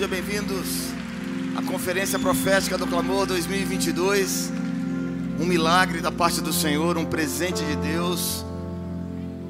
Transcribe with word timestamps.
Sejam 0.00 0.12
bem-vindos 0.12 0.86
à 1.54 1.60
Conferência 1.60 2.18
Profética 2.18 2.78
do 2.78 2.86
Clamor 2.86 3.26
2022. 3.26 4.50
Um 5.38 5.44
milagre 5.44 6.00
da 6.00 6.10
parte 6.10 6.40
do 6.40 6.54
Senhor, 6.54 6.96
um 6.96 7.04
presente 7.04 7.62
de 7.62 7.76
Deus 7.76 8.42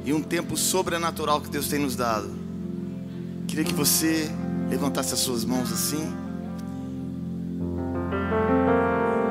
e 0.05 0.13
um 0.13 0.21
tempo 0.21 0.57
sobrenatural 0.57 1.41
que 1.41 1.49
Deus 1.49 1.69
tem 1.69 1.79
nos 1.79 1.95
dado. 1.95 2.29
Queria 3.47 3.65
que 3.65 3.73
você 3.73 4.29
levantasse 4.69 5.15
as 5.15 5.21
suas 5.21 5.45
mãos 5.45 5.73
assim. 5.73 6.13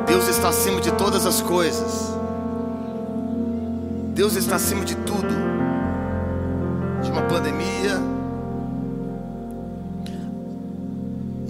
Deus 0.08 0.26
está 0.30 0.48
acima 0.48 0.80
de 0.80 0.94
todas 0.94 1.26
as 1.26 1.42
coisas. 1.42 2.14
Deus 4.14 4.38
está 4.38 4.56
acima 4.56 4.86
de 4.86 4.96
tudo. 4.96 5.36
De 7.04 7.12
uma 7.12 7.24
pandemia, 7.24 8.00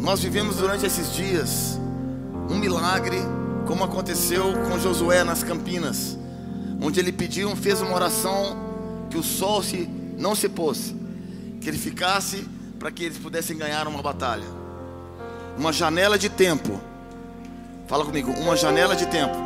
Nós 0.10 0.22
vivemos 0.22 0.56
durante 0.56 0.88
esses 0.88 1.14
dias 1.14 1.80
um 2.50 2.58
milagre, 2.58 3.20
como 3.68 3.84
aconteceu 3.84 4.54
com 4.68 4.80
Josué 4.80 5.24
nas 5.24 5.44
Campinas, 5.44 6.18
onde 6.82 7.00
ele 7.00 7.12
pediu, 7.12 7.56
fez 7.56 7.80
uma 7.80 7.94
oração 7.94 8.58
que 9.08 9.20
o 9.20 9.22
sol 9.22 9.62
se, 9.62 9.88
não 10.18 10.34
se 10.34 10.50
pôs, 10.50 10.96
que 11.62 11.70
ele 11.70 11.78
ficasse 11.78 12.44
para 12.80 12.90
que 12.90 13.04
eles 13.04 13.20
pudessem 13.20 13.56
ganhar 13.56 13.88
uma 13.88 14.02
batalha. 14.02 14.48
Uma 15.56 15.72
janela 15.72 16.18
de 16.18 16.28
tempo. 16.28 16.82
Fala 17.86 18.04
comigo, 18.04 18.32
uma 18.32 18.58
janela 18.58 18.96
de 18.96 19.06
tempo. 19.06 19.38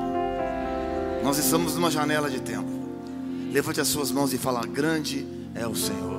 Nós 1.25 1.38
estamos 1.40 1.75
numa 1.75 1.91
janela 1.91 2.30
de 2.30 2.40
tempo. 2.40 2.72
Levante 3.51 3.81
as 3.81 3.90
suas 3.90 4.12
mãos 4.12 4.31
e 4.31 4.38
fala: 4.38 4.66
Grande 4.66 5.28
é 5.56 5.68
o 5.68 5.75
Senhor. 5.75 6.12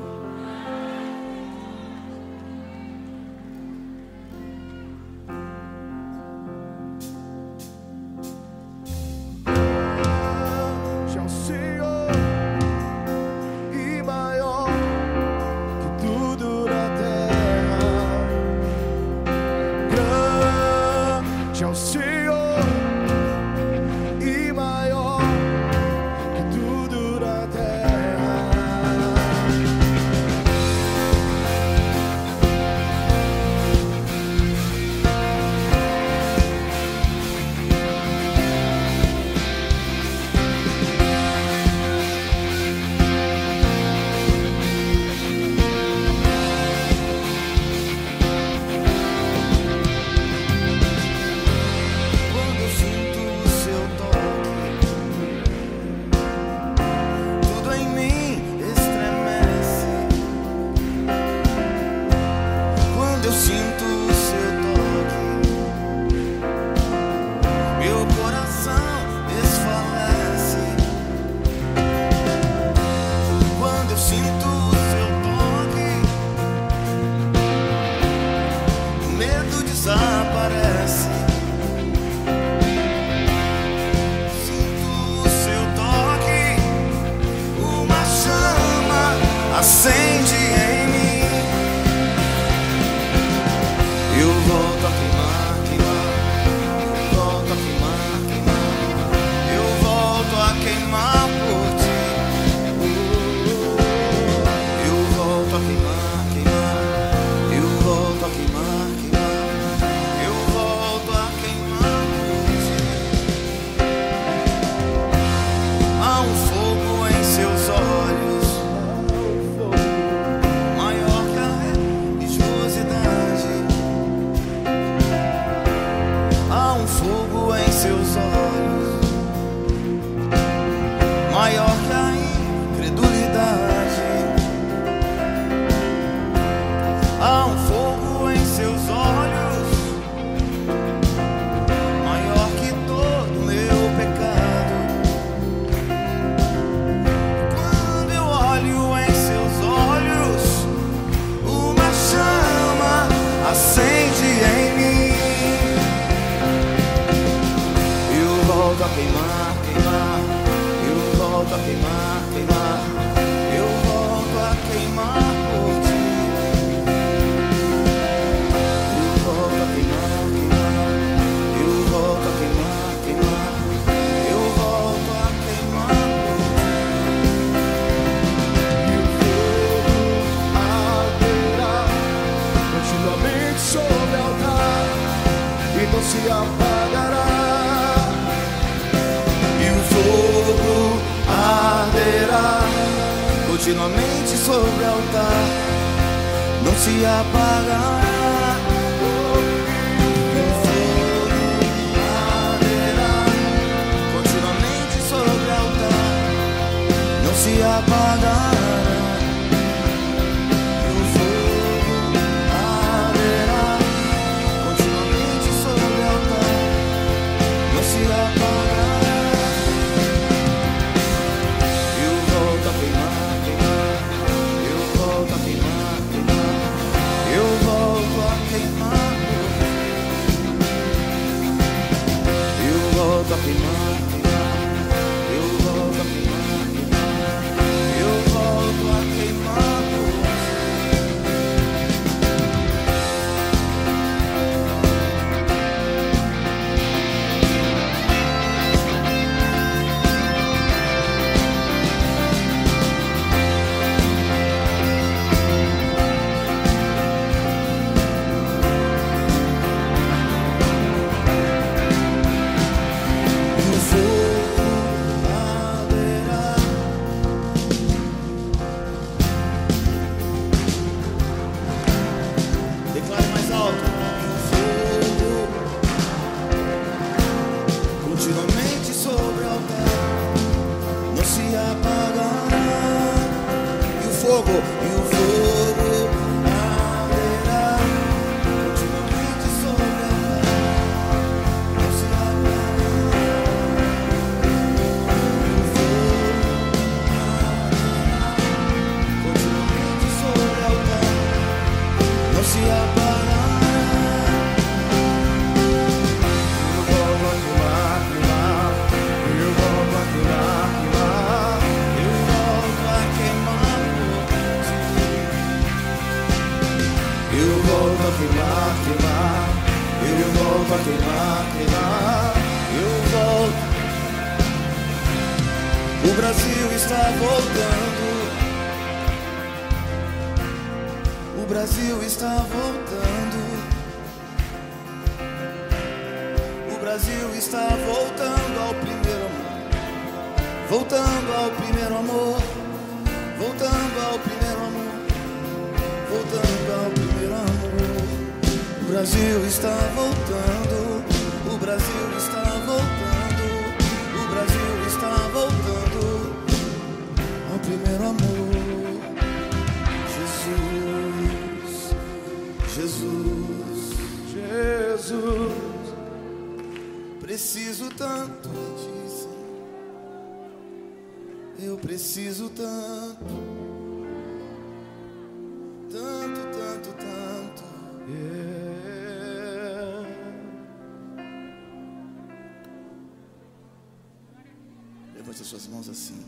as 385.40 385.46
suas 385.48 385.66
mãos 385.66 385.88
assim. 385.88 386.24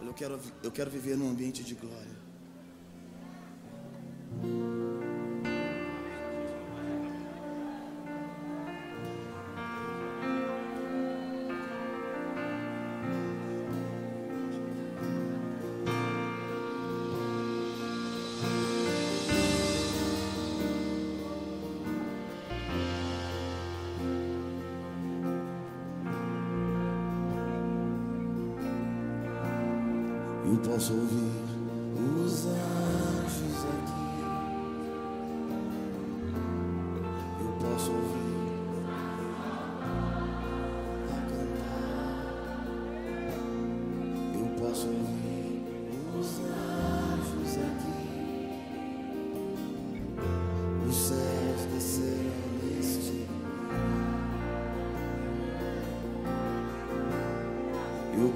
Eu 0.00 0.12
quero, 0.14 0.40
eu 0.62 0.70
quero 0.70 0.90
viver 0.90 1.16
num 1.16 1.30
ambiente 1.30 1.64
de 1.64 1.74
glória. 1.74 2.15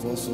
vosso 0.00 0.32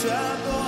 te 0.00 0.12
adoro. 0.12 0.67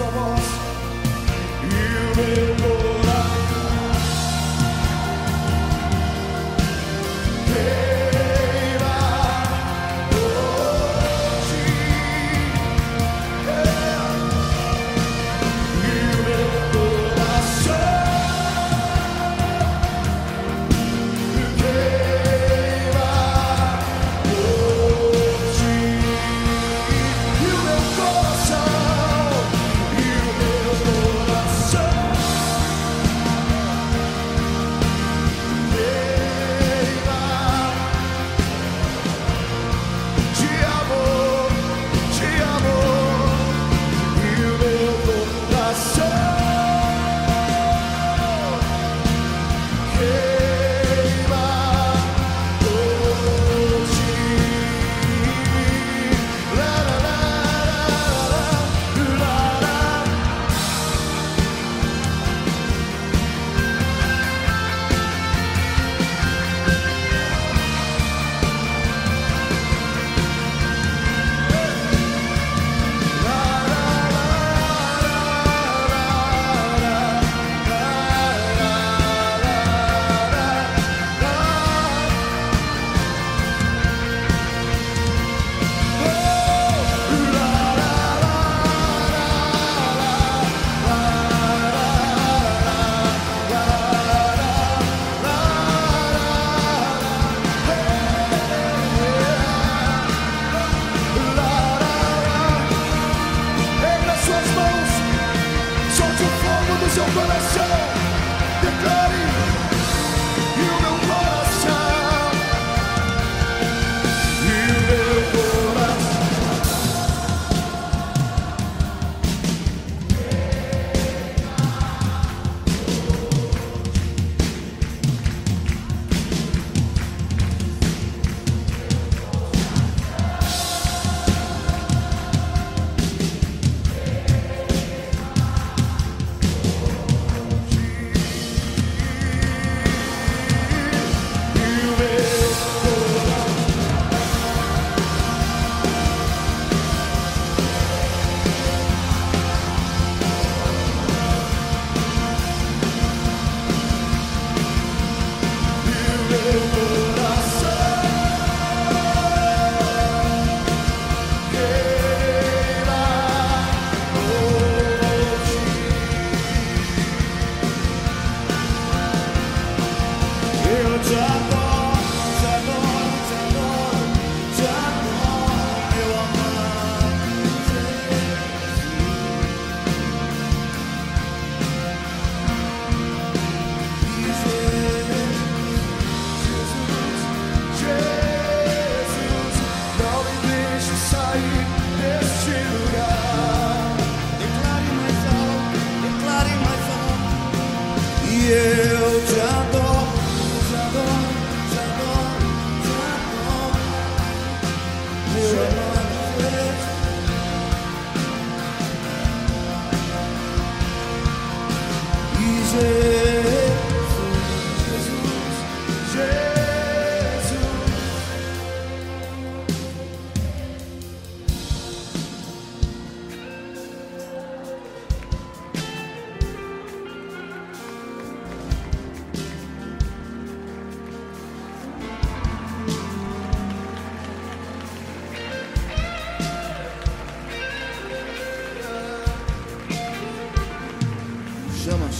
trouble. 0.00 0.39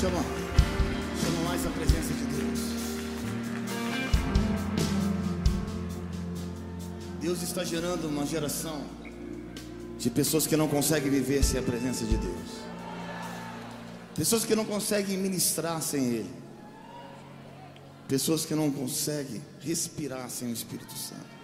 chama, 0.01 0.25
chama 1.23 1.43
mais 1.47 1.67
a 1.67 1.71
presença 1.71 2.15
de 2.15 2.25
Deus. 2.25 2.61
Deus 7.21 7.43
está 7.43 7.63
gerando 7.63 8.09
uma 8.09 8.25
geração 8.25 8.83
de 9.99 10.09
pessoas 10.09 10.47
que 10.47 10.57
não 10.57 10.69
conseguem 10.69 11.11
viver 11.11 11.45
sem 11.45 11.61
a 11.61 11.63
presença 11.63 12.07
de 12.07 12.17
Deus. 12.17 12.63
Pessoas 14.17 14.47
que 14.47 14.55
não 14.55 14.65
conseguem 14.65 15.19
ministrar 15.19 15.83
sem 15.83 16.03
Ele. 16.03 16.31
Pessoas 18.09 18.47
que 18.47 18.55
não 18.55 18.71
conseguem 18.71 19.43
respirar 19.61 20.31
sem 20.31 20.49
o 20.49 20.55
Espírito 20.55 20.97
Santo. 20.97 21.40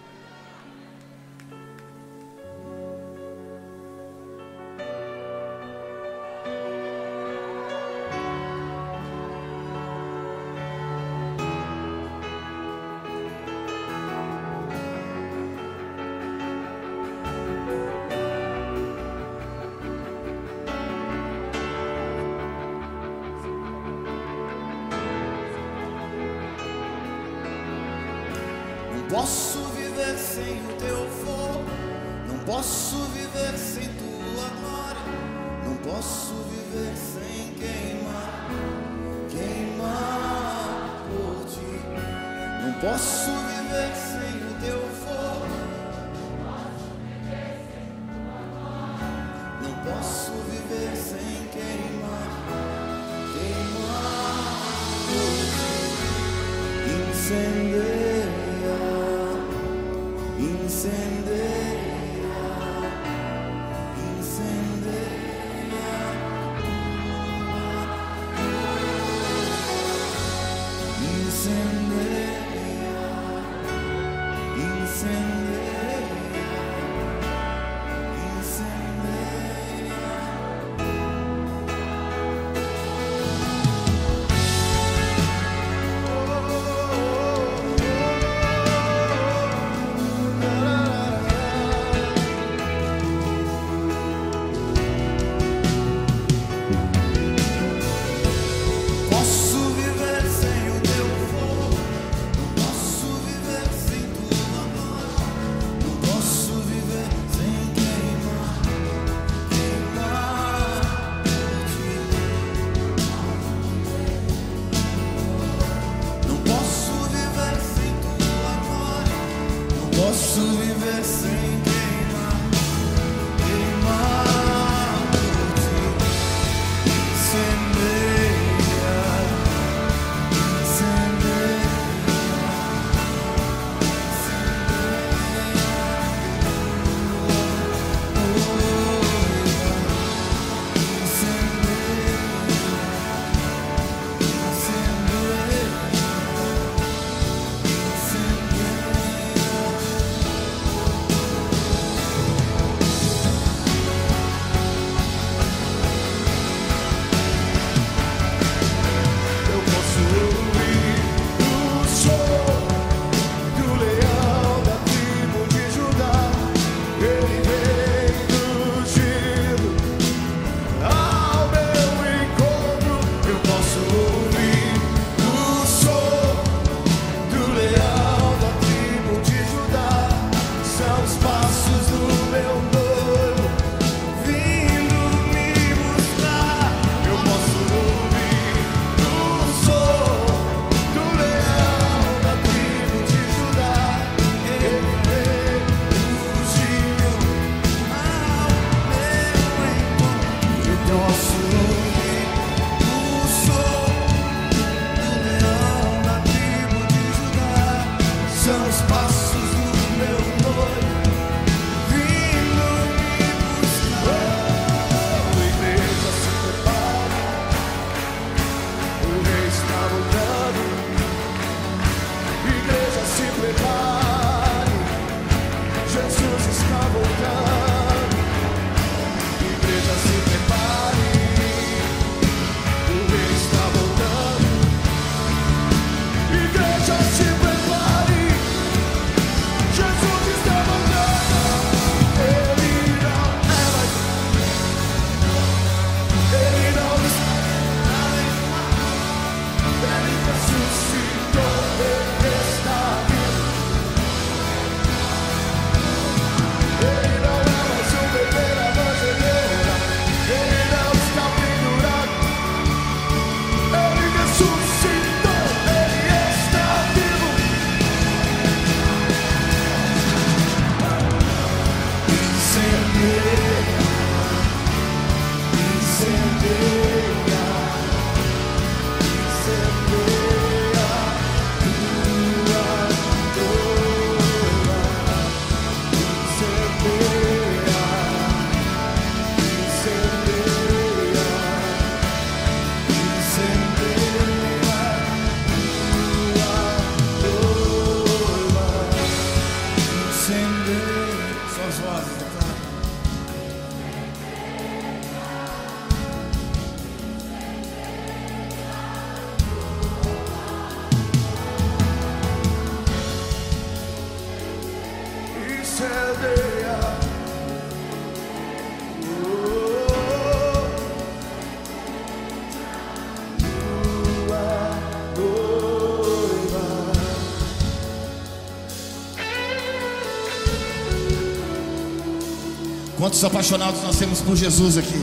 Quantos 333.07 333.23
apaixonados 333.23 333.81
nós 333.83 333.95
temos 333.95 334.19
por 334.19 334.35
Jesus 334.35 334.77
aqui? 334.77 335.01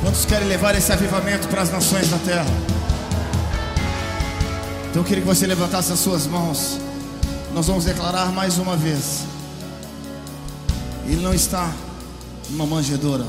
Quantos 0.00 0.24
querem 0.24 0.48
levar 0.48 0.74
esse 0.74 0.90
avivamento 0.90 1.46
para 1.48 1.60
as 1.60 1.70
nações 1.70 2.08
da 2.08 2.16
terra? 2.16 2.46
Então 4.88 5.02
eu 5.02 5.04
queria 5.04 5.22
que 5.22 5.28
você 5.28 5.46
levantasse 5.46 5.92
as 5.92 5.98
suas 5.98 6.26
mãos. 6.26 6.78
Nós 7.52 7.66
vamos 7.66 7.84
declarar 7.84 8.32
mais 8.32 8.56
uma 8.56 8.74
vez. 8.74 9.24
Ele 11.04 11.20
não 11.20 11.34
está 11.34 11.70
numa 12.48 12.64
manjedoura. 12.64 13.26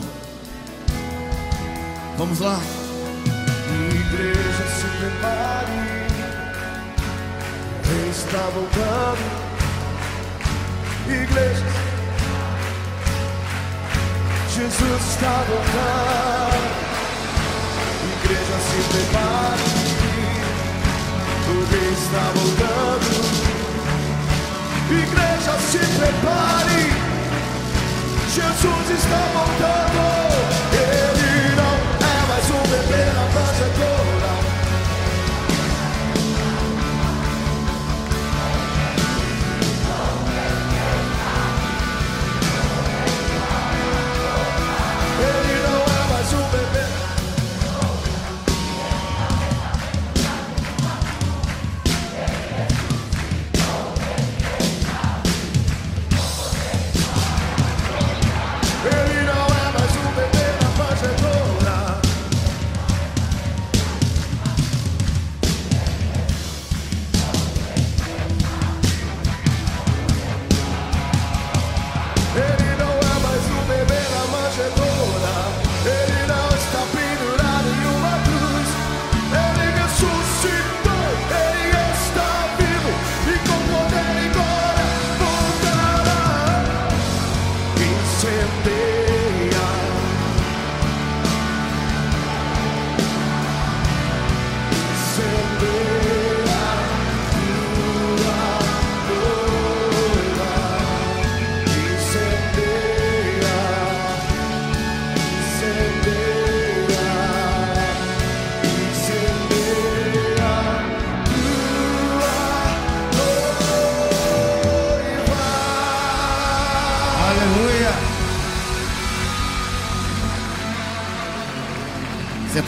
Vamos 2.18 2.40
lá. 2.40 2.62
Igreja 3.92 4.68
se 4.70 4.88
prepare, 5.00 6.08
está 8.10 8.50
voltando. 8.56 9.44
Igreja, 11.10 11.73
Jesus 14.64 15.02
está 15.10 15.44
voltando. 15.50 16.56
Igreja 18.16 18.58
se 18.70 18.80
prepare, 18.94 19.68
o 21.50 21.60
está 21.92 22.24
voltando. 22.34 23.12
Igreja 24.90 25.54
se 25.70 25.80
prepare, 26.00 26.82
Jesus 28.34 28.86
está 28.98 29.22
voltando. 29.34 30.33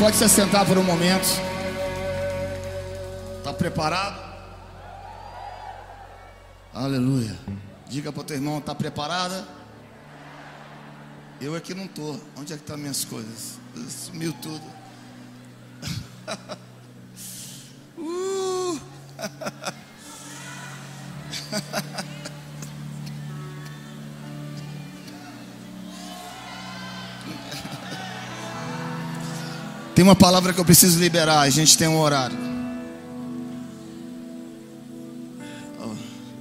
Pode 0.05 0.17
se 0.17 0.23
assentar 0.23 0.63
por 0.67 0.77
um 0.77 0.83
momento. 0.83 1.25
Está 3.39 3.51
preparado? 3.51 4.23
Aleluia. 6.71 7.35
Diga 7.89 8.13
para 8.13 8.21
o 8.21 8.23
teu 8.23 8.35
irmão, 8.35 8.59
está 8.59 8.75
preparada? 8.75 9.43
Eu 11.41 11.55
aqui 11.55 11.73
não 11.73 11.87
tô. 11.87 12.19
Onde 12.37 12.53
é 12.53 12.55
que 12.55 12.61
estão 12.61 12.77
minhas 12.77 13.03
coisas? 13.03 13.57
Sumiu 13.89 14.31
tudo. 14.33 14.61
Tem 29.95 30.03
uma 30.03 30.15
palavra 30.15 30.51
que 30.51 30.60
eu 30.60 30.65
preciso 30.65 30.99
liberar. 30.99 31.39
A 31.39 31.49
gente 31.49 31.77
tem 31.77 31.88
um 31.88 31.97
horário. 31.97 32.38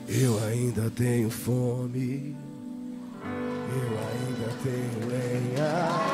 Eu 0.09 0.45
ainda 0.47 0.91
tenho 0.91 1.31
fome, 1.31 2.37
eu 3.25 3.99
ainda 3.99 4.53
tenho 4.63 5.09
lenha. 5.09 6.14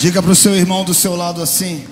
Diga 0.00 0.22
para 0.22 0.30
o 0.30 0.34
seu 0.34 0.56
irmão 0.56 0.82
do 0.82 0.94
seu 0.94 1.14
lado 1.14 1.42
assim: 1.42 1.86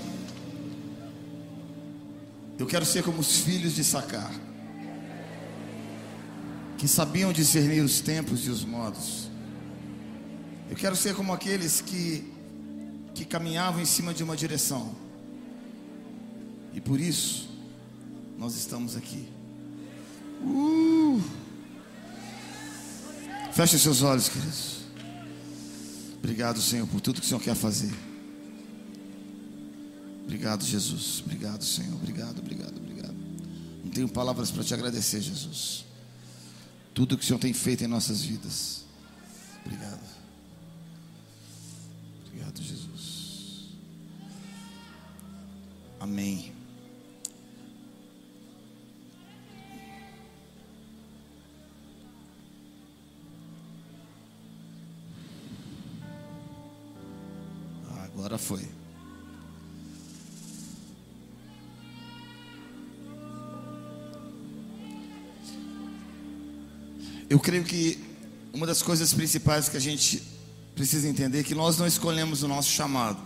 Eu 2.59 2.67
quero 2.67 2.87
ser 2.87 3.03
como 3.03 3.19
os 3.21 3.41
filhos 3.41 3.75
de 3.75 3.85
Sacar, 3.85 4.33
que 6.79 6.89
sabiam 6.89 7.35
discernir 7.35 7.83
os 7.83 8.01
tempos 8.01 8.47
e 8.47 8.51
os 8.51 8.65
modos. 8.65 9.29
Eu 10.71 10.75
quero 10.75 10.97
ser 10.97 11.15
como 11.15 11.35
aqueles 11.35 11.83
que, 11.83 12.33
que 13.15 13.27
caminhavam 13.27 13.83
em 13.83 13.85
cima 13.85 14.15
de 14.15 14.25
uma 14.25 14.35
direção. 14.35 14.97
E 16.73 16.81
por 16.81 16.99
isso, 16.99 17.51
nós 18.39 18.57
estamos 18.57 18.97
aqui. 18.97 19.29
Uh! 20.43 21.21
Feche 23.53 23.79
seus 23.79 24.01
olhos, 24.01 24.31
queridos. 24.31 24.78
Obrigado, 26.19 26.61
Senhor, 26.61 26.87
por 26.87 27.01
tudo 27.01 27.21
que 27.21 27.27
o 27.27 27.29
Senhor 27.29 27.41
quer 27.41 27.55
fazer. 27.55 27.93
Obrigado, 30.25 30.65
Jesus. 30.65 31.23
Obrigado, 31.25 31.65
Senhor. 31.65 31.95
Obrigado, 31.95 32.39
obrigado, 32.41 32.77
obrigado. 32.77 33.17
Não 33.85 33.91
tenho 33.91 34.09
palavras 34.09 34.51
para 34.51 34.63
te 34.63 34.75
agradecer, 34.75 35.21
Jesus. 35.21 35.85
Tudo 36.93 37.17
que 37.17 37.25
o 37.25 37.27
Senhor 37.27 37.39
tem 37.39 37.53
feito 37.53 37.85
em 37.85 37.87
nossas 37.87 38.23
vidas. 38.23 38.85
Obrigado. 39.65 40.07
Obrigado, 42.27 42.63
Jesus. 42.63 43.69
Amém. 46.01 46.58
Agora 58.19 58.37
foi. 58.37 58.67
Eu 67.31 67.39
creio 67.39 67.63
que 67.63 67.97
uma 68.53 68.67
das 68.67 68.83
coisas 68.83 69.15
principais 69.15 69.69
que 69.69 69.77
a 69.77 69.81
gente 69.81 70.21
precisa 70.75 71.07
entender 71.07 71.39
é 71.39 71.43
que 71.45 71.55
nós 71.55 71.79
não 71.79 71.87
escolhemos 71.87 72.43
o 72.43 72.49
nosso 72.49 72.71
chamado. 72.71 73.21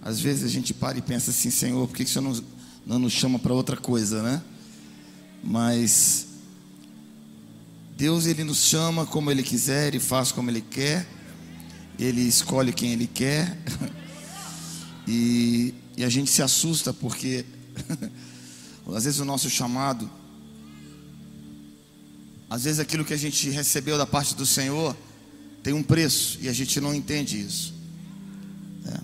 Às 0.00 0.18
vezes 0.18 0.42
a 0.42 0.48
gente 0.48 0.72
para 0.72 0.96
e 0.96 1.02
pensa 1.02 1.30
assim, 1.30 1.50
Senhor, 1.50 1.86
por 1.86 1.94
que, 1.94 2.04
que 2.04 2.10
o 2.10 2.12
Senhor 2.12 2.24
não, 2.24 2.44
não 2.86 2.98
nos 3.00 3.12
chama 3.12 3.38
para 3.38 3.52
outra 3.52 3.76
coisa, 3.76 4.22
né? 4.22 4.42
Mas 5.42 6.26
Deus 7.98 8.24
ele 8.24 8.44
nos 8.44 8.64
chama 8.64 9.04
como 9.04 9.30
ele 9.30 9.42
quiser 9.42 9.94
e 9.94 10.00
faz 10.00 10.32
como 10.32 10.50
ele 10.50 10.62
quer. 10.62 11.06
Ele 11.98 12.20
escolhe 12.22 12.72
quem 12.72 12.92
Ele 12.92 13.06
quer. 13.06 13.56
E, 15.06 15.74
e 15.98 16.02
a 16.02 16.08
gente 16.08 16.30
se 16.30 16.42
assusta 16.42 16.90
porque 16.90 17.44
às 18.96 19.04
vezes 19.04 19.20
o 19.20 19.24
nosso 19.26 19.50
chamado, 19.50 20.10
às 22.48 22.64
vezes 22.64 22.80
aquilo 22.80 23.04
que 23.04 23.12
a 23.12 23.16
gente 23.18 23.50
recebeu 23.50 23.98
da 23.98 24.06
parte 24.06 24.34
do 24.34 24.46
Senhor 24.46 24.96
tem 25.62 25.74
um 25.74 25.82
preço 25.82 26.38
e 26.40 26.48
a 26.48 26.54
gente 26.54 26.80
não 26.80 26.94
entende 26.94 27.38
isso. 27.38 27.74
É. 28.86 29.00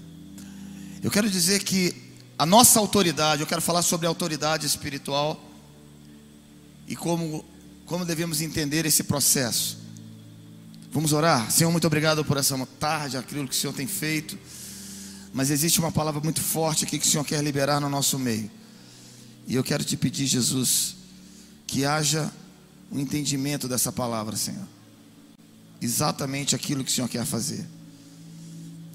Eu 1.03 1.11
quero 1.11 1.29
dizer 1.29 1.63
que 1.63 1.95
a 2.39 2.47
nossa 2.47 2.81
autoridade, 2.81 3.43
eu 3.43 3.47
quero 3.47 3.61
falar 3.61 3.83
sobre 3.83 4.07
a 4.07 4.09
autoridade 4.09 4.67
espiritual 4.67 5.39
e 6.89 6.97
como 6.97 7.45
como 7.91 8.05
devemos 8.05 8.41
entender 8.41 8.87
esse 8.87 9.03
processo. 9.03 9.80
Vamos 10.93 11.13
orar? 11.13 11.49
Senhor, 11.53 11.71
muito 11.71 11.87
obrigado 11.87 12.25
por 12.25 12.37
essa 12.37 12.59
tarde, 12.81 13.17
aquilo 13.17 13.47
que 13.47 13.55
o 13.55 13.57
Senhor 13.57 13.73
tem 13.73 13.87
feito. 13.87 14.37
Mas 15.33 15.51
existe 15.51 15.79
uma 15.79 15.93
palavra 15.93 16.21
muito 16.21 16.41
forte 16.41 16.85
aqui 16.85 16.99
que 16.99 17.07
o 17.07 17.09
Senhor 17.09 17.25
quer 17.25 17.43
liberar 17.45 17.81
no 17.81 17.89
nosso 17.89 18.19
meio. 18.19 18.51
E 19.47 19.55
eu 19.55 19.63
quero 19.63 19.85
te 19.85 19.97
pedir, 19.97 20.27
Jesus, 20.27 20.97
que 21.65 21.85
haja 21.85 22.33
um 22.91 22.99
entendimento 22.99 23.69
dessa 23.69 23.93
palavra, 23.93 24.37
Senhor. 24.37 24.67
Exatamente 25.81 26.57
aquilo 26.57 26.83
que 26.83 26.91
o 26.91 26.95
Senhor 26.95 27.09
quer 27.09 27.25
fazer. 27.25 27.65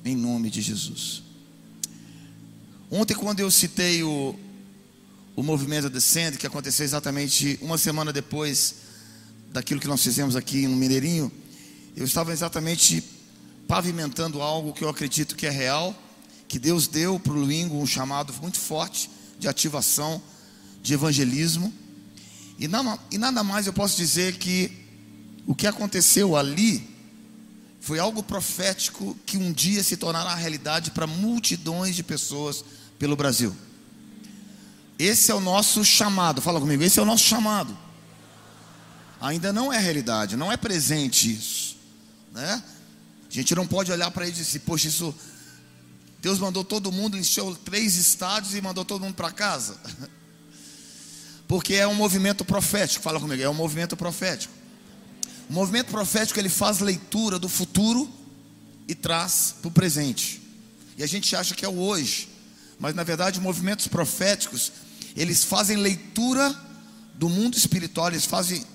Em 0.03 0.17
nome 0.17 0.49
de 0.49 0.61
Jesus. 0.61 1.23
Ontem, 2.91 3.15
quando 3.15 3.39
eu 3.39 3.49
citei 3.49 4.03
o, 4.03 4.37
o 5.33 5.41
movimento 5.41 5.89
Descende, 5.89 6.37
que 6.37 6.45
aconteceu 6.45 6.83
exatamente 6.83 7.57
uma 7.61 7.77
semana 7.77 8.11
depois 8.11 8.75
daquilo 9.53 9.79
que 9.79 9.87
nós 9.87 10.03
fizemos 10.03 10.35
aqui 10.35 10.67
no 10.67 10.75
Mineirinho, 10.75 11.31
eu 11.95 12.05
estava 12.05 12.31
exatamente 12.31 13.03
pavimentando 13.67 14.41
algo 14.41 14.73
que 14.73 14.83
eu 14.83 14.89
acredito 14.89 15.35
que 15.35 15.45
é 15.45 15.49
real, 15.49 15.95
que 16.47 16.59
Deus 16.59 16.87
deu 16.87 17.19
para 17.19 17.33
o 17.33 17.35
Luingo 17.35 17.77
um 17.77 17.87
chamado 17.87 18.33
muito 18.41 18.59
forte 18.59 19.09
de 19.39 19.47
ativação, 19.47 20.21
de 20.81 20.93
evangelismo. 20.93 21.73
E 22.59 22.69
e 23.11 23.17
nada 23.17 23.43
mais 23.43 23.67
eu 23.67 23.73
posso 23.73 23.97
dizer 23.97 24.37
que 24.37 24.71
o 25.47 25.55
que 25.55 25.67
aconteceu 25.67 26.35
ali 26.35 26.87
foi 27.79 27.99
algo 27.99 28.23
profético 28.23 29.17
que 29.25 29.37
um 29.37 29.51
dia 29.51 29.83
se 29.83 29.97
tornará 29.97 30.33
realidade 30.35 30.91
para 30.91 31.05
multidões 31.05 31.95
de 31.95 32.03
pessoas 32.03 32.63
pelo 32.97 33.15
Brasil. 33.15 33.55
Esse 34.97 35.31
é 35.31 35.35
o 35.35 35.41
nosso 35.41 35.83
chamado, 35.83 36.41
fala 36.41 36.59
comigo, 36.59 36.83
esse 36.83 36.99
é 36.99 37.01
o 37.01 37.05
nosso 37.05 37.23
chamado 37.23 37.85
ainda 39.27 39.51
não 39.51 39.71
é 39.71 39.79
realidade, 39.79 40.35
não 40.35 40.51
é 40.51 40.57
presente 40.57 41.31
isso, 41.31 41.74
né? 42.35 42.61
A 43.29 43.33
gente 43.33 43.55
não 43.55 43.65
pode 43.65 43.91
olhar 43.91 44.11
para 44.11 44.27
ele 44.27 44.35
e 44.35 44.43
dizer, 44.43 44.59
poxa, 44.59 44.87
isso 44.87 45.15
Deus 46.21 46.37
mandou 46.37 46.63
todo 46.63 46.91
mundo, 46.91 47.17
encheu 47.17 47.55
três 47.55 47.95
estádios 47.95 48.53
e 48.53 48.61
mandou 48.61 48.83
todo 48.83 49.01
mundo 49.01 49.15
para 49.15 49.31
casa. 49.31 49.77
Porque 51.47 51.75
é 51.75 51.87
um 51.87 51.95
movimento 51.95 52.43
profético, 52.43 53.03
fala 53.03 53.19
comigo, 53.19 53.41
é 53.41 53.49
um 53.49 53.53
movimento 53.53 53.95
profético. 53.95 54.53
O 55.49 55.53
movimento 55.53 55.91
profético 55.91 56.39
ele 56.39 56.49
faz 56.49 56.79
leitura 56.79 57.37
do 57.37 57.47
futuro 57.47 58.11
e 58.87 58.95
traz 58.95 59.55
para 59.61 59.67
o 59.69 59.71
presente. 59.71 60.41
E 60.97 61.03
a 61.03 61.07
gente 61.07 61.35
acha 61.35 61.53
que 61.53 61.63
é 61.63 61.69
o 61.69 61.77
hoje, 61.77 62.27
mas 62.79 62.95
na 62.95 63.03
verdade 63.03 63.39
movimentos 63.39 63.87
proféticos 63.87 64.71
eles 65.15 65.43
fazem 65.43 65.77
leitura 65.77 66.53
do 67.13 67.29
mundo 67.29 67.55
espiritual, 67.55 68.07
eles 68.07 68.25
fazem 68.25 68.65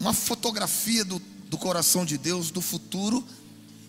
uma 0.00 0.14
fotografia 0.14 1.04
do, 1.04 1.20
do 1.50 1.58
coração 1.58 2.04
de 2.04 2.16
Deus, 2.16 2.50
do 2.52 2.62
futuro, 2.62 3.26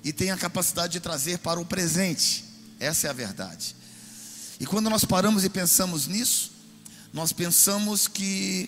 e 0.03 0.11
tem 0.11 0.31
a 0.31 0.37
capacidade 0.37 0.93
de 0.93 0.99
trazer 0.99 1.37
para 1.37 1.59
o 1.59 1.65
presente. 1.65 2.43
Essa 2.79 3.05
é 3.05 3.09
a 3.11 3.13
verdade. 3.13 3.75
E 4.59 4.65
quando 4.65 4.89
nós 4.89 5.05
paramos 5.05 5.45
e 5.45 5.49
pensamos 5.49 6.07
nisso, 6.07 6.51
nós 7.13 7.31
pensamos 7.31 8.07
que 8.07 8.67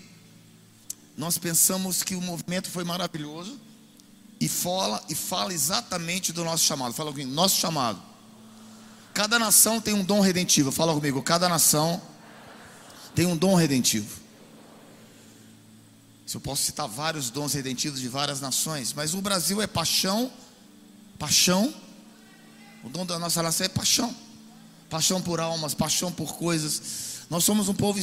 nós 1.18 1.38
pensamos 1.38 2.04
que 2.04 2.16
o 2.16 2.22
movimento 2.22 2.70
foi 2.70 2.84
maravilhoso 2.84 3.60
e 4.40 4.48
fala 4.48 5.04
e 5.10 5.16
fala 5.16 5.54
exatamente 5.54 6.32
do 6.32 6.44
nosso 6.44 6.64
chamado. 6.64 6.94
Fala 6.94 7.12
comigo, 7.12 7.32
nosso 7.32 7.60
chamado. 7.60 8.02
Cada 9.14 9.40
nação 9.40 9.82
tem 9.82 9.94
um 9.94 10.04
dom 10.04 10.22
redentivo. 10.22 10.72
Fala 10.72 10.94
comigo, 10.94 11.22
cada 11.22 11.50
nação 11.50 12.02
tem 13.16 13.26
um 13.26 13.36
dom 13.38 13.56
redentivo. 13.56 14.23
Se 16.26 16.38
eu 16.38 16.42
posso 16.42 16.64
citar 16.64 16.88
vários 16.88 17.30
dons 17.30 17.54
redentivos 17.54 18.00
de 18.00 18.08
várias 18.08 18.40
nações, 18.40 18.94
mas 18.94 19.14
o 19.14 19.22
Brasil 19.22 19.62
é 19.62 19.68
paixão, 19.68 20.32
paixão. 21.20 21.74
O 22.84 22.90
dom 22.90 23.06
da 23.06 23.20
nossa 23.20 23.42
nação 23.42 23.66
é 23.66 23.70
paixão. 23.70 24.16
Paixão 24.90 25.22
por 25.22 25.40
almas, 25.40 25.74
paixão 25.74 26.12
por 26.12 26.36
coisas. 26.36 27.26
Nós 27.30 27.44
somos 27.44 27.68
um 27.68 27.74
povo 27.74 28.00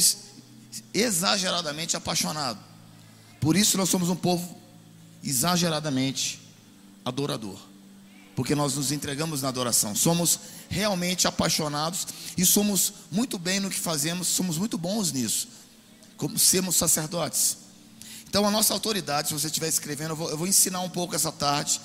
exageradamente 0.93 1.95
apaixonado. 1.95 2.59
Por 3.39 3.55
isso 3.55 3.77
nós 3.77 3.89
somos 3.89 4.09
um 4.09 4.15
povo 4.15 4.57
exageradamente 5.23 6.39
adorador. 7.03 7.59
Porque 8.35 8.55
nós 8.55 8.75
nos 8.75 8.91
entregamos 8.91 9.41
na 9.41 9.49
adoração. 9.49 9.95
Somos 9.95 10.39
realmente 10.69 11.27
apaixonados 11.27 12.07
e 12.37 12.45
somos 12.45 12.93
muito 13.11 13.37
bem 13.37 13.59
no 13.59 13.69
que 13.69 13.79
fazemos, 13.79 14.27
somos 14.27 14.57
muito 14.57 14.77
bons 14.77 15.11
nisso. 15.11 15.47
Como 16.17 16.37
sermos 16.37 16.75
sacerdotes. 16.75 17.57
Então, 18.31 18.47
a 18.47 18.49
nossa 18.49 18.71
autoridade, 18.71 19.27
se 19.27 19.33
você 19.33 19.47
estiver 19.47 19.67
escrevendo, 19.67 20.11
eu 20.11 20.15
vou, 20.15 20.29
eu 20.29 20.37
vou 20.37 20.47
ensinar 20.47 20.79
um 20.79 20.89
pouco 20.89 21.13
essa 21.13 21.33
tarde. 21.33 21.81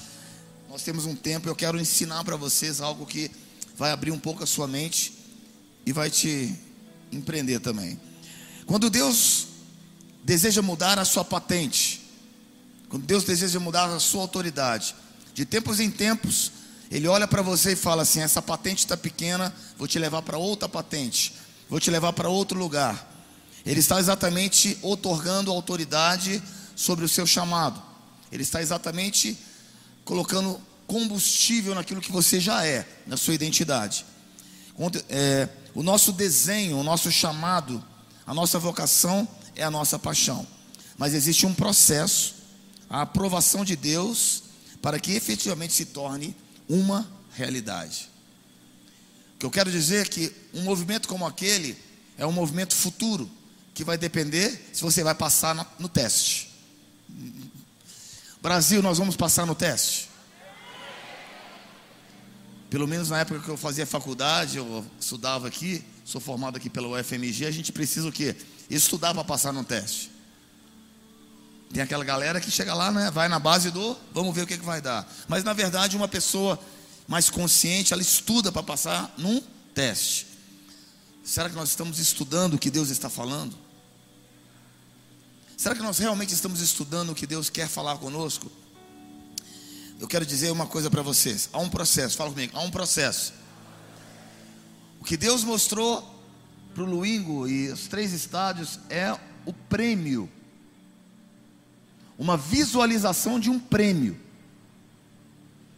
Nós 0.70 0.80
temos 0.80 1.04
um 1.04 1.16
tempo, 1.16 1.48
eu 1.48 1.56
quero 1.56 1.76
ensinar 1.76 2.22
para 2.22 2.36
vocês 2.36 2.80
algo 2.80 3.04
que 3.04 3.32
vai 3.76 3.90
abrir 3.90 4.12
um 4.12 4.18
pouco 4.20 4.44
a 4.44 4.46
sua 4.46 4.68
mente 4.68 5.12
e 5.84 5.92
vai 5.92 6.08
te 6.08 6.56
empreender 7.10 7.58
também. 7.58 8.00
Quando 8.64 8.88
Deus 8.88 9.48
deseja 10.22 10.62
mudar 10.62 11.00
a 11.00 11.04
sua 11.04 11.24
patente, 11.24 12.08
quando 12.88 13.04
Deus 13.04 13.24
deseja 13.24 13.58
mudar 13.58 13.86
a 13.86 13.98
sua 13.98 14.20
autoridade, 14.20 14.94
de 15.34 15.44
tempos 15.44 15.80
em 15.80 15.90
tempos, 15.90 16.52
Ele 16.92 17.08
olha 17.08 17.26
para 17.26 17.42
você 17.42 17.72
e 17.72 17.76
fala 17.76 18.02
assim: 18.02 18.20
essa 18.20 18.40
patente 18.40 18.78
está 18.78 18.96
pequena, 18.96 19.52
vou 19.76 19.88
te 19.88 19.98
levar 19.98 20.22
para 20.22 20.38
outra 20.38 20.68
patente, 20.68 21.32
vou 21.68 21.80
te 21.80 21.90
levar 21.90 22.12
para 22.12 22.28
outro 22.28 22.56
lugar. 22.56 23.15
Ele 23.66 23.80
está 23.80 23.98
exatamente 23.98 24.78
otorgando 24.80 25.50
autoridade 25.50 26.40
sobre 26.76 27.04
o 27.04 27.08
seu 27.08 27.26
chamado. 27.26 27.82
Ele 28.30 28.44
está 28.44 28.62
exatamente 28.62 29.36
colocando 30.04 30.60
combustível 30.86 31.74
naquilo 31.74 32.00
que 32.00 32.12
você 32.12 32.38
já 32.38 32.64
é, 32.64 32.86
na 33.08 33.16
sua 33.16 33.34
identidade. 33.34 34.06
É, 35.08 35.48
o 35.74 35.82
nosso 35.82 36.12
desenho, 36.12 36.78
o 36.78 36.84
nosso 36.84 37.10
chamado, 37.10 37.84
a 38.24 38.32
nossa 38.32 38.56
vocação 38.56 39.26
é 39.56 39.64
a 39.64 39.70
nossa 39.70 39.98
paixão. 39.98 40.46
Mas 40.96 41.12
existe 41.12 41.44
um 41.44 41.52
processo, 41.52 42.36
a 42.88 43.02
aprovação 43.02 43.64
de 43.64 43.74
Deus, 43.74 44.44
para 44.80 45.00
que 45.00 45.10
efetivamente 45.12 45.72
se 45.72 45.86
torne 45.86 46.36
uma 46.68 47.08
realidade. 47.32 48.08
O 49.34 49.38
que 49.40 49.46
eu 49.46 49.50
quero 49.50 49.72
dizer 49.72 50.06
é 50.06 50.08
que 50.08 50.32
um 50.54 50.62
movimento 50.62 51.08
como 51.08 51.26
aquele 51.26 51.76
é 52.16 52.24
um 52.24 52.32
movimento 52.32 52.72
futuro 52.72 53.28
que 53.76 53.84
vai 53.84 53.98
depender 53.98 54.70
se 54.72 54.80
você 54.80 55.04
vai 55.04 55.14
passar 55.14 55.76
no 55.78 55.86
teste. 55.86 56.50
Brasil, 58.40 58.82
nós 58.82 58.96
vamos 58.96 59.16
passar 59.16 59.44
no 59.44 59.54
teste. 59.54 60.08
Pelo 62.70 62.88
menos 62.88 63.10
na 63.10 63.20
época 63.20 63.40
que 63.40 63.48
eu 63.50 63.56
fazia 63.56 63.84
faculdade, 63.84 64.56
eu 64.56 64.84
estudava 64.98 65.46
aqui, 65.46 65.84
sou 66.06 66.22
formado 66.22 66.56
aqui 66.56 66.70
pela 66.70 66.88
UFMG, 66.88 67.44
a 67.44 67.50
gente 67.50 67.70
precisa 67.70 68.08
o 68.08 68.12
quê? 68.12 68.34
Estudar 68.70 69.12
para 69.12 69.22
passar 69.22 69.52
no 69.52 69.62
teste. 69.62 70.10
Tem 71.70 71.82
aquela 71.82 72.02
galera 72.02 72.40
que 72.40 72.50
chega 72.50 72.72
lá, 72.72 72.90
né, 72.90 73.10
vai 73.10 73.28
na 73.28 73.38
base 73.38 73.70
do, 73.70 73.94
vamos 74.10 74.34
ver 74.34 74.42
o 74.42 74.46
que, 74.46 74.56
que 74.56 74.64
vai 74.64 74.80
dar. 74.80 75.06
Mas 75.28 75.44
na 75.44 75.52
verdade, 75.52 75.98
uma 75.98 76.08
pessoa 76.08 76.58
mais 77.06 77.28
consciente, 77.28 77.92
ela 77.92 78.00
estuda 78.00 78.50
para 78.50 78.62
passar 78.62 79.12
num 79.18 79.42
teste. 79.74 80.28
Será 81.22 81.50
que 81.50 81.56
nós 81.56 81.68
estamos 81.68 81.98
estudando 81.98 82.54
o 82.54 82.58
que 82.58 82.70
Deus 82.70 82.88
está 82.88 83.10
falando? 83.10 83.65
Será 85.56 85.74
que 85.74 85.82
nós 85.82 85.98
realmente 85.98 86.34
estamos 86.34 86.60
estudando 86.60 87.10
o 87.10 87.14
que 87.14 87.26
Deus 87.26 87.48
quer 87.48 87.66
falar 87.66 87.96
conosco? 87.96 88.52
Eu 89.98 90.06
quero 90.06 90.26
dizer 90.26 90.50
uma 90.50 90.66
coisa 90.66 90.90
para 90.90 91.00
vocês. 91.00 91.48
Há 91.50 91.58
um 91.58 91.70
processo, 91.70 92.16
fala 92.16 92.30
comigo, 92.30 92.54
há 92.54 92.60
um 92.60 92.70
processo. 92.70 93.32
O 95.00 95.04
que 95.04 95.16
Deus 95.16 95.42
mostrou 95.42 96.14
para 96.74 96.82
o 96.82 96.86
Luingo 96.86 97.48
e 97.48 97.68
os 97.68 97.86
três 97.86 98.12
estádios 98.12 98.78
é 98.90 99.16
o 99.46 99.52
prêmio. 99.52 100.30
uma 102.18 102.36
visualização 102.36 103.40
de 103.40 103.50
um 103.50 103.58
prêmio. 103.58 104.18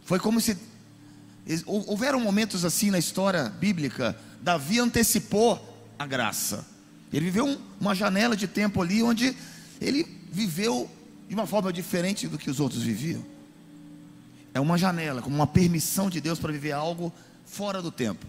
Foi 0.03 0.19
como 0.19 0.41
se 0.41 0.57
houveram 1.65 2.19
momentos 2.19 2.63
assim 2.63 2.91
na 2.91 2.99
história 2.99 3.49
bíblica, 3.49 4.17
Davi 4.41 4.79
antecipou 4.79 5.87
a 5.97 6.05
graça. 6.05 6.65
Ele 7.11 7.25
viveu 7.25 7.59
uma 7.79 7.95
janela 7.95 8.35
de 8.35 8.47
tempo 8.47 8.81
ali 8.81 9.01
onde 9.03 9.35
ele 9.79 10.05
viveu 10.31 10.89
de 11.27 11.35
uma 11.35 11.45
forma 11.45 11.71
diferente 11.71 12.27
do 12.27 12.37
que 12.37 12.49
os 12.49 12.59
outros 12.59 12.81
viviam. 12.81 13.23
É 14.53 14.59
uma 14.59 14.77
janela, 14.77 15.21
como 15.21 15.35
uma 15.35 15.47
permissão 15.47 16.09
de 16.09 16.19
Deus 16.19 16.39
para 16.39 16.51
viver 16.51 16.71
algo 16.71 17.13
fora 17.45 17.81
do 17.81 17.91
tempo. 17.91 18.25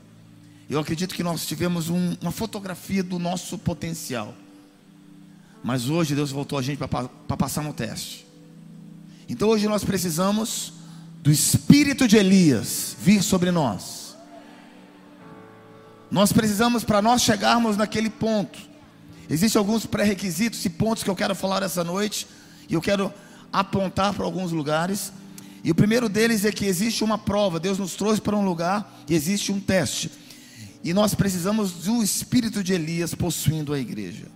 Eu 0.69 0.79
acredito 0.79 1.15
que 1.15 1.23
nós 1.23 1.47
tivemos 1.47 1.89
um, 1.89 2.17
uma 2.21 2.31
fotografia 2.31 3.03
do 3.03 3.19
nosso 3.19 3.59
potencial. 3.59 4.35
Mas 5.65 5.89
hoje 5.89 6.15
Deus 6.15 6.31
voltou 6.31 6.59
a 6.59 6.63
gente 6.63 6.79
para 6.79 7.37
passar 7.37 7.63
no 7.63 7.73
teste. 7.73 8.27
Então 9.29 9.49
hoje 9.49 9.67
nós 9.67 9.85
precisamos 9.85 10.75
do 11.23 11.31
espírito 11.31 12.07
de 12.07 12.17
Elias 12.17 12.97
vir 13.01 13.23
sobre 13.23 13.51
nós. 13.51 14.17
Nós 16.11 16.33
precisamos 16.33 16.83
para 16.83 17.01
nós 17.01 17.23
chegarmos 17.23 17.77
naquele 17.77 18.11
ponto. 18.11 18.70
Existem 19.31 19.61
alguns 19.61 19.87
pré-requisitos 19.87 20.65
e 20.65 20.69
pontos 20.69 21.05
que 21.05 21.09
eu 21.09 21.15
quero 21.15 21.37
falar 21.37 21.63
essa 21.63 21.85
noite 21.85 22.27
e 22.69 22.75
eu 22.75 22.83
quero 22.83 23.15
apontar 23.53 24.13
para 24.13 24.25
alguns 24.25 24.51
lugares. 24.51 25.13
E 25.63 25.71
o 25.71 25.75
primeiro 25.75 26.09
deles 26.09 26.45
é 26.45 26.51
que 26.51 26.65
existe 26.65 27.05
uma 27.05 27.17
prova. 27.17 27.61
Deus 27.61 27.79
nos 27.79 27.95
trouxe 27.95 28.21
para 28.21 28.37
um 28.37 28.45
lugar 28.45 29.05
e 29.09 29.15
existe 29.15 29.53
um 29.53 29.61
teste. 29.61 30.11
E 30.83 30.93
nós 30.93 31.15
precisamos 31.15 31.73
do 31.73 32.03
espírito 32.03 32.65
de 32.65 32.73
Elias 32.73 33.15
possuindo 33.15 33.73
a 33.73 33.79
igreja. 33.79 34.27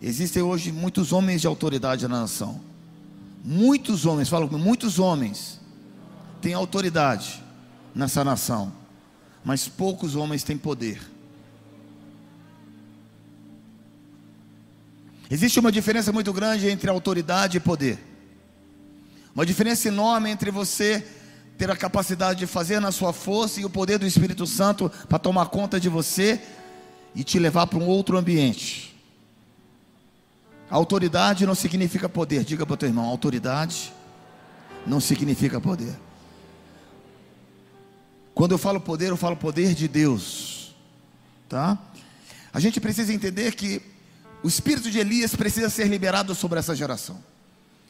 Existem 0.00 0.42
hoje 0.42 0.72
muitos 0.72 1.12
homens 1.12 1.42
de 1.42 1.46
autoridade 1.46 2.08
na 2.08 2.20
nação. 2.22 2.60
Muitos 3.44 4.06
homens, 4.06 4.30
falo 4.30 4.50
muitos 4.58 4.98
homens 4.98 5.60
têm 6.40 6.54
autoridade 6.54 7.42
nessa 7.94 8.24
nação, 8.24 8.72
mas 9.44 9.68
poucos 9.68 10.14
homens 10.14 10.42
têm 10.42 10.56
poder. 10.56 11.13
Existe 15.34 15.58
uma 15.58 15.72
diferença 15.72 16.12
muito 16.12 16.32
grande 16.32 16.68
entre 16.68 16.88
autoridade 16.88 17.56
e 17.56 17.60
poder. 17.60 17.98
Uma 19.34 19.44
diferença 19.44 19.88
enorme 19.88 20.30
entre 20.30 20.48
você 20.48 21.04
ter 21.58 21.68
a 21.68 21.76
capacidade 21.76 22.38
de 22.38 22.46
fazer 22.46 22.78
na 22.78 22.92
sua 22.92 23.12
força 23.12 23.60
e 23.60 23.64
o 23.64 23.68
poder 23.68 23.98
do 23.98 24.06
Espírito 24.06 24.46
Santo 24.46 24.88
para 25.08 25.18
tomar 25.18 25.46
conta 25.46 25.80
de 25.80 25.88
você 25.88 26.40
e 27.16 27.24
te 27.24 27.40
levar 27.40 27.66
para 27.66 27.80
um 27.80 27.86
outro 27.88 28.16
ambiente. 28.16 28.94
Autoridade 30.70 31.44
não 31.44 31.56
significa 31.56 32.08
poder. 32.08 32.44
Diga 32.44 32.64
para 32.64 32.74
o 32.74 32.76
teu 32.76 32.88
irmão: 32.88 33.06
autoridade 33.06 33.92
não 34.86 35.00
significa 35.00 35.60
poder. 35.60 35.96
Quando 38.32 38.52
eu 38.52 38.58
falo 38.58 38.80
poder, 38.80 39.08
eu 39.08 39.16
falo 39.16 39.34
poder 39.34 39.74
de 39.74 39.88
Deus. 39.88 40.76
Tá? 41.48 41.76
A 42.52 42.60
gente 42.60 42.80
precisa 42.80 43.12
entender 43.12 43.56
que 43.56 43.93
o 44.44 44.48
espírito 44.48 44.90
de 44.90 44.98
Elias 44.98 45.34
precisa 45.34 45.70
ser 45.70 45.88
liberado 45.88 46.34
sobre 46.34 46.58
essa 46.58 46.76
geração. 46.76 47.18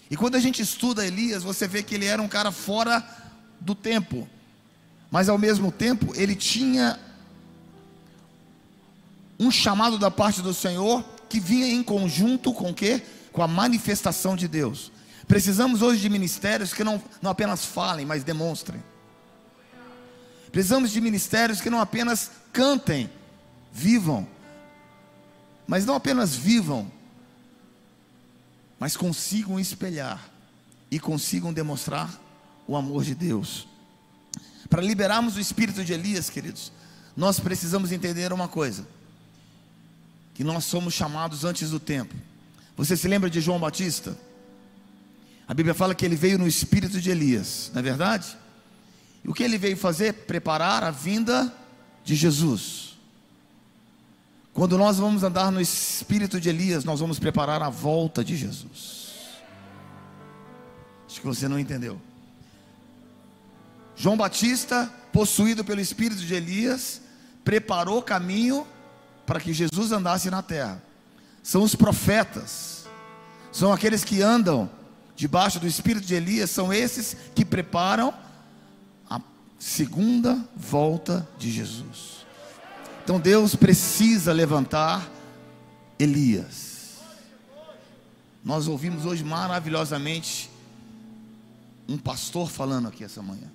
E 0.09 0.16
quando 0.16 0.36
a 0.36 0.40
gente 0.40 0.62
estuda 0.62 1.05
Elias, 1.05 1.42
você 1.42 1.66
vê 1.66 1.82
que 1.82 1.96
ele 1.96 2.07
era 2.07 2.22
um 2.22 2.28
cara 2.28 2.52
fora 2.52 3.05
do 3.61 3.74
tempo, 3.74 4.28
mas 5.11 5.28
ao 5.28 5.36
mesmo 5.36 5.72
tempo 5.72 6.12
ele 6.14 6.36
tinha 6.36 6.96
um 9.36 9.50
chamado 9.50 9.98
da 9.98 10.12
parte 10.12 10.42
do 10.42 10.55
Senhor 10.55 11.05
que 11.28 11.40
vinha 11.40 11.66
em 11.66 11.82
conjunto 11.82 12.52
com 12.52 12.70
o 12.70 12.74
quê? 12.74 13.02
Com 13.32 13.42
a 13.42 13.48
manifestação 13.48 14.36
de 14.36 14.46
Deus. 14.46 14.92
Precisamos 15.26 15.82
hoje 15.82 16.00
de 16.00 16.09
ministérios 16.09 16.72
que 16.72 16.84
não, 16.84 17.02
não 17.20 17.32
apenas 17.32 17.64
falem, 17.64 18.07
mas 18.07 18.22
demonstrem. 18.22 18.80
Precisamos 20.52 20.92
de 20.92 21.00
ministérios 21.00 21.61
que 21.61 21.68
não 21.68 21.80
apenas 21.80 22.30
cantem, 22.52 23.11
vivam, 23.72 24.24
mas 25.67 25.87
não 25.87 25.95
apenas 25.95 26.35
vivam, 26.35 26.91
mas 28.79 28.97
consigam 28.97 29.59
espelhar 29.59 30.31
e 30.91 31.01
consigam 31.01 31.53
demonstrar 31.53 32.21
o 32.67 32.77
amor 32.77 33.05
de 33.05 33.15
Deus. 33.15 33.67
Para 34.69 34.83
liberarmos 34.83 35.37
o 35.37 35.41
espírito 35.41 35.85
de 35.85 35.93
Elias, 35.93 36.29
queridos, 36.29 36.73
nós 37.17 37.39
precisamos 37.39 37.93
entender 37.93 38.33
uma 38.33 38.49
coisa: 38.49 38.87
que 40.35 40.45
nós 40.45 40.65
somos 40.65 40.95
chamados 40.95 41.45
antes 41.45 41.71
do 41.71 41.81
tempo. 41.81 42.15
Você 42.77 42.97
se 42.97 43.07
lembra 43.07 43.31
de 43.31 43.41
João 43.41 43.61
Batista? 43.61 44.17
A 45.47 45.55
Bíblia 45.55 45.75
fala 45.75 45.95
que 45.95 46.05
ele 46.05 46.17
veio 46.17 46.39
no 46.39 46.47
espírito 46.47 47.01
de 47.01 47.11
Elias, 47.11 47.71
não 47.73 47.81
é 47.81 47.83
verdade? 47.83 48.37
E 49.23 49.29
o 49.29 49.35
que 49.35 49.43
ele 49.43 49.59
veio 49.59 49.77
fazer? 49.77 50.12
Preparar 50.12 50.83
a 50.83 50.91
vinda 50.91 51.53
de 52.03 52.15
Jesus. 52.15 52.93
Quando 54.55 54.78
nós 54.78 54.98
vamos 54.98 55.24
andar 55.24 55.50
no 55.50 55.61
espírito 55.61 56.40
de 56.40 56.48
Elias, 56.48 56.84
nós 56.84 57.00
vamos 57.00 57.18
preparar 57.18 57.61
a 57.61 57.68
volta 57.68 58.24
de 58.24 58.36
Jesus. 58.36 59.05
Acho 61.07 61.20
que 61.20 61.26
você 61.26 61.48
não 61.48 61.59
entendeu. 61.59 62.00
João 63.96 64.16
Batista, 64.16 64.90
possuído 65.12 65.64
pelo 65.64 65.80
espírito 65.80 66.22
de 66.22 66.32
Elias, 66.32 67.00
preparou 67.44 68.00
caminho 68.00 68.66
para 69.26 69.40
que 69.40 69.52
Jesus 69.52 69.90
andasse 69.90 70.30
na 70.30 70.40
terra. 70.40 70.80
São 71.42 71.62
os 71.62 71.74
profetas, 71.74 72.86
são 73.52 73.72
aqueles 73.72 74.05
que 74.05 74.22
andam 74.22 74.70
debaixo 75.16 75.61
do 75.61 75.66
espírito 75.66 76.07
de 76.07 76.14
Elias, 76.14 76.50
são 76.50 76.72
esses 76.72 77.16
que 77.34 77.44
preparam 77.44 78.14
segunda 79.59 80.38
volta 80.55 81.26
de 81.38 81.50
Jesus. 81.50 82.14
Então 83.05 83.20
Deus 83.20 83.55
precisa 83.55 84.32
levantar 84.32 85.09
Elias. 85.98 86.94
Nós 88.42 88.66
ouvimos 88.66 89.05
hoje 89.07 89.22
maravilhosamente 89.22 90.50
um 91.88 91.96
pastor 91.98 92.50
falando 92.50 92.88
aqui 92.88 93.05
essa 93.05 93.22
manhã. 93.22 93.46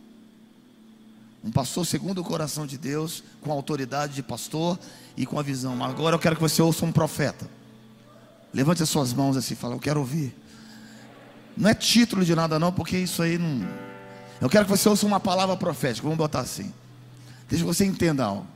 Um 1.44 1.52
pastor 1.52 1.86
segundo 1.86 2.20
o 2.20 2.24
coração 2.24 2.66
de 2.68 2.78
Deus, 2.78 3.24
com 3.42 3.52
a 3.52 3.56
autoridade 3.56 4.14
de 4.14 4.24
pastor 4.24 4.78
e 5.18 5.26
com 5.26 5.40
a 5.40 5.44
visão. 5.44 5.84
Agora 5.84 6.16
eu 6.16 6.20
quero 6.20 6.36
que 6.36 6.42
você 6.42 6.62
ouça 6.62 6.86
um 6.86 6.92
profeta. 6.92 7.50
Levante 8.54 8.84
as 8.84 8.90
suas 8.90 9.14
mãos 9.14 9.36
assim 9.36 9.54
e 9.54 9.58
fala: 9.58 9.76
Eu 9.76 9.80
quero 9.80 10.00
ouvir. 10.00 10.36
Não 11.58 11.70
é 11.70 11.74
título 11.74 12.24
de 12.24 12.36
nada, 12.36 12.60
não, 12.60 12.72
porque 12.72 12.98
isso 12.98 13.22
aí 13.22 13.38
não 13.38 13.68
eu 14.42 14.50
quero 14.50 14.66
que 14.66 14.72
você 14.72 14.88
ouça 14.88 15.06
uma 15.06 15.20
palavra 15.20 15.58
profética, 15.58 16.04
vamos 16.04 16.18
botar 16.18 16.40
assim. 16.40 16.74
Deixa 17.50 17.66
você 17.66 17.84
entenda 17.84 18.24
algo. 18.24 18.48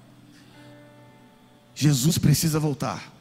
Jesus 1.76 2.17
precisa 2.17 2.59
voltar. 2.59 3.11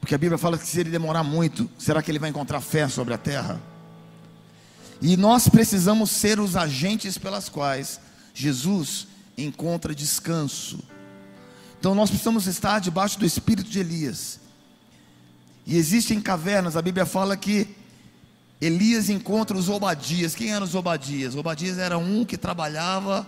Porque 0.00 0.14
a 0.14 0.18
Bíblia 0.18 0.38
fala 0.38 0.56
que 0.56 0.66
se 0.66 0.78
ele 0.78 0.90
demorar 0.90 1.24
muito, 1.24 1.68
será 1.78 2.02
que 2.02 2.10
ele 2.10 2.18
vai 2.18 2.30
encontrar 2.30 2.60
fé 2.60 2.88
sobre 2.88 3.12
a 3.14 3.18
terra? 3.18 3.60
E 5.00 5.16
nós 5.16 5.48
precisamos 5.48 6.10
ser 6.10 6.40
os 6.40 6.56
agentes 6.56 7.18
pelas 7.18 7.48
quais 7.48 8.00
Jesus 8.32 9.08
encontra 9.36 9.94
descanso. 9.94 10.78
Então 11.78 11.94
nós 11.94 12.08
precisamos 12.08 12.46
estar 12.46 12.80
debaixo 12.80 13.18
do 13.18 13.26
espírito 13.26 13.68
de 13.68 13.78
Elias. 13.78 14.40
E 15.66 15.76
existem 15.76 16.20
cavernas, 16.20 16.76
a 16.76 16.82
Bíblia 16.82 17.04
fala 17.04 17.36
que 17.36 17.68
Elias 18.60 19.10
encontra 19.10 19.56
os 19.56 19.68
Obadias. 19.68 20.34
Quem 20.34 20.52
eram 20.52 20.64
os 20.64 20.74
Obadias? 20.74 21.34
Obadias 21.34 21.78
era 21.78 21.98
um 21.98 22.24
que 22.24 22.38
trabalhava 22.38 23.26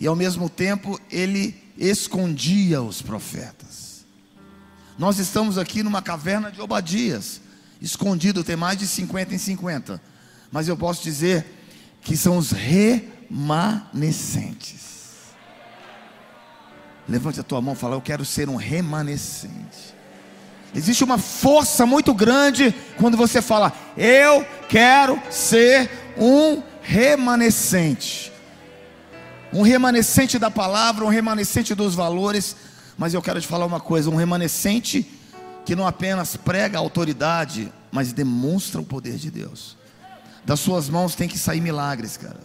e 0.00 0.06
ao 0.06 0.16
mesmo 0.16 0.48
tempo 0.48 1.00
ele 1.10 1.63
escondia 1.76 2.80
os 2.82 3.02
profetas. 3.02 4.06
Nós 4.98 5.18
estamos 5.18 5.58
aqui 5.58 5.82
numa 5.82 6.00
caverna 6.00 6.52
de 6.52 6.60
Obadias, 6.60 7.40
escondido, 7.80 8.44
tem 8.44 8.56
mais 8.56 8.78
de 8.78 8.86
50 8.86 9.34
em 9.34 9.38
50. 9.38 10.00
Mas 10.52 10.68
eu 10.68 10.76
posso 10.76 11.02
dizer 11.02 11.44
que 12.00 12.16
são 12.16 12.38
os 12.38 12.52
remanescentes. 12.52 14.84
Levante 17.08 17.40
a 17.40 17.42
tua 17.42 17.60
mão 17.60 17.74
e 17.74 17.76
fala: 17.76 17.96
Eu 17.96 18.00
quero 18.00 18.24
ser 18.24 18.48
um 18.48 18.54
remanescente. 18.56 19.94
Existe 20.74 21.04
uma 21.04 21.18
força 21.18 21.86
muito 21.86 22.12
grande 22.12 22.74
quando 22.96 23.16
você 23.16 23.40
fala, 23.40 23.72
eu 23.96 24.44
quero 24.68 25.22
ser 25.30 25.88
um 26.18 26.62
remanescente. 26.82 28.32
Um 29.54 29.62
remanescente 29.62 30.36
da 30.36 30.50
palavra, 30.50 31.04
um 31.04 31.08
remanescente 31.08 31.74
dos 31.76 31.94
valores. 31.94 32.56
Mas 32.98 33.14
eu 33.14 33.22
quero 33.22 33.40
te 33.40 33.46
falar 33.46 33.64
uma 33.64 33.78
coisa: 33.78 34.10
um 34.10 34.16
remanescente 34.16 35.08
que 35.64 35.76
não 35.76 35.86
apenas 35.86 36.36
prega 36.36 36.76
a 36.76 36.80
autoridade, 36.80 37.72
mas 37.92 38.12
demonstra 38.12 38.80
o 38.80 38.84
poder 38.84 39.16
de 39.16 39.30
Deus. 39.30 39.76
Das 40.44 40.58
suas 40.58 40.88
mãos 40.88 41.14
tem 41.14 41.28
que 41.28 41.38
sair 41.38 41.60
milagres, 41.60 42.16
cara. 42.16 42.40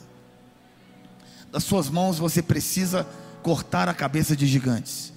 Das 1.52 1.64
suas 1.64 1.90
mãos 1.90 2.20
você 2.20 2.44
precisa 2.44 3.08
cortar 3.42 3.90
a 3.90 3.94
cabeça 3.94 4.36
de 4.36 4.46
gigantes. 4.46 5.12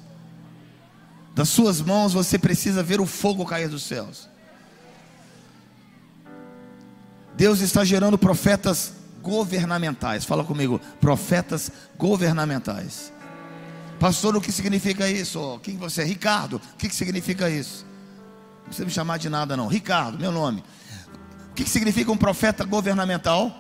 Das 1.34 1.51
suas 1.51 1.80
mãos 1.82 2.14
você 2.14 2.38
precisa 2.38 2.82
ver 2.82 3.01
o 3.01 3.07
fogo 3.07 3.45
cair 3.45 3.68
dos 3.68 3.82
céus. 3.82 4.28
Deus 7.36 7.61
está 7.61 7.84
gerando 7.84 8.16
profetas 8.16 9.01
governamentais. 9.23 10.25
Fala 10.25 10.45
comigo, 10.45 10.81
profetas 11.01 11.70
governamentais. 11.97 13.12
Pastor, 13.99 14.37
o 14.37 14.41
que 14.41 14.51
significa 14.51 15.09
isso? 15.09 15.61
Quem 15.62 15.77
você 15.77 16.03
é? 16.03 16.05
Ricardo, 16.05 16.57
o 16.57 16.77
que 16.77 16.91
significa 16.91 17.49
isso? 17.49 17.87
Não 18.59 18.64
precisa 18.66 18.85
me 18.85 18.91
chamar 18.91 19.18
de 19.18 19.29
nada, 19.29 19.57
não. 19.57 19.68
Ricardo, 19.68 20.18
meu 20.18 20.33
nome. 20.33 20.64
O 21.51 21.55
que 21.55 21.68
significa 21.68 22.11
um 22.11 22.16
profeta 22.16 22.64
governamental? 22.64 23.57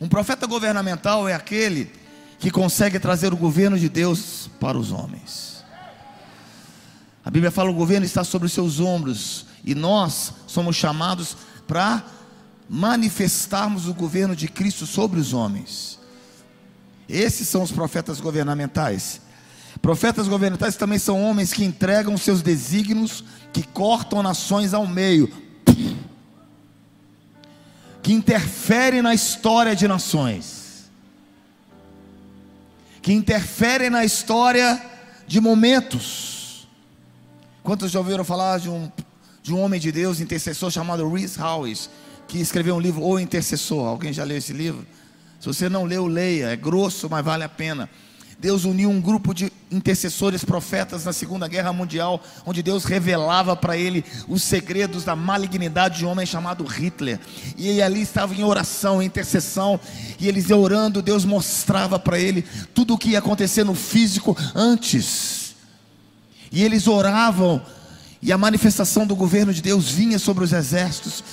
Um 0.00 0.08
profeta 0.08 0.46
governamental 0.46 1.28
é 1.28 1.34
aquele 1.34 1.92
que 2.38 2.50
consegue 2.50 2.98
trazer 2.98 3.32
o 3.32 3.36
governo 3.36 3.78
de 3.78 3.88
Deus 3.88 4.50
para 4.60 4.76
os 4.76 4.90
homens. 4.90 5.64
A 7.24 7.30
Bíblia 7.30 7.50
fala: 7.50 7.70
o 7.70 7.74
governo 7.74 8.06
está 8.06 8.24
sobre 8.24 8.46
os 8.46 8.52
seus 8.52 8.80
ombros, 8.80 9.46
e 9.64 9.74
nós 9.74 10.32
somos 10.46 10.76
chamados 10.76 11.36
para 11.66 12.02
manifestarmos 12.68 13.88
o 13.88 13.94
governo 13.94 14.36
de 14.36 14.46
Cristo 14.46 14.86
sobre 14.86 15.18
os 15.18 15.32
homens. 15.32 15.98
Esses 17.08 17.48
são 17.48 17.62
os 17.62 17.72
profetas 17.72 18.20
governamentais. 18.20 19.22
Profetas 19.80 20.28
governamentais 20.28 20.76
também 20.76 20.98
são 20.98 21.22
homens 21.22 21.52
que 21.52 21.64
entregam 21.64 22.18
seus 22.18 22.42
desígnios, 22.42 23.24
que 23.52 23.62
cortam 23.62 24.22
nações 24.22 24.74
ao 24.74 24.86
meio, 24.86 25.32
que 28.02 28.12
interferem 28.12 29.00
na 29.00 29.14
história 29.14 29.74
de 29.74 29.88
nações, 29.88 30.90
que 33.00 33.12
interferem 33.12 33.88
na 33.88 34.04
história 34.04 34.82
de 35.26 35.40
momentos. 35.40 36.68
Quantos 37.62 37.90
já 37.90 37.98
ouviram 37.98 38.24
falar 38.24 38.58
de 38.58 38.68
um, 38.68 38.90
de 39.42 39.54
um 39.54 39.60
homem 39.60 39.80
de 39.80 39.92
Deus, 39.92 40.20
intercessor 40.20 40.70
chamado 40.70 41.08
Rhys 41.08 41.38
Howes? 41.38 41.88
Que 42.28 42.38
escreveu 42.38 42.76
um 42.76 42.80
livro, 42.80 43.02
O 43.02 43.18
Intercessor. 43.18 43.86
Alguém 43.86 44.12
já 44.12 44.22
leu 44.22 44.36
esse 44.36 44.52
livro? 44.52 44.86
Se 45.40 45.46
você 45.46 45.68
não 45.68 45.84
leu, 45.84 46.06
leia. 46.06 46.50
É 46.50 46.56
grosso, 46.56 47.08
mas 47.10 47.24
vale 47.24 47.42
a 47.42 47.48
pena. 47.48 47.88
Deus 48.40 48.64
uniu 48.64 48.88
um 48.88 49.00
grupo 49.00 49.34
de 49.34 49.52
intercessores 49.68 50.44
profetas 50.44 51.04
na 51.04 51.12
Segunda 51.12 51.48
Guerra 51.48 51.72
Mundial, 51.72 52.22
onde 52.46 52.62
Deus 52.62 52.84
revelava 52.84 53.56
para 53.56 53.76
ele 53.76 54.04
os 54.28 54.44
segredos 54.44 55.02
da 55.02 55.16
malignidade 55.16 55.98
de 55.98 56.06
um 56.06 56.10
homem 56.10 56.24
chamado 56.24 56.64
Hitler. 56.64 57.18
E 57.56 57.66
ele 57.66 57.82
ali 57.82 58.02
estava 58.02 58.32
em 58.32 58.44
oração, 58.44 59.02
em 59.02 59.06
intercessão, 59.06 59.80
e 60.20 60.28
eles 60.28 60.50
orando, 60.50 61.02
Deus 61.02 61.24
mostrava 61.24 61.98
para 61.98 62.16
ele 62.20 62.44
tudo 62.72 62.94
o 62.94 62.98
que 62.98 63.10
ia 63.10 63.18
acontecer 63.18 63.64
no 63.64 63.74
físico 63.74 64.36
antes. 64.54 65.56
E 66.52 66.62
eles 66.62 66.86
oravam, 66.86 67.60
e 68.22 68.32
a 68.32 68.38
manifestação 68.38 69.04
do 69.04 69.16
governo 69.16 69.52
de 69.52 69.60
Deus 69.60 69.90
vinha 69.90 70.18
sobre 70.18 70.44
os 70.44 70.52
exércitos. 70.52 71.24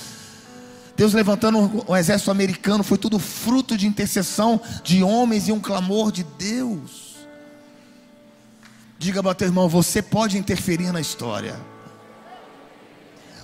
Deus 0.96 1.12
levantando 1.12 1.84
o 1.86 1.94
exército 1.94 2.30
americano, 2.30 2.82
foi 2.82 2.96
tudo 2.96 3.18
fruto 3.18 3.76
de 3.76 3.86
intercessão 3.86 4.58
de 4.82 5.02
homens 5.02 5.46
e 5.46 5.52
um 5.52 5.60
clamor 5.60 6.10
de 6.10 6.24
Deus. 6.24 7.16
Diga 8.98 9.22
para 9.22 9.34
teu 9.34 9.48
irmão, 9.48 9.68
você 9.68 10.00
pode 10.00 10.38
interferir 10.38 10.90
na 10.92 11.00
história. 11.00 11.54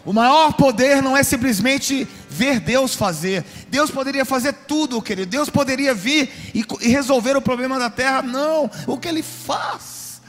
O 0.04 0.14
maior 0.14 0.54
poder 0.54 1.00
não 1.02 1.16
é 1.16 1.22
simplesmente 1.22 2.08
ver 2.28 2.58
Deus 2.58 2.94
fazer. 2.94 3.44
Deus 3.68 3.90
poderia 3.90 4.24
fazer 4.24 4.52
tudo, 4.66 5.02
querido. 5.02 5.30
Deus 5.30 5.50
poderia 5.50 5.94
vir 5.94 6.32
e, 6.54 6.64
e 6.80 6.88
resolver 6.88 7.36
o 7.36 7.42
problema 7.42 7.78
da 7.78 7.90
terra. 7.90 8.22
Não, 8.22 8.68
o 8.86 8.96
que 8.96 9.06
Ele 9.06 9.22
faz? 9.22 10.22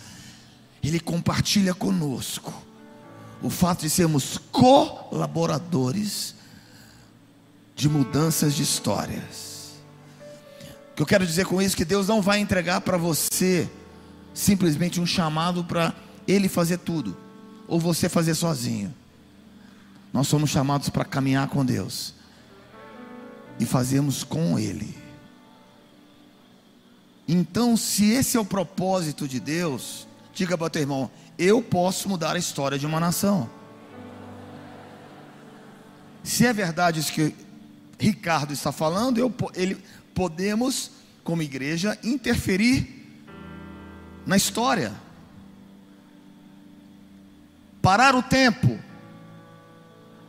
Ele 0.83 0.99
compartilha 0.99 1.73
conosco 1.73 2.53
o 3.41 3.49
fato 3.49 3.81
de 3.81 3.89
sermos 3.89 4.37
colaboradores 4.51 6.35
de 7.75 7.89
mudanças 7.89 8.53
de 8.53 8.63
histórias. 8.63 9.73
O 10.91 10.95
que 10.95 11.01
eu 11.01 11.07
quero 11.07 11.25
dizer 11.25 11.45
com 11.45 11.61
isso 11.61 11.75
é 11.75 11.77
que 11.77 11.85
Deus 11.85 12.07
não 12.07 12.21
vai 12.21 12.39
entregar 12.39 12.81
para 12.81 12.97
você 12.97 13.69
simplesmente 14.33 14.99
um 14.99 15.05
chamado 15.05 15.63
para 15.63 15.93
Ele 16.27 16.47
fazer 16.47 16.77
tudo, 16.77 17.17
ou 17.67 17.79
você 17.79 18.07
fazer 18.07 18.35
sozinho. 18.35 18.93
Nós 20.11 20.27
somos 20.27 20.49
chamados 20.49 20.89
para 20.89 21.03
caminhar 21.03 21.47
com 21.47 21.65
Deus 21.65 22.13
e 23.59 23.65
fazermos 23.65 24.23
com 24.23 24.59
Ele. 24.59 24.95
Então, 27.27 27.75
se 27.77 28.11
esse 28.11 28.37
é 28.37 28.39
o 28.39 28.45
propósito 28.45 29.27
de 29.27 29.39
Deus, 29.39 30.07
diga 30.33 30.57
para 30.57 30.67
o 30.67 30.69
teu 30.69 30.81
irmão: 30.81 31.09
eu 31.37 31.61
posso 31.61 32.07
mudar 32.07 32.35
a 32.35 32.39
história 32.39 32.77
de 32.77 32.85
uma 32.85 32.99
nação. 32.99 33.49
Se 36.23 36.45
é 36.45 36.53
verdade 36.53 36.99
isso 36.99 37.11
que 37.11 37.35
Ricardo 37.99 38.53
está 38.53 38.71
falando, 38.71 39.17
eu, 39.17 39.33
ele, 39.55 39.77
podemos, 40.13 40.91
como 41.23 41.41
igreja, 41.41 41.97
interferir 42.03 43.03
na 44.25 44.37
história, 44.37 44.93
parar 47.81 48.15
o 48.15 48.23
tempo, 48.23 48.79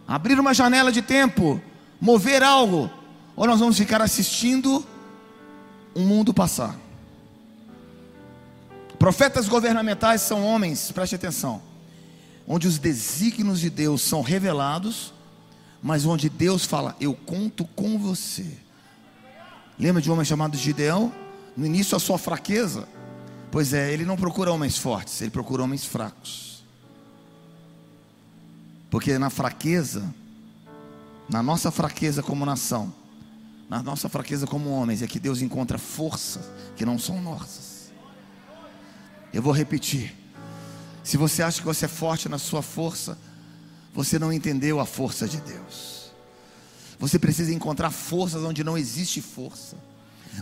abrir 0.06 0.38
uma 0.38 0.52
janela 0.52 0.90
de 0.90 1.00
tempo, 1.00 1.60
mover 2.00 2.42
algo, 2.42 2.90
ou 3.36 3.46
nós 3.46 3.60
vamos 3.60 3.78
ficar 3.78 4.02
assistindo 4.02 4.84
um 5.94 6.04
mundo 6.04 6.34
passar. 6.34 6.76
Profetas 8.98 9.48
governamentais 9.48 10.20
são 10.22 10.44
homens, 10.44 10.90
preste 10.90 11.14
atenção, 11.14 11.62
onde 12.46 12.66
os 12.66 12.78
desígnios 12.78 13.60
de 13.60 13.70
Deus 13.70 14.02
são 14.02 14.22
revelados 14.22 15.13
mas 15.84 16.06
onde 16.06 16.30
Deus 16.30 16.64
fala: 16.64 16.96
Eu 16.98 17.12
conto 17.14 17.66
com 17.66 17.98
você. 17.98 18.56
Lembra 19.78 20.00
de 20.00 20.08
um 20.08 20.14
homem 20.14 20.24
chamado 20.24 20.56
Gideão? 20.56 21.12
No 21.54 21.66
início, 21.66 21.94
a 21.94 22.00
sua 22.00 22.16
fraqueza. 22.16 22.88
Pois 23.50 23.74
é, 23.74 23.92
ele 23.92 24.06
não 24.06 24.16
procura 24.16 24.50
homens 24.50 24.78
fortes, 24.78 25.20
ele 25.20 25.30
procura 25.30 25.62
homens 25.62 25.84
fracos. 25.84 26.64
Porque 28.90 29.18
na 29.18 29.28
fraqueza, 29.28 30.12
na 31.28 31.42
nossa 31.42 31.70
fraqueza 31.70 32.22
como 32.22 32.46
nação, 32.46 32.92
na 33.68 33.82
nossa 33.82 34.08
fraqueza 34.08 34.46
como 34.46 34.70
homens, 34.70 35.02
é 35.02 35.06
que 35.06 35.20
Deus 35.20 35.42
encontra 35.42 35.76
forças 35.76 36.46
que 36.76 36.86
não 36.86 36.98
são 36.98 37.20
nossas. 37.20 37.92
Eu 39.34 39.42
vou 39.42 39.52
repetir. 39.52 40.16
Se 41.02 41.18
você 41.18 41.42
acha 41.42 41.60
que 41.60 41.66
você 41.66 41.84
é 41.84 41.88
forte 41.88 42.26
na 42.26 42.38
sua 42.38 42.62
força, 42.62 43.18
você 43.94 44.18
não 44.18 44.32
entendeu 44.32 44.80
a 44.80 44.84
força 44.84 45.26
de 45.28 45.38
Deus. 45.38 46.12
Você 46.98 47.18
precisa 47.18 47.54
encontrar 47.54 47.90
forças 47.90 48.42
onde 48.42 48.64
não 48.64 48.76
existe 48.76 49.20
força. 49.22 49.76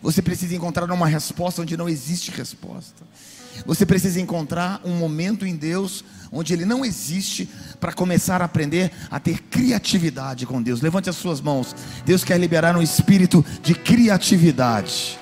Você 0.03 0.23
precisa 0.23 0.55
encontrar 0.55 0.91
uma 0.91 1.07
resposta 1.07 1.61
onde 1.61 1.77
não 1.77 1.89
existe 1.89 2.31
resposta. 2.31 3.03
Você 3.67 3.85
precisa 3.85 4.19
encontrar 4.19 4.81
um 4.83 4.97
momento 4.97 5.45
em 5.47 5.55
Deus 5.55 6.03
onde 6.33 6.55
ele 6.55 6.65
não 6.65 6.83
existe 6.83 7.47
para 7.79 7.93
começar 7.93 8.41
a 8.41 8.47
aprender 8.47 8.91
a 9.11 9.21
ter 9.21 9.39
criatividade 9.43 10.47
com 10.47 10.63
Deus. 10.63 10.81
Levante 10.81 11.11
as 11.11 11.17
suas 11.17 11.43
mãos. 11.43 11.77
Deus 12.07 12.25
quer 12.25 12.41
liberar 12.41 12.75
um 12.75 12.81
espírito 12.81 13.45
de 13.63 13.75
criatividade. 13.75 15.19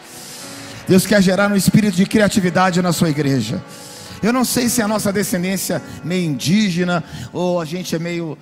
Deus 0.87 1.05
quer 1.05 1.20
gerar 1.20 1.51
um 1.51 1.57
espírito 1.57 1.97
de 1.97 2.07
criatividade 2.07 2.81
na 2.81 2.93
sua 2.93 3.11
igreja. 3.11 3.62
Eu 4.23 4.33
não 4.33 4.45
sei 4.45 4.68
se 4.68 4.83
a 4.83 4.89
nossa 4.89 5.12
descendência 5.12 5.77
é 5.77 6.07
meio 6.07 6.31
indígena 6.31 7.03
ou 7.33 7.61
a 7.61 7.64
gente 7.64 7.95
é 7.95 7.99
meio 7.99 8.37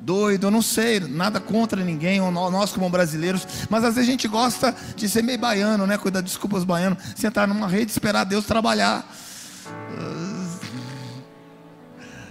doido, 0.00 0.48
eu 0.48 0.50
não 0.50 0.60
sei, 0.60 1.00
nada 1.00 1.40
contra 1.40 1.82
ninguém, 1.82 2.20
ou 2.20 2.30
nós 2.30 2.72
como 2.72 2.90
brasileiros, 2.90 3.46
mas 3.70 3.82
às 3.84 3.94
vezes 3.94 4.08
a 4.08 4.12
gente 4.12 4.28
gosta 4.28 4.74
de 4.94 5.08
ser 5.08 5.22
meio 5.22 5.38
baiano, 5.38 5.86
né? 5.86 5.96
Cuidar, 5.96 6.20
desculpa 6.20 6.58
os 6.58 6.64
baianos, 6.64 6.98
sentar 7.16 7.48
numa 7.48 7.66
rede, 7.66 7.90
esperar 7.90 8.24
Deus 8.24 8.44
trabalhar. 8.44 9.02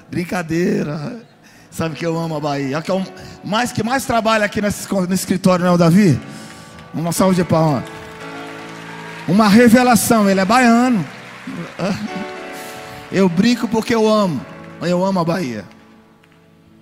Brincadeira. 0.09 1.25
Sabe 1.71 1.95
que 1.95 2.05
eu 2.05 2.15
amo 2.15 2.35
a 2.35 2.39
Bahia. 2.39 2.83
É 2.87 2.93
o 2.93 3.03
mais 3.43 3.71
que 3.71 3.81
mais 3.81 4.05
trabalha 4.05 4.45
aqui 4.45 4.61
nesse 4.61 4.87
escritório, 5.11 5.65
não 5.65 5.71
é 5.71 5.75
o 5.75 5.77
Davi? 5.77 6.21
Uma 6.93 7.11
salva 7.11 7.33
de 7.33 7.43
palmas. 7.43 7.83
Uma 9.27 9.47
revelação, 9.47 10.29
ele 10.29 10.39
é 10.39 10.45
baiano. 10.45 11.03
Eu 13.13 13.29
brinco 13.29 13.67
porque 13.67 13.93
eu 13.93 14.09
amo. 14.09 14.43
Eu 14.81 15.05
amo 15.05 15.19
a 15.19 15.23
Bahia. 15.23 15.65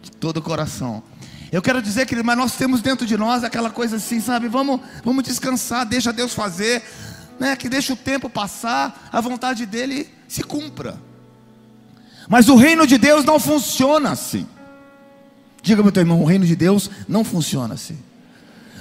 De 0.01 0.09
todo 0.11 0.37
o 0.37 0.41
coração. 0.41 1.03
Eu 1.51 1.61
quero 1.61 1.81
dizer, 1.81 2.05
que 2.05 2.15
mas 2.23 2.37
nós 2.37 2.55
temos 2.55 2.81
dentro 2.81 3.05
de 3.05 3.17
nós 3.17 3.43
aquela 3.43 3.69
coisa 3.69 3.97
assim, 3.97 4.21
sabe? 4.21 4.47
Vamos, 4.47 4.79
vamos 5.03 5.25
descansar, 5.25 5.85
deixa 5.85 6.13
Deus 6.13 6.33
fazer, 6.33 6.81
né? 7.37 7.57
Que 7.57 7.67
deixa 7.67 7.91
o 7.91 7.97
tempo 7.97 8.29
passar, 8.29 9.09
a 9.11 9.19
vontade 9.19 9.65
dele 9.65 10.09
se 10.25 10.41
cumpra. 10.41 10.97
Mas 12.29 12.47
o 12.47 12.55
reino 12.55 12.87
de 12.87 12.97
Deus 12.97 13.25
não 13.25 13.37
funciona 13.37 14.11
assim. 14.11 14.47
Diga 15.61 15.83
meu 15.83 15.91
teu 15.91 16.01
irmão, 16.01 16.21
o 16.21 16.25
reino 16.25 16.45
de 16.45 16.55
Deus 16.55 16.89
não 17.09 17.25
funciona 17.25 17.73
assim. 17.73 17.99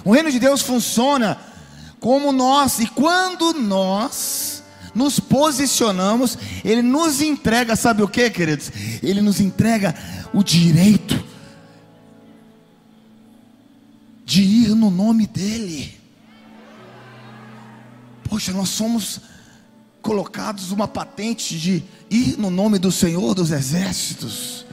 O 0.04 0.12
reino 0.12 0.30
de 0.30 0.38
Deus 0.38 0.62
funciona 0.62 1.36
como 1.98 2.30
nós, 2.30 2.78
e 2.78 2.86
quando 2.86 3.52
nós 3.54 4.59
nos 4.94 5.20
posicionamos, 5.20 6.36
Ele 6.64 6.82
nos 6.82 7.20
entrega, 7.20 7.76
sabe 7.76 8.02
o 8.02 8.08
que, 8.08 8.28
queridos? 8.30 8.70
Ele 9.02 9.20
nos 9.20 9.40
entrega 9.40 9.94
o 10.32 10.42
direito 10.42 11.24
de 14.24 14.42
ir 14.42 14.74
no 14.76 14.90
nome 14.90 15.26
dEle. 15.26 15.98
Poxa, 18.22 18.52
nós 18.52 18.68
somos 18.68 19.20
colocados 20.00 20.70
uma 20.70 20.86
patente 20.86 21.58
de 21.58 21.82
ir 22.08 22.36
no 22.38 22.48
nome 22.48 22.78
do 22.78 22.92
Senhor 22.92 23.34
dos 23.34 23.50
Exércitos, 23.50 24.64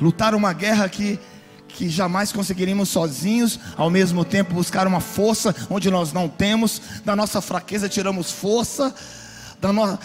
lutar 0.00 0.34
uma 0.34 0.52
guerra 0.52 0.88
que, 0.88 1.18
que 1.66 1.88
jamais 1.88 2.32
conseguiríamos 2.32 2.88
sozinhos, 2.88 3.58
ao 3.76 3.90
mesmo 3.90 4.24
tempo 4.24 4.54
buscar 4.54 4.86
uma 4.86 5.00
força 5.00 5.54
onde 5.68 5.90
nós 5.90 6.12
não 6.12 6.28
temos, 6.28 6.80
da 7.04 7.16
nossa 7.16 7.40
fraqueza 7.40 7.88
tiramos 7.88 8.30
força, 8.30 8.94
da 9.60 9.72
no... 9.72 9.98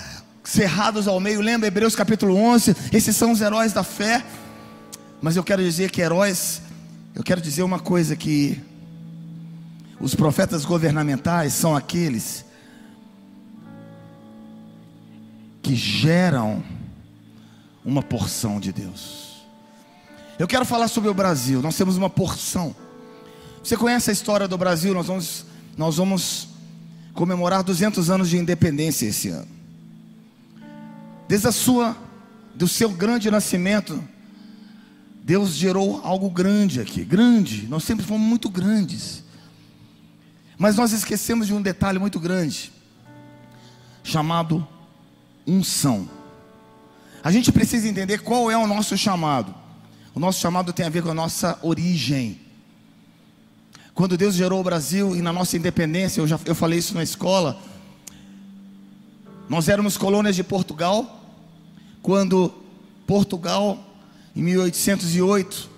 cerrados 0.44 1.08
ao 1.08 1.20
meio, 1.20 1.42
lembra 1.42 1.68
Hebreus 1.68 1.96
capítulo 1.96 2.36
11, 2.36 2.76
esses 2.92 3.16
são 3.16 3.32
os 3.32 3.42
heróis 3.42 3.74
da 3.74 3.84
fé, 3.84 4.24
mas 5.22 5.36
eu 5.36 5.44
quero 5.44 5.62
dizer 5.62 5.90
que 5.92 6.02
heróis, 6.02 6.62
eu 7.16 7.24
quero 7.24 7.42
dizer 7.42 7.64
uma 7.64 7.80
coisa 7.80 8.16
que 8.16 8.62
os 10.00 10.16
profetas 10.16 10.66
governamentais 10.66 11.54
são 11.54 11.76
aqueles 11.76 12.46
que 15.62 15.76
geram 15.76 16.62
uma 17.86 18.04
porção 18.04 18.60
de 18.60 18.74
Deus. 18.74 19.46
Eu 20.38 20.48
quero 20.48 20.66
falar 20.66 20.90
sobre 20.90 21.10
o 21.10 21.14
Brasil. 21.14 21.62
Nós 21.62 21.78
temos 21.78 21.96
uma 21.96 22.10
porção. 22.10 22.76
Você 23.64 23.78
conhece 23.78 24.10
a 24.10 24.14
história 24.14 24.48
do 24.48 24.58
Brasil? 24.58 24.94
Nós 24.94 25.08
vamos, 25.08 25.46
nós 25.78 25.96
vamos 25.96 26.50
comemorar 27.14 27.64
200 27.64 28.10
anos 28.10 28.30
de 28.30 28.38
independência 28.38 29.06
esse 29.06 29.30
ano. 29.30 29.48
Desde 31.28 31.48
a 31.48 31.52
sua, 31.52 31.96
do 32.56 32.68
seu 32.68 32.90
grande 32.90 33.30
nascimento, 33.32 34.04
Deus 35.24 35.52
gerou 35.52 36.02
algo 36.04 36.30
grande 36.30 36.82
aqui, 36.82 37.04
grande. 37.06 37.68
Nós 37.68 37.84
sempre 37.84 38.06
fomos 38.06 38.28
muito 38.28 38.50
grandes. 38.50 39.24
Mas 40.58 40.76
nós 40.76 40.92
esquecemos 40.92 41.48
de 41.48 41.54
um 41.54 41.62
detalhe 41.62 41.98
muito 41.98 42.20
grande, 42.20 42.72
chamado 44.04 44.68
unção. 45.48 46.10
A 47.24 47.32
gente 47.32 47.52
precisa 47.52 47.88
entender 47.88 48.20
qual 48.20 48.52
é 48.52 48.58
o 48.58 48.68
nosso 48.68 48.98
chamado. 48.98 49.54
O 50.14 50.20
nosso 50.20 50.40
chamado 50.40 50.74
tem 50.74 50.86
a 50.86 50.90
ver 50.90 51.02
com 51.02 51.10
a 51.10 51.14
nossa 51.14 51.58
origem. 51.62 52.40
Quando 53.94 54.18
Deus 54.18 54.34
gerou 54.34 54.60
o 54.60 54.64
Brasil 54.64 55.16
e 55.16 55.22
na 55.22 55.32
nossa 55.32 55.56
independência, 55.56 56.20
eu 56.20 56.28
já 56.28 56.40
eu 56.46 56.56
falei 56.56 56.80
isso 56.80 56.96
na 56.96 57.04
escola. 57.04 57.60
Nós 59.48 59.70
éramos 59.70 59.98
colônias 59.98 60.36
de 60.36 60.44
Portugal. 60.44 61.22
Quando 62.02 62.52
Portugal, 63.06 63.78
em 64.36 64.42
1808, 64.42 65.70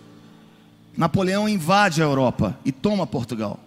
Napoleão 0.96 1.50
invade 1.50 2.02
a 2.02 2.06
Europa 2.06 2.58
e 2.64 2.72
toma 2.72 3.06
Portugal. 3.06 3.60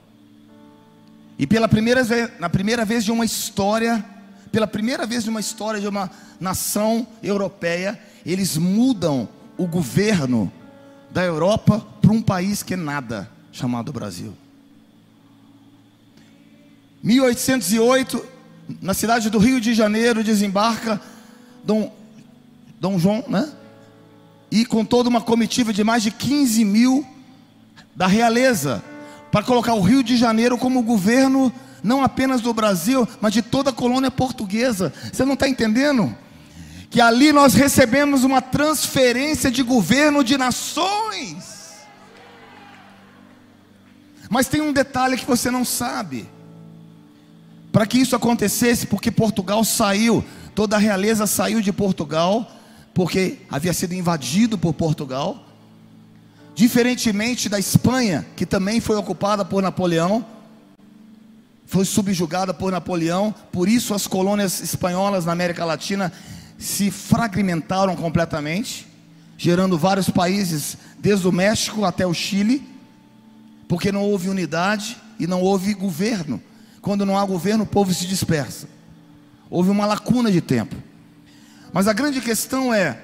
E 1.38 1.46
pela 1.46 1.68
primeira 1.68 2.03
vez, 2.03 2.30
na 2.40 2.49
primeira 2.49 2.84
vez 2.84 3.05
de 3.05 3.12
uma 3.12 3.24
história, 3.24 4.05
pela 4.51 4.66
primeira 4.66 5.07
vez 5.07 5.26
numa 5.26 5.40
história 5.40 5.78
de 5.78 5.86
uma 5.86 6.11
nação 6.40 7.07
europeia, 7.22 8.01
eles 8.24 8.57
mudam 8.57 9.28
o 9.59 9.66
governo 9.66 10.51
da 11.11 11.22
Europa 11.22 11.86
para 12.01 12.12
um 12.12 12.22
país 12.22 12.62
que 12.62 12.74
é 12.74 12.76
nada, 12.76 13.30
chamado 13.59 13.92
Brasil. 13.92 14.32
1808, 17.02 18.24
na 18.80 18.94
cidade 18.94 19.30
do 19.30 19.38
Rio 19.38 19.61
de 19.61 19.74
Janeiro, 19.74 20.22
desembarca 20.22 21.00
Dom, 21.64 21.92
Dom 22.80 22.98
João, 22.98 23.24
né? 23.28 23.50
E 24.50 24.64
com 24.64 24.84
toda 24.84 25.09
uma 25.09 25.20
comitiva 25.20 25.72
de 25.72 25.82
mais 25.82 26.02
de 26.02 26.11
15 26.11 26.64
mil 26.64 27.06
da 27.94 28.06
realeza, 28.06 28.82
para 29.30 29.44
colocar 29.44 29.74
o 29.74 29.82
Rio 29.82 30.02
de 30.02 30.16
Janeiro 30.16 30.56
como 30.56 30.82
governo 30.82 31.52
não 31.82 32.02
apenas 32.02 32.40
do 32.40 32.54
Brasil, 32.54 33.06
mas 33.20 33.32
de 33.32 33.42
toda 33.42 33.70
a 33.70 33.72
colônia 33.72 34.11
portuguesa. 34.11 34.92
Você 35.12 35.24
não 35.24 35.34
está 35.34 35.48
entendendo? 35.48 36.16
Que 36.90 37.00
ali 37.00 37.32
nós 37.32 37.54
recebemos 37.54 38.24
uma 38.24 38.40
transferência 38.40 39.50
de 39.50 39.62
governo 39.62 40.24
de 40.24 40.38
nações. 40.38 41.57
Mas 44.29 44.49
tem 44.49 44.61
um 44.61 44.72
detalhe 44.72 45.16
que 45.16 45.26
você 45.26 45.51
não 45.51 45.64
sabe. 45.64 46.29
Para 47.72 47.87
que 47.87 47.99
isso 47.99 48.16
acontecesse, 48.16 48.87
porque 48.87 49.11
Portugal 49.11 49.64
saiu, 49.64 50.24
toda 50.55 50.76
a 50.76 50.79
realeza 50.79 51.26
saiu 51.26 51.61
de 51.61 51.72
Portugal, 51.72 52.51
porque 52.93 53.39
havia 53.51 53.72
sido 53.72 53.95
invadido 53.95 54.59
por 54.59 54.74
Portugal. 54.74 55.45
Diferentemente 56.55 57.49
da 57.49 57.59
Espanha, 57.59 58.26
que 58.35 58.45
também 58.45 58.81
foi 58.81 58.97
ocupada 58.97 59.45
por 59.45 59.62
Napoleão, 59.62 60.24
foi 61.66 61.85
subjugada 61.85 62.53
por 62.53 62.72
Napoleão, 62.72 63.33
por 63.53 63.68
isso 63.68 63.95
as 63.95 64.07
colônias 64.07 64.61
espanholas 64.61 65.26
na 65.26 65.33
América 65.33 65.64
Latina 65.64 66.12
se 66.59 66.91
fragmentaram 66.91 67.95
completamente, 67.95 68.87
gerando 69.37 69.79
vários 69.79 70.11
países, 70.11 70.76
desde 70.99 71.29
o 71.29 71.33
México 71.33 71.85
até 71.85 72.07
o 72.07 72.12
Chile, 72.12 72.66
porque 73.69 73.93
não 73.93 74.03
houve 74.03 74.31
unidade 74.31 74.97
e 75.19 75.27
não 75.27 75.43
houve 75.43 75.75
governo. 75.75 76.43
Quando 76.81 77.05
não 77.05 77.19
há 77.19 77.25
governo, 77.25 77.64
o 77.64 77.66
povo 77.66 77.93
se 77.93 78.07
dispersa. 78.07 78.66
Houve 79.51 79.71
uma 79.71 79.85
lacuna 79.85 80.33
de 80.33 80.41
tempo. 80.41 80.75
Mas 81.73 81.87
a 81.87 81.93
grande 81.93 82.21
questão 82.21 82.73
é: 82.73 82.99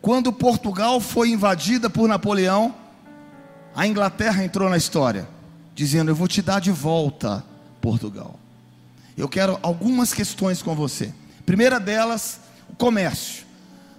quando 0.00 0.32
Portugal 0.32 1.00
foi 1.00 1.30
invadida 1.30 1.90
por 1.90 2.08
Napoleão, 2.08 2.74
a 3.74 3.86
Inglaterra 3.86 4.42
entrou 4.42 4.70
na 4.70 4.76
história, 4.76 5.28
dizendo: 5.74 6.10
Eu 6.10 6.14
vou 6.14 6.26
te 6.26 6.40
dar 6.40 6.60
de 6.60 6.70
volta 6.70 7.44
Portugal. 7.80 8.38
Eu 9.16 9.28
quero 9.28 9.58
algumas 9.62 10.14
questões 10.14 10.62
com 10.62 10.74
você. 10.74 11.12
Primeira 11.44 11.78
delas, 11.78 12.40
o 12.68 12.74
comércio. 12.74 13.44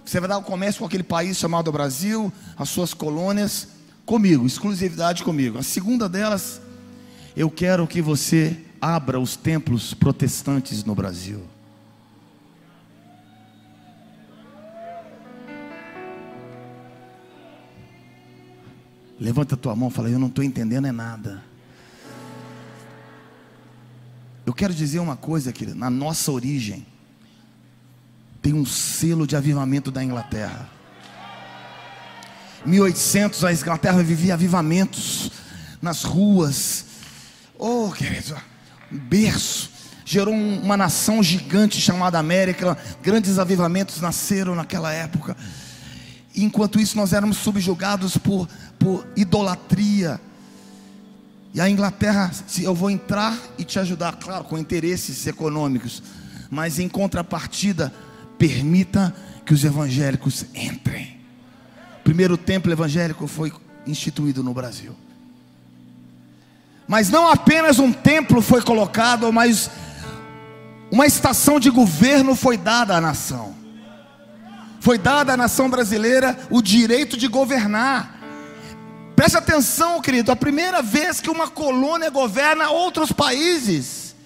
Você 0.04 0.20
vai 0.20 0.28
dar 0.28 0.38
o 0.38 0.42
comércio 0.42 0.80
com 0.80 0.86
aquele 0.86 1.02
país 1.02 1.36
chamado 1.36 1.70
Brasil, 1.70 2.32
as 2.56 2.68
suas 2.68 2.94
colônias, 2.94 3.68
comigo, 4.08 4.46
exclusividade 4.46 5.22
comigo. 5.22 5.58
A 5.58 5.62
segunda 5.62 6.08
delas, 6.08 6.62
eu 7.36 7.50
quero 7.50 7.86
que 7.86 8.00
você 8.00 8.56
abra 8.80 9.20
os 9.20 9.36
templos 9.36 9.92
protestantes 9.92 10.82
no 10.82 10.94
Brasil. 10.94 11.42
Levanta 19.20 19.56
a 19.56 19.58
tua 19.58 19.76
mão 19.76 19.88
e 19.88 19.92
fala: 19.92 20.08
Eu 20.08 20.18
não 20.18 20.28
estou 20.28 20.42
entendendo 20.42 20.86
é 20.86 20.92
nada. 20.92 21.44
Eu 24.46 24.54
quero 24.54 24.72
dizer 24.72 25.00
uma 25.00 25.16
coisa, 25.16 25.52
querido, 25.52 25.76
na 25.76 25.90
nossa 25.90 26.32
origem 26.32 26.86
tem 28.40 28.54
um 28.54 28.64
selo 28.64 29.26
de 29.26 29.36
avivamento 29.36 29.90
da 29.90 30.02
Inglaterra. 30.02 30.77
1800 32.64 33.44
a 33.44 33.52
Inglaterra 33.52 34.02
vivia 34.02 34.34
avivamentos 34.34 35.30
nas 35.80 36.04
ruas. 36.04 36.84
Oh, 37.58 37.90
querido, 37.90 38.36
berço. 38.90 39.70
Gerou 40.04 40.34
uma 40.34 40.76
nação 40.76 41.22
gigante 41.22 41.80
chamada 41.80 42.18
América. 42.18 42.76
Grandes 43.02 43.38
avivamentos 43.38 44.00
nasceram 44.00 44.54
naquela 44.54 44.92
época. 44.92 45.36
Enquanto 46.34 46.80
isso, 46.80 46.96
nós 46.96 47.12
éramos 47.12 47.36
subjugados 47.38 48.16
por, 48.16 48.48
por 48.78 49.06
idolatria 49.16 50.20
e 51.54 51.60
a 51.60 51.68
Inglaterra, 51.68 52.30
se 52.46 52.62
eu 52.62 52.74
vou 52.74 52.90
entrar 52.90 53.36
e 53.58 53.64
te 53.64 53.78
ajudar, 53.78 54.16
claro, 54.16 54.44
com 54.44 54.58
interesses 54.58 55.26
econômicos, 55.26 56.02
mas 56.50 56.78
em 56.78 56.88
contrapartida, 56.88 57.92
permita 58.38 59.14
que 59.44 59.54
os 59.54 59.64
evangélicos 59.64 60.44
entrem. 60.54 61.17
Primeiro 62.08 62.38
templo 62.38 62.72
evangélico 62.72 63.26
foi 63.26 63.52
instituído 63.86 64.42
no 64.42 64.54
Brasil. 64.54 64.96
Mas 66.86 67.10
não 67.10 67.30
apenas 67.30 67.78
um 67.78 67.92
templo 67.92 68.40
foi 68.40 68.62
colocado, 68.62 69.30
mas 69.30 69.70
uma 70.90 71.04
estação 71.04 71.60
de 71.60 71.68
governo 71.68 72.34
foi 72.34 72.56
dada 72.56 72.96
à 72.96 73.00
nação. 73.02 73.54
Foi 74.80 74.96
dada 74.96 75.34
à 75.34 75.36
nação 75.36 75.68
brasileira 75.68 76.34
o 76.48 76.62
direito 76.62 77.14
de 77.14 77.28
governar. 77.28 78.18
Preste 79.14 79.36
atenção, 79.36 80.00
querido, 80.00 80.32
a 80.32 80.36
primeira 80.36 80.80
vez 80.80 81.20
que 81.20 81.28
uma 81.28 81.46
colônia 81.46 82.08
governa 82.08 82.70
outros 82.70 83.12
países. 83.12 84.16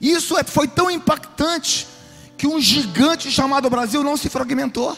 Isso 0.00 0.34
é, 0.38 0.42
foi 0.42 0.66
tão 0.66 0.90
impactante 0.90 1.86
que 2.38 2.46
um 2.46 2.58
gigante 2.58 3.30
chamado 3.30 3.68
Brasil 3.68 4.02
não 4.02 4.16
se 4.16 4.30
fragmentou. 4.30 4.96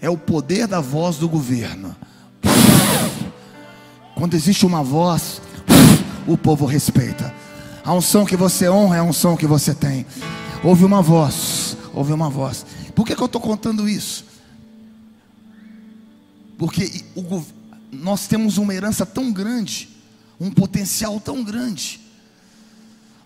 É 0.00 0.08
o 0.08 0.16
poder 0.16 0.66
da 0.66 0.80
voz 0.80 1.16
do 1.16 1.28
governo. 1.28 1.94
Quando 4.14 4.34
existe 4.34 4.66
uma 4.66 4.82
voz, 4.82 5.40
o 6.26 6.36
povo 6.36 6.66
respeita. 6.66 7.34
A 7.84 7.94
unção 7.94 8.24
que 8.24 8.36
você 8.36 8.68
honra 8.68 8.96
é 8.96 8.98
a 9.00 9.04
unção 9.04 9.36
que 9.36 9.46
você 9.46 9.74
tem. 9.74 10.04
Houve 10.62 10.84
uma 10.84 11.00
voz, 11.00 11.76
houve 11.94 12.12
uma 12.12 12.28
voz. 12.28 12.66
Por 12.94 13.06
que, 13.06 13.14
que 13.14 13.22
eu 13.22 13.26
estou 13.26 13.40
contando 13.40 13.88
isso? 13.88 14.24
Porque 16.58 17.04
o, 17.14 17.44
nós 17.92 18.26
temos 18.26 18.58
uma 18.58 18.74
herança 18.74 19.06
tão 19.06 19.32
grande, 19.32 19.88
um 20.40 20.50
potencial 20.50 21.20
tão 21.20 21.44
grande, 21.44 22.00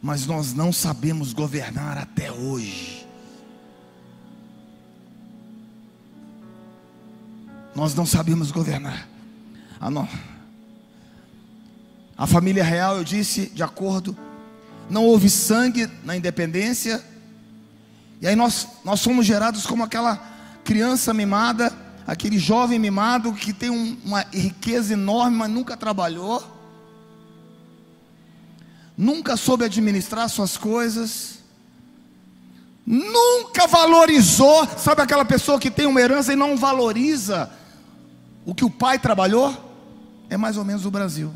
mas 0.03 0.27
nós 0.27 0.53
não 0.53 0.73
sabemos 0.73 1.33
governar 1.33 1.97
até 1.97 2.31
hoje. 2.31 3.02
Nós 7.75 7.95
não 7.95 8.05
sabemos 8.05 8.51
governar. 8.51 9.09
A, 9.81 9.91
no... 9.91 10.07
a 12.17 12.27
família 12.27 12.63
real, 12.63 12.97
eu 12.99 13.05
disse, 13.05 13.47
de 13.47 13.63
acordo, 13.63 14.17
não 14.91 15.05
houve 15.05 15.31
sangue 15.31 15.89
na 16.05 16.17
independência, 16.17 17.03
e 18.21 18.27
aí 18.27 18.37
nós, 18.37 18.69
nós 18.85 19.01
somos 19.01 19.25
gerados 19.25 19.67
como 19.67 19.83
aquela 19.83 20.17
criança 20.63 21.15
mimada, 21.15 21.73
aquele 22.07 22.39
jovem 22.39 22.79
mimado 22.79 23.33
que 23.33 23.53
tem 23.53 23.71
um, 23.71 23.97
uma 24.05 24.25
riqueza 24.33 24.93
enorme, 24.93 25.37
mas 25.37 25.51
nunca 25.51 25.77
trabalhou, 25.77 26.45
nunca 28.97 29.37
soube 29.37 29.65
administrar 29.65 30.29
suas 30.29 30.57
coisas, 30.57 31.39
nunca 32.87 33.67
valorizou. 33.67 34.69
Sabe 34.77 35.01
aquela 35.03 35.25
pessoa 35.25 35.59
que 35.59 35.71
tem 35.71 35.87
uma 35.87 36.01
herança 36.01 36.33
e 36.33 36.37
não 36.37 36.57
valoriza 36.57 37.51
o 38.45 38.55
que 38.55 38.65
o 38.65 38.71
pai 38.71 38.99
trabalhou? 38.99 39.71
É 40.29 40.37
mais 40.37 40.57
ou 40.57 40.65
menos 40.65 40.85
o 40.85 40.91
Brasil. 40.91 41.33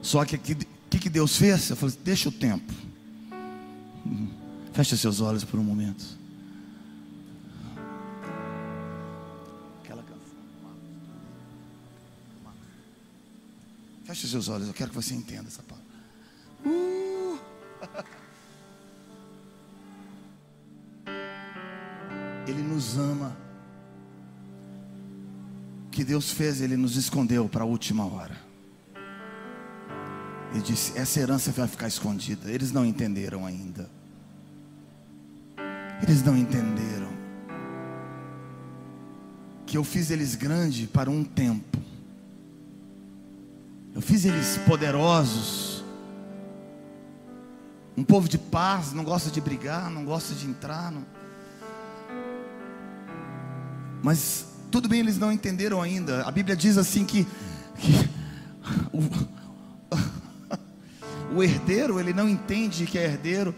Só 0.00 0.24
que 0.24 0.36
o 0.36 0.38
que, 0.38 0.98
que 0.98 1.08
Deus 1.08 1.36
fez? 1.36 1.70
Eu 1.70 1.76
falei, 1.76 1.96
deixa 2.04 2.28
o 2.28 2.32
tempo. 2.32 2.72
Feche 4.72 4.96
seus 4.96 5.20
olhos 5.20 5.44
por 5.44 5.60
um 5.60 5.62
momento. 5.62 6.04
Aquela 9.82 10.02
canção. 10.02 10.36
Feche 14.04 14.26
seus 14.26 14.48
olhos, 14.48 14.66
eu 14.68 14.74
quero 14.74 14.90
que 14.90 14.96
você 14.96 15.14
entenda 15.14 15.48
essa 15.48 15.62
palavra. 15.62 15.86
Uh! 16.66 17.38
Ele 22.46 22.62
nos 22.62 22.98
ama. 22.98 23.36
O 25.86 25.90
que 25.90 26.04
Deus 26.04 26.30
fez, 26.30 26.60
Ele 26.60 26.76
nos 26.76 26.96
escondeu 26.96 27.48
para 27.48 27.62
a 27.62 27.66
última 27.66 28.04
hora. 28.06 28.36
Ele 30.52 30.62
disse: 30.62 30.98
essa 30.98 31.20
herança 31.20 31.50
vai 31.52 31.66
ficar 31.66 31.88
escondida. 31.88 32.50
Eles 32.50 32.72
não 32.72 32.84
entenderam 32.84 33.46
ainda. 33.46 33.88
Eles 36.02 36.22
não 36.22 36.36
entenderam 36.36 37.12
que 39.72 39.78
eu 39.78 39.84
fiz 39.84 40.10
eles 40.10 40.34
grande 40.34 40.86
para 40.86 41.10
um 41.10 41.24
tempo. 41.24 41.78
Eu 43.94 44.02
fiz 44.02 44.26
eles 44.26 44.58
poderosos. 44.66 45.82
Um 47.96 48.04
povo 48.04 48.28
de 48.28 48.36
paz, 48.36 48.92
não 48.92 49.04
gosta 49.04 49.30
de 49.30 49.40
brigar, 49.40 49.90
não 49.90 50.04
gosta 50.04 50.34
de 50.34 50.46
entrar. 50.46 50.92
Não... 50.92 51.06
Mas 54.02 54.46
tudo 54.70 54.88
bem, 54.88 55.00
eles 55.00 55.18
não 55.18 55.30
entenderam 55.30 55.80
ainda. 55.80 56.22
A 56.22 56.30
Bíblia 56.30 56.56
diz 56.56 56.76
assim 56.76 57.04
que, 57.04 57.26
que 57.78 58.10
o, 58.92 59.02
o 61.36 61.42
herdeiro, 61.42 62.00
ele 62.00 62.12
não 62.12 62.28
entende 62.28 62.86
que 62.86 62.98
é 62.98 63.04
herdeiro. 63.04 63.54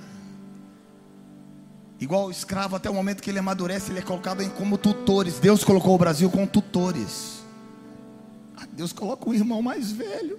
Igual 1.98 2.26
o 2.26 2.30
escravo, 2.30 2.76
até 2.76 2.90
o 2.90 2.94
momento 2.94 3.22
que 3.22 3.30
ele 3.30 3.38
amadurece, 3.38 3.90
ele 3.90 4.00
é 4.00 4.02
colocado 4.02 4.42
em 4.42 4.50
como 4.50 4.76
tutores. 4.76 5.38
Deus 5.38 5.64
colocou 5.64 5.94
o 5.94 5.98
Brasil 5.98 6.28
com 6.28 6.46
tutores. 6.46 7.42
Ah, 8.56 8.66
Deus 8.70 8.92
coloca 8.92 9.30
o 9.30 9.34
irmão 9.34 9.62
mais 9.62 9.90
velho. 9.90 10.38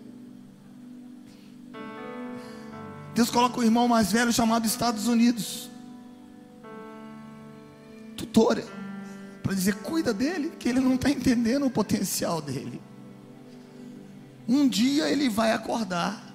Deus 3.16 3.30
coloca 3.30 3.60
o 3.60 3.64
irmão 3.64 3.88
mais 3.88 4.12
velho 4.12 4.32
chamado 4.34 4.68
Estados 4.68 5.08
Unidos. 5.08 5.70
Tutor. 8.18 8.62
Para 9.46 9.54
dizer, 9.54 9.76
cuida 9.76 10.12
dele, 10.12 10.54
que 10.58 10.68
ele 10.68 10.80
não 10.80 10.96
está 10.96 11.08
entendendo 11.08 11.68
o 11.68 11.70
potencial 11.70 12.42
dele. 12.42 12.82
Um 14.48 14.68
dia 14.68 15.08
ele 15.08 15.30
vai 15.30 15.52
acordar. 15.52 16.34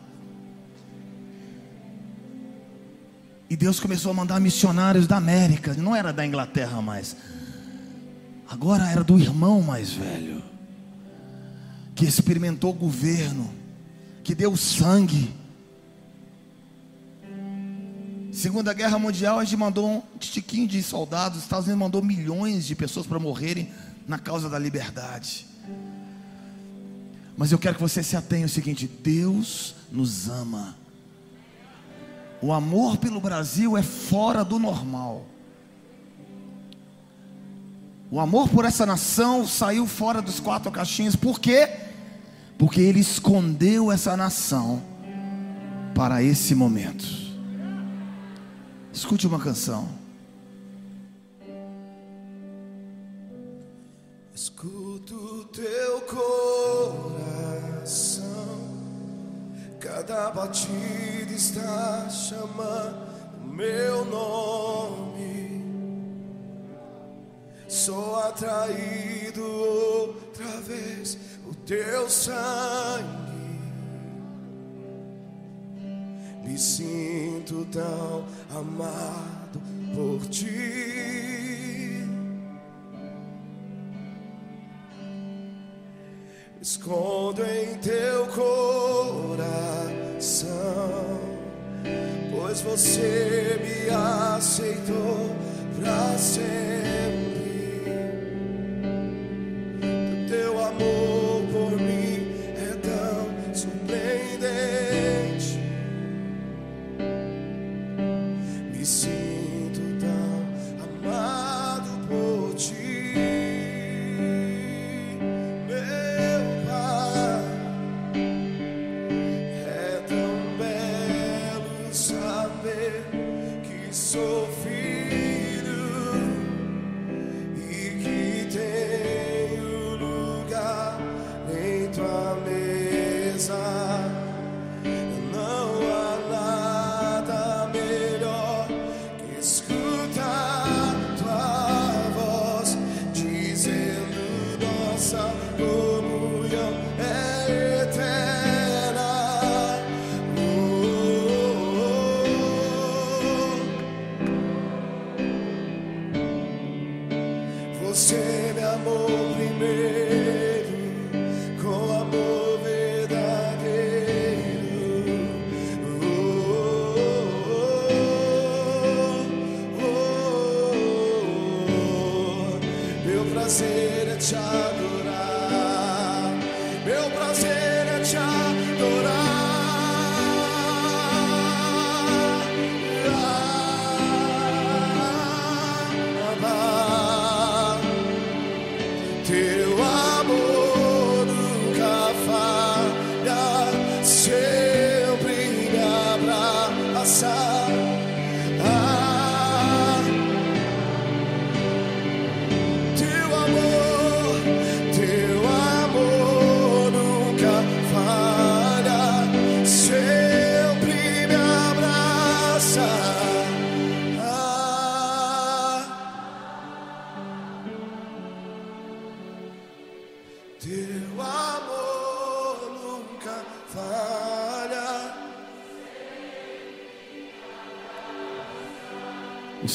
E 3.48 3.56
Deus 3.56 3.80
começou 3.80 4.12
a 4.12 4.14
mandar 4.14 4.38
missionários 4.38 5.08
da 5.08 5.16
América, 5.16 5.74
não 5.74 5.96
era 5.96 6.12
da 6.12 6.24
Inglaterra 6.24 6.80
mais. 6.80 7.16
Agora 8.48 8.88
era 8.88 9.02
do 9.02 9.18
irmão 9.18 9.60
mais 9.60 9.90
velho, 9.90 10.40
que 11.96 12.06
experimentou 12.06 12.72
governo, 12.72 13.52
que 14.22 14.36
deu 14.36 14.56
sangue. 14.56 15.34
Segunda 18.32 18.72
Guerra 18.72 18.98
Mundial, 18.98 19.40
a 19.40 19.44
gente 19.44 19.56
mandou 19.56 19.88
um 19.88 20.02
tiquinho 20.18 20.66
de 20.66 20.82
soldados, 20.82 21.38
os 21.38 21.44
Estados 21.44 21.66
Unidos 21.66 21.80
mandou 21.80 22.02
milhões 22.02 22.64
de 22.64 22.76
pessoas 22.76 23.06
para 23.06 23.18
morrerem 23.18 23.70
na 24.06 24.18
causa 24.18 24.48
da 24.48 24.58
liberdade. 24.58 25.46
Mas 27.36 27.50
eu 27.50 27.58
quero 27.58 27.74
que 27.74 27.80
você 27.80 28.02
se 28.02 28.16
atenha 28.16 28.44
ao 28.44 28.48
seguinte: 28.48 28.86
Deus 28.86 29.74
nos 29.90 30.28
ama. 30.28 30.76
O 32.40 32.52
amor 32.52 32.98
pelo 32.98 33.20
Brasil 33.20 33.76
é 33.76 33.82
fora 33.82 34.44
do 34.44 34.58
normal. 34.58 35.26
O 38.10 38.18
amor 38.18 38.48
por 38.48 38.64
essa 38.64 38.86
nação 38.86 39.46
saiu 39.46 39.86
fora 39.86 40.22
dos 40.22 40.40
quatro 40.40 40.70
caixinhos. 40.70 41.16
Por 41.16 41.38
quê? 41.38 41.68
Porque 42.58 42.80
ele 42.80 43.00
escondeu 43.00 43.90
essa 43.90 44.16
nação 44.16 44.82
para 45.94 46.22
esse 46.22 46.54
momento. 46.54 47.29
Escute 48.92 49.26
uma 49.26 49.38
canção. 49.38 49.88
Escuto 54.34 55.44
teu 55.52 56.00
coração, 56.02 57.18
cada 59.78 60.30
batida 60.30 61.32
está 61.32 62.08
chamando 62.08 63.44
meu 63.44 64.04
nome. 64.06 65.62
Sou 67.68 68.16
atraído 68.16 69.44
outra 69.44 70.60
vez 70.62 71.18
o 71.46 71.54
teu 71.54 72.08
sangue. 72.08 73.29
Me 76.42 76.58
sinto 76.58 77.66
tão 77.66 78.24
amado 78.50 79.60
por 79.94 80.26
ti. 80.28 81.00
Escondo 86.60 87.42
em 87.42 87.74
teu 87.78 88.26
coração, 88.26 89.48
pois 92.30 92.60
você 92.60 93.58
me 93.62 93.88
aceitou 94.36 95.30
para 95.78 96.18
sempre. 96.18 97.29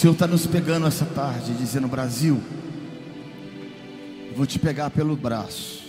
Senhor 0.05 0.13
está 0.13 0.27
nos 0.27 0.45
pegando 0.45 0.85
essa 0.85 1.03
tarde, 1.03 1.55
dizendo: 1.55 1.87
Brasil, 1.87 2.39
vou 4.35 4.45
te 4.45 4.59
pegar 4.59 4.91
pelo 4.91 5.15
braço 5.15 5.83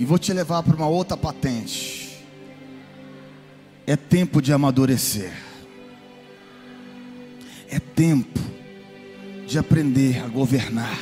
e 0.00 0.04
vou 0.04 0.18
te 0.18 0.32
levar 0.32 0.64
para 0.64 0.74
uma 0.74 0.88
outra 0.88 1.16
patente. 1.16 2.24
É 3.86 3.94
tempo 3.94 4.42
de 4.42 4.52
amadurecer, 4.52 5.32
é 7.68 7.78
tempo 7.78 8.40
de 9.46 9.60
aprender 9.60 10.24
a 10.24 10.26
governar. 10.26 10.98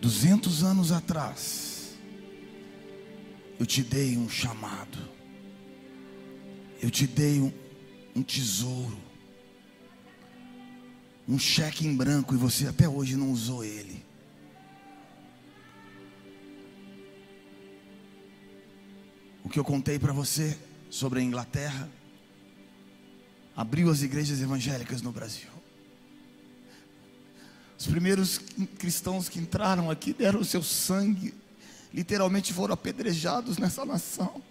Duzentos 0.00 0.62
anos 0.62 0.92
atrás, 0.92 1.96
eu 3.58 3.66
te 3.66 3.82
dei 3.82 4.16
um 4.16 4.28
chamado. 4.28 4.97
Eu 6.88 6.90
te 6.90 7.06
dei 7.06 7.38
um, 7.38 7.52
um 8.16 8.22
tesouro, 8.22 8.96
um 11.28 11.38
cheque 11.38 11.86
em 11.86 11.94
branco 11.94 12.34
e 12.34 12.38
você 12.38 12.66
até 12.66 12.88
hoje 12.88 13.14
não 13.14 13.30
usou 13.30 13.62
ele. 13.62 14.02
O 19.44 19.50
que 19.50 19.58
eu 19.58 19.64
contei 19.64 19.98
para 19.98 20.14
você 20.14 20.58
sobre 20.88 21.20
a 21.20 21.22
Inglaterra 21.22 21.90
abriu 23.54 23.90
as 23.90 24.00
igrejas 24.00 24.40
evangélicas 24.40 25.02
no 25.02 25.12
Brasil. 25.12 25.50
Os 27.78 27.86
primeiros 27.86 28.38
cristãos 28.78 29.28
que 29.28 29.38
entraram 29.38 29.90
aqui 29.90 30.14
deram 30.14 30.40
o 30.40 30.44
seu 30.44 30.62
sangue, 30.62 31.34
literalmente 31.92 32.50
foram 32.54 32.72
apedrejados 32.72 33.58
nessa 33.58 33.84
nação 33.84 34.42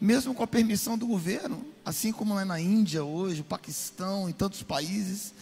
mesmo 0.00 0.34
com 0.34 0.42
a 0.42 0.46
permissão 0.46 0.96
do 0.96 1.06
governo, 1.06 1.64
assim 1.84 2.12
como 2.12 2.38
é 2.38 2.44
na 2.44 2.60
Índia 2.60 3.02
hoje, 3.02 3.42
Paquistão, 3.42 4.28
em 4.28 4.32
tantos 4.32 4.62
países, 4.62 5.32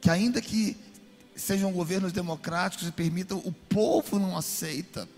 que 0.00 0.08
ainda 0.08 0.40
que 0.40 0.76
sejam 1.36 1.72
governos 1.72 2.12
democráticos 2.12 2.88
e 2.88 2.92
permitam, 2.92 3.38
o 3.44 3.52
povo 3.52 4.18
não 4.18 4.36
aceita. 4.36 5.08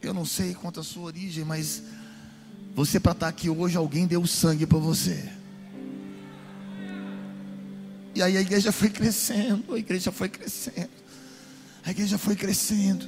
Eu 0.00 0.14
não 0.14 0.24
sei 0.24 0.54
quanto 0.54 0.78
a 0.78 0.84
sua 0.84 1.04
origem, 1.04 1.44
mas 1.44 1.82
você 2.74 3.00
para 3.00 3.12
estar 3.12 3.28
aqui 3.28 3.50
hoje, 3.50 3.76
alguém 3.76 4.06
deu 4.06 4.24
sangue 4.26 4.64
para 4.64 4.78
você. 4.78 5.32
E 8.14 8.22
aí 8.22 8.36
a 8.36 8.40
igreja 8.40 8.70
foi 8.70 8.90
crescendo, 8.90 9.74
a 9.74 9.78
igreja 9.78 10.12
foi 10.12 10.28
crescendo, 10.28 10.90
a 11.84 11.90
igreja 11.90 12.18
foi 12.18 12.36
crescendo. 12.36 13.06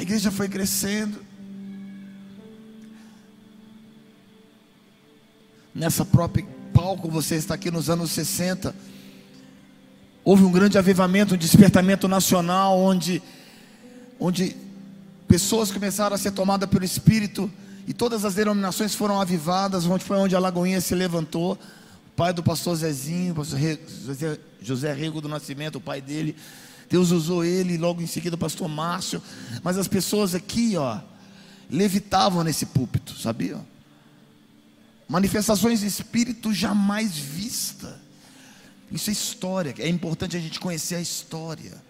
A 0.00 0.02
igreja 0.02 0.30
foi 0.30 0.48
crescendo. 0.48 1.20
Nessa 5.74 6.06
própria 6.06 6.42
palco, 6.72 7.10
você 7.10 7.34
está 7.34 7.52
aqui 7.52 7.70
nos 7.70 7.90
anos 7.90 8.10
60. 8.12 8.74
Houve 10.24 10.42
um 10.42 10.50
grande 10.50 10.78
avivamento, 10.78 11.34
um 11.34 11.36
despertamento 11.36 12.08
nacional, 12.08 12.78
onde, 12.78 13.22
onde 14.18 14.56
pessoas 15.28 15.70
começaram 15.70 16.16
a 16.16 16.18
ser 16.18 16.30
tomadas 16.30 16.70
pelo 16.70 16.82
Espírito 16.82 17.52
e 17.86 17.92
todas 17.92 18.24
as 18.24 18.34
denominações 18.34 18.94
foram 18.94 19.20
avivadas, 19.20 19.84
onde 19.84 20.02
foi 20.02 20.16
onde 20.16 20.34
a 20.34 20.38
Lagoinha 20.38 20.80
se 20.80 20.94
levantou. 20.94 21.58
O 22.06 22.16
pai 22.16 22.32
do 22.32 22.42
pastor 22.42 22.74
Zezinho, 22.74 23.34
pastor 23.34 23.58
José, 24.06 24.38
José 24.62 24.94
Rego 24.94 25.20
do 25.20 25.28
Nascimento, 25.28 25.76
o 25.76 25.80
pai 25.80 26.00
dele, 26.00 26.34
Deus 26.90 27.12
usou 27.12 27.44
ele, 27.44 27.78
logo 27.78 28.02
em 28.02 28.06
seguida 28.06 28.34
o 28.34 28.38
pastor 28.38 28.68
Márcio. 28.68 29.22
Mas 29.62 29.78
as 29.78 29.86
pessoas 29.86 30.34
aqui, 30.34 30.76
ó, 30.76 30.98
levitavam 31.70 32.42
nesse 32.42 32.66
púlpito, 32.66 33.16
sabia? 33.16 33.64
Manifestações 35.08 35.80
de 35.80 35.86
espírito 35.86 36.52
jamais 36.52 37.16
vista. 37.16 38.00
Isso 38.90 39.08
é 39.08 39.12
história, 39.12 39.72
é 39.78 39.88
importante 39.88 40.36
a 40.36 40.40
gente 40.40 40.58
conhecer 40.58 40.96
a 40.96 41.00
história. 41.00 41.80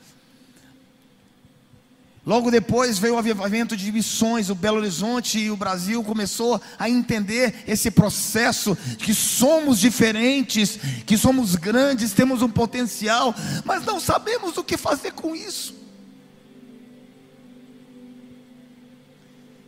Logo 2.30 2.48
depois 2.48 2.96
veio 2.96 3.14
o 3.14 3.18
avivamento 3.18 3.76
de 3.76 3.90
missões, 3.90 4.50
o 4.50 4.54
Belo 4.54 4.76
Horizonte 4.76 5.36
e 5.36 5.50
o 5.50 5.56
Brasil 5.56 6.00
começou 6.04 6.62
a 6.78 6.88
entender 6.88 7.64
esse 7.66 7.90
processo 7.90 8.78
que 8.98 9.12
somos 9.12 9.80
diferentes, 9.80 10.78
que 11.04 11.18
somos 11.18 11.56
grandes, 11.56 12.12
temos 12.12 12.40
um 12.40 12.48
potencial, 12.48 13.34
mas 13.64 13.84
não 13.84 13.98
sabemos 13.98 14.56
o 14.56 14.62
que 14.62 14.76
fazer 14.76 15.10
com 15.10 15.34
isso. 15.34 15.74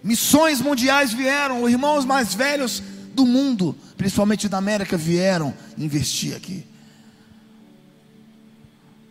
Missões 0.00 0.60
mundiais 0.60 1.12
vieram, 1.12 1.64
os 1.64 1.70
irmãos 1.72 2.04
mais 2.04 2.32
velhos 2.32 2.80
do 3.12 3.26
mundo, 3.26 3.76
principalmente 3.96 4.48
da 4.48 4.58
América, 4.58 4.96
vieram 4.96 5.52
investir 5.76 6.36
aqui. 6.36 6.64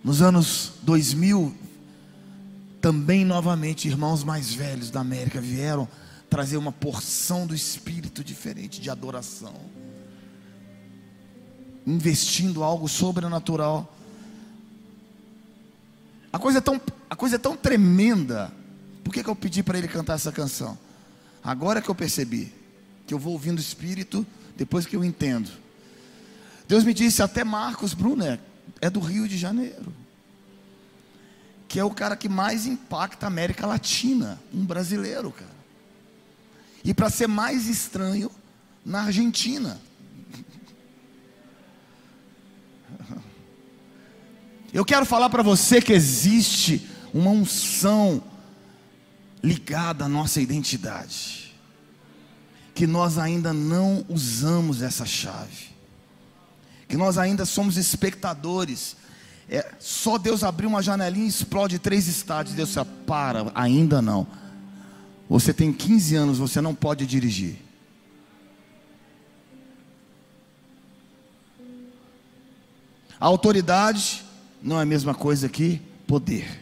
Nos 0.01 0.21
anos 0.21 0.71
2000, 0.83 1.53
também 2.81 3.23
novamente 3.23 3.87
irmãos 3.87 4.23
mais 4.23 4.53
velhos 4.53 4.89
da 4.89 4.99
América 4.99 5.39
vieram 5.39 5.87
trazer 6.29 6.57
uma 6.57 6.71
porção 6.71 7.45
do 7.45 7.53
espírito 7.53 8.23
diferente 8.23 8.81
de 8.81 8.89
adoração, 8.89 9.53
investindo 11.85 12.63
algo 12.63 12.89
sobrenatural. 12.89 13.95
A 16.33 16.39
coisa 16.39 16.57
é 16.57 16.61
tão, 16.61 16.81
a 17.09 17.15
coisa 17.15 17.35
é 17.35 17.39
tão 17.39 17.55
tremenda. 17.55 18.51
Por 19.03 19.13
que, 19.13 19.23
que 19.23 19.29
eu 19.29 19.35
pedi 19.35 19.61
para 19.61 19.77
ele 19.77 19.87
cantar 19.87 20.15
essa 20.15 20.31
canção? 20.31 20.77
Agora 21.43 21.81
que 21.81 21.89
eu 21.89 21.95
percebi 21.95 22.51
que 23.05 23.13
eu 23.13 23.19
vou 23.19 23.33
ouvindo 23.33 23.57
o 23.57 23.61
espírito 23.61 24.25
depois 24.55 24.85
que 24.85 24.95
eu 24.95 25.03
entendo. 25.03 25.51
Deus 26.67 26.83
me 26.83 26.93
disse 26.93 27.21
até 27.21 27.43
Marcos 27.43 27.93
Brunner 27.93 28.39
é 28.79 28.89
do 28.89 28.99
Rio 28.99 29.27
de 29.27 29.37
Janeiro 29.37 30.00
que 31.71 31.79
é 31.79 31.83
o 31.85 31.89
cara 31.89 32.17
que 32.17 32.27
mais 32.27 32.65
impacta 32.65 33.25
a 33.25 33.29
América 33.29 33.65
Latina, 33.65 34.37
um 34.53 34.65
brasileiro, 34.65 35.31
cara. 35.31 35.55
E 36.83 36.93
para 36.93 37.09
ser 37.09 37.27
mais 37.27 37.65
estranho, 37.69 38.29
na 38.85 39.03
Argentina. 39.03 39.79
Eu 44.73 44.83
quero 44.83 45.05
falar 45.05 45.29
para 45.29 45.41
você 45.41 45.81
que 45.81 45.93
existe 45.93 46.89
uma 47.13 47.29
unção 47.29 48.21
ligada 49.41 50.03
à 50.03 50.09
nossa 50.09 50.41
identidade, 50.41 51.55
que 52.75 52.85
nós 52.85 53.17
ainda 53.17 53.53
não 53.53 54.05
usamos 54.09 54.81
essa 54.81 55.05
chave, 55.05 55.69
que 56.89 56.97
nós 56.97 57.17
ainda 57.17 57.45
somos 57.45 57.77
espectadores 57.77 58.97
é, 59.51 59.69
só 59.79 60.17
Deus 60.17 60.45
abrir 60.45 60.65
uma 60.65 60.81
janelinha 60.81 61.25
e 61.25 61.29
explode 61.29 61.77
três 61.77 62.07
estádios. 62.07 62.55
Deus 62.55 62.73
fala, 62.73 62.87
para, 63.05 63.51
ainda 63.53 64.01
não. 64.01 64.25
Você 65.29 65.53
tem 65.53 65.73
15 65.73 66.15
anos, 66.15 66.37
você 66.37 66.61
não 66.61 66.73
pode 66.73 67.05
dirigir. 67.05 67.57
A 73.19 73.27
autoridade 73.27 74.23
não 74.63 74.79
é 74.79 74.83
a 74.83 74.85
mesma 74.85 75.13
coisa 75.13 75.49
que 75.49 75.81
poder. 76.07 76.61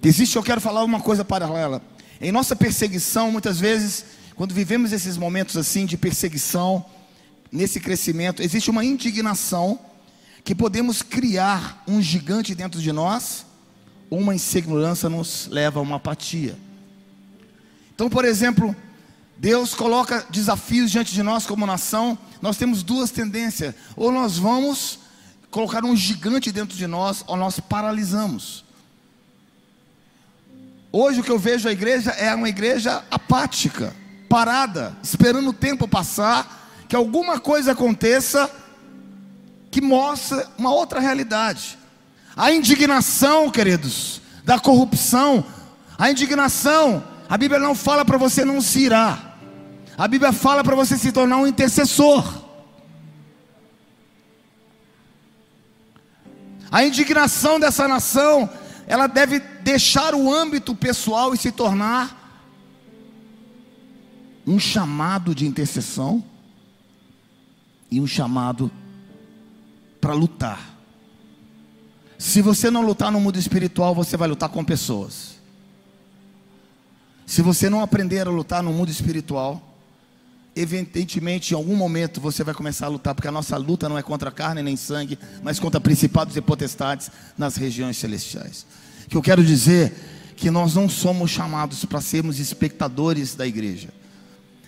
Existe, 0.00 0.36
eu 0.36 0.42
quero 0.44 0.60
falar 0.60 0.84
uma 0.84 1.00
coisa 1.00 1.24
paralela. 1.24 1.82
Em 2.20 2.30
nossa 2.30 2.54
perseguição, 2.54 3.32
muitas 3.32 3.58
vezes, 3.58 4.04
quando 4.36 4.54
vivemos 4.54 4.92
esses 4.92 5.16
momentos 5.16 5.56
assim 5.56 5.84
de 5.84 5.96
perseguição, 5.96 6.86
nesse 7.50 7.80
crescimento, 7.80 8.42
existe 8.42 8.70
uma 8.70 8.84
indignação 8.84 9.78
que 10.44 10.54
podemos 10.54 11.02
criar 11.02 11.82
um 11.86 12.00
gigante 12.00 12.54
dentro 12.54 12.80
de 12.80 12.92
nós, 12.92 13.44
ou 14.10 14.18
uma 14.18 14.34
insegurança 14.34 15.08
nos 15.08 15.46
leva 15.50 15.78
a 15.78 15.82
uma 15.82 15.96
apatia. 15.96 16.56
Então, 17.94 18.08
por 18.08 18.24
exemplo, 18.24 18.74
Deus 19.36 19.74
coloca 19.74 20.26
desafios 20.30 20.90
diante 20.90 21.12
de 21.12 21.22
nós 21.22 21.46
como 21.46 21.66
nação, 21.66 22.18
nós 22.40 22.56
temos 22.56 22.82
duas 22.82 23.10
tendências: 23.10 23.74
ou 23.96 24.10
nós 24.10 24.38
vamos 24.38 24.98
colocar 25.50 25.84
um 25.84 25.96
gigante 25.96 26.50
dentro 26.50 26.76
de 26.76 26.86
nós, 26.86 27.24
ou 27.26 27.36
nós 27.36 27.60
paralisamos. 27.60 28.64
Hoje 30.90 31.20
o 31.20 31.24
que 31.24 31.30
eu 31.30 31.38
vejo 31.38 31.68
a 31.68 31.72
igreja 31.72 32.10
é 32.12 32.34
uma 32.34 32.48
igreja 32.48 33.04
apática, 33.10 33.94
parada, 34.28 34.96
esperando 35.02 35.50
o 35.50 35.52
tempo 35.52 35.86
passar, 35.86 36.67
que 36.88 36.96
alguma 36.96 37.38
coisa 37.38 37.72
aconteça 37.72 38.50
que 39.70 39.80
mostre 39.80 40.42
uma 40.56 40.72
outra 40.72 40.98
realidade. 40.98 41.78
A 42.34 42.50
indignação, 42.50 43.50
queridos, 43.50 44.22
da 44.44 44.58
corrupção, 44.58 45.44
a 45.98 46.10
indignação, 46.10 47.04
a 47.28 47.36
Bíblia 47.36 47.60
não 47.60 47.74
fala 47.74 48.04
para 48.04 48.16
você 48.16 48.44
não 48.44 48.60
se 48.60 48.80
irar. 48.80 49.36
A 49.98 50.08
Bíblia 50.08 50.32
fala 50.32 50.64
para 50.64 50.74
você 50.74 50.96
se 50.96 51.12
tornar 51.12 51.36
um 51.36 51.46
intercessor. 51.46 52.24
A 56.70 56.84
indignação 56.84 57.60
dessa 57.60 57.86
nação 57.86 58.48
ela 58.86 59.06
deve 59.06 59.40
deixar 59.40 60.14
o 60.14 60.32
âmbito 60.32 60.74
pessoal 60.74 61.34
e 61.34 61.36
se 61.36 61.52
tornar 61.52 62.16
um 64.46 64.58
chamado 64.58 65.34
de 65.34 65.46
intercessão 65.46 66.24
e 67.90 68.00
um 68.00 68.06
chamado 68.06 68.70
para 70.00 70.12
lutar. 70.12 70.76
Se 72.18 72.42
você 72.42 72.70
não 72.70 72.82
lutar 72.84 73.12
no 73.12 73.20
mundo 73.20 73.38
espiritual, 73.38 73.94
você 73.94 74.16
vai 74.16 74.28
lutar 74.28 74.48
com 74.48 74.64
pessoas. 74.64 75.36
Se 77.26 77.42
você 77.42 77.68
não 77.68 77.80
aprender 77.80 78.26
a 78.26 78.30
lutar 78.30 78.62
no 78.62 78.72
mundo 78.72 78.90
espiritual, 78.90 79.62
evidentemente, 80.56 81.52
em 81.52 81.56
algum 81.56 81.76
momento 81.76 82.20
você 82.20 82.42
vai 82.42 82.54
começar 82.54 82.86
a 82.86 82.88
lutar, 82.88 83.14
porque 83.14 83.28
a 83.28 83.32
nossa 83.32 83.56
luta 83.56 83.88
não 83.88 83.98
é 83.98 84.02
contra 84.02 84.30
carne 84.30 84.62
nem 84.62 84.76
sangue, 84.76 85.18
mas 85.42 85.60
contra 85.60 85.80
principados 85.80 86.36
e 86.36 86.40
potestades 86.40 87.10
nas 87.36 87.56
regiões 87.56 87.96
celestiais 87.96 88.66
que 89.08 89.16
eu 89.16 89.22
quero 89.22 89.42
dizer 89.42 89.94
que 90.36 90.50
nós 90.50 90.74
não 90.74 90.88
somos 90.88 91.30
chamados 91.30 91.84
para 91.84 92.00
sermos 92.00 92.38
espectadores 92.38 93.34
da 93.34 93.46
igreja. 93.46 93.88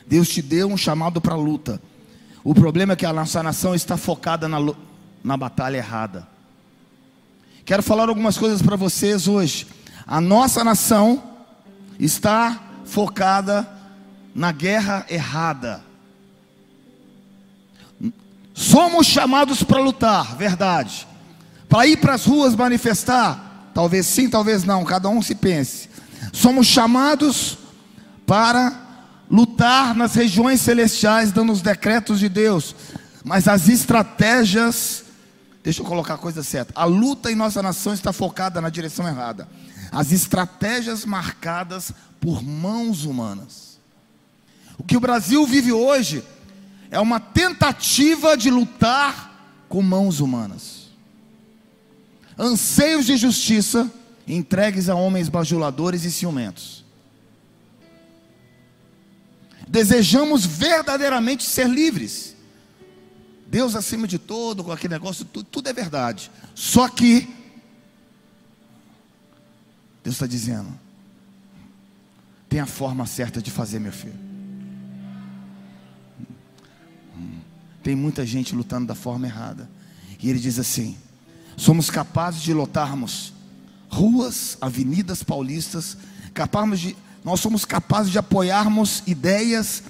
Deus 0.06 0.28
te 0.28 0.42
deu 0.42 0.68
um 0.68 0.76
chamado 0.76 1.20
para 1.20 1.34
a 1.34 1.36
luta. 1.36 1.80
O 2.42 2.54
problema 2.54 2.94
é 2.94 2.96
que 2.96 3.06
a 3.06 3.12
nossa 3.12 3.42
nação 3.42 3.74
está 3.74 3.96
focada 3.96 4.48
na, 4.48 4.58
na 5.22 5.36
batalha 5.36 5.76
errada. 5.76 6.26
Quero 7.64 7.82
falar 7.82 8.08
algumas 8.08 8.38
coisas 8.38 8.62
para 8.62 8.76
vocês 8.76 9.28
hoje. 9.28 9.66
A 10.06 10.20
nossa 10.20 10.64
nação 10.64 11.22
está 11.98 12.58
focada 12.84 13.68
na 14.34 14.52
guerra 14.52 15.06
errada. 15.08 15.82
Somos 18.54 19.06
chamados 19.06 19.62
para 19.62 19.80
lutar, 19.80 20.36
verdade. 20.36 21.06
Para 21.68 21.86
ir 21.86 21.98
para 21.98 22.14
as 22.14 22.24
ruas 22.24 22.56
manifestar, 22.56 23.50
Talvez 23.72 24.06
sim, 24.06 24.28
talvez 24.28 24.64
não, 24.64 24.84
cada 24.84 25.08
um 25.08 25.22
se 25.22 25.34
pense. 25.34 25.88
Somos 26.32 26.66
chamados 26.66 27.56
para 28.26 28.72
lutar 29.30 29.94
nas 29.94 30.14
regiões 30.14 30.60
celestiais, 30.60 31.30
dando 31.32 31.52
os 31.52 31.62
decretos 31.62 32.18
de 32.18 32.28
Deus, 32.28 32.74
mas 33.24 33.46
as 33.46 33.68
estratégias, 33.68 35.04
deixa 35.62 35.80
eu 35.80 35.86
colocar 35.86 36.14
a 36.14 36.18
coisa 36.18 36.42
certa. 36.42 36.72
A 36.74 36.84
luta 36.84 37.30
em 37.30 37.34
nossa 37.34 37.62
nação 37.62 37.94
está 37.94 38.12
focada 38.12 38.60
na 38.60 38.70
direção 38.70 39.06
errada. 39.06 39.48
As 39.92 40.12
estratégias 40.12 41.04
marcadas 41.04 41.92
por 42.20 42.42
mãos 42.42 43.04
humanas. 43.04 43.78
O 44.78 44.82
que 44.82 44.96
o 44.96 45.00
Brasil 45.00 45.46
vive 45.46 45.72
hoje 45.72 46.24
é 46.90 46.98
uma 46.98 47.20
tentativa 47.20 48.36
de 48.36 48.50
lutar 48.50 49.30
com 49.68 49.82
mãos 49.82 50.20
humanas 50.20 50.80
anseios 52.40 53.04
de 53.04 53.16
justiça 53.18 53.90
entregues 54.26 54.88
a 54.88 54.94
homens 54.94 55.28
bajuladores 55.28 56.04
e 56.04 56.10
ciumentos. 56.10 56.79
Desejamos 59.70 60.44
verdadeiramente 60.44 61.44
ser 61.44 61.68
livres. 61.68 62.34
Deus 63.46 63.76
acima 63.76 64.08
de 64.08 64.18
todo, 64.18 64.64
com 64.64 64.72
aquele 64.72 64.94
negócio, 64.94 65.24
tudo, 65.24 65.44
tudo 65.44 65.68
é 65.68 65.72
verdade. 65.72 66.28
Só 66.56 66.88
que 66.88 67.20
Deus 70.02 70.16
está 70.16 70.26
dizendo: 70.26 70.76
tem 72.48 72.58
a 72.58 72.66
forma 72.66 73.06
certa 73.06 73.40
de 73.40 73.52
fazer, 73.52 73.78
meu 73.78 73.92
filho. 73.92 74.18
Tem 77.80 77.94
muita 77.94 78.26
gente 78.26 78.56
lutando 78.56 78.88
da 78.88 78.96
forma 78.96 79.28
errada. 79.28 79.70
E 80.20 80.28
ele 80.28 80.40
diz 80.40 80.58
assim: 80.58 80.98
somos 81.56 81.90
capazes 81.90 82.42
de 82.42 82.52
lotarmos 82.52 83.32
ruas, 83.88 84.58
avenidas 84.60 85.22
paulistas, 85.22 85.96
capazes 86.34 86.80
de, 86.80 86.96
nós 87.24 87.40
somos 87.40 87.64
capazes 87.64 88.10
de 88.10 88.18
apoiarmos 88.18 89.02
ideias, 89.06 89.82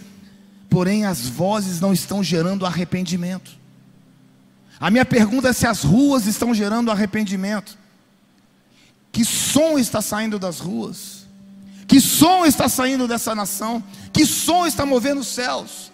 porém 0.68 1.05
as 1.05 1.26
vozes 1.26 1.81
não 1.81 1.93
estão 1.93 2.22
gerando 2.22 2.66
arrependimento. 2.66 3.53
A 4.78 4.91
minha 4.91 5.05
pergunta 5.05 5.49
é 5.49 5.53
se 5.53 5.66
as 5.66 5.83
ruas 5.83 6.26
estão 6.26 6.55
gerando 6.55 6.91
arrependimento. 6.91 7.78
Que 9.12 9.24
som 9.24 9.78
está 9.78 10.01
saindo 10.01 10.39
das 10.39 10.59
ruas? 10.59 11.26
Que 11.87 12.01
som 12.01 12.47
está 12.47 12.68
saindo 12.68 13.07
dessa 13.07 13.35
nação? 13.35 13.83
Que 14.12 14.24
som 14.24 14.66
está 14.66 14.87
movendo 14.87 15.20
os 15.20 15.26
céus? 15.26 15.91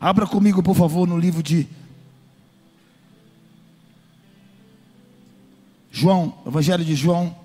Abra 0.00 0.26
comigo, 0.26 0.62
por 0.62 0.74
favor, 0.74 1.06
no 1.06 1.16
livro 1.16 1.42
de 1.42 1.68
João, 5.96 6.34
Evangelho 6.44 6.84
de 6.84 6.96
João, 6.96 7.36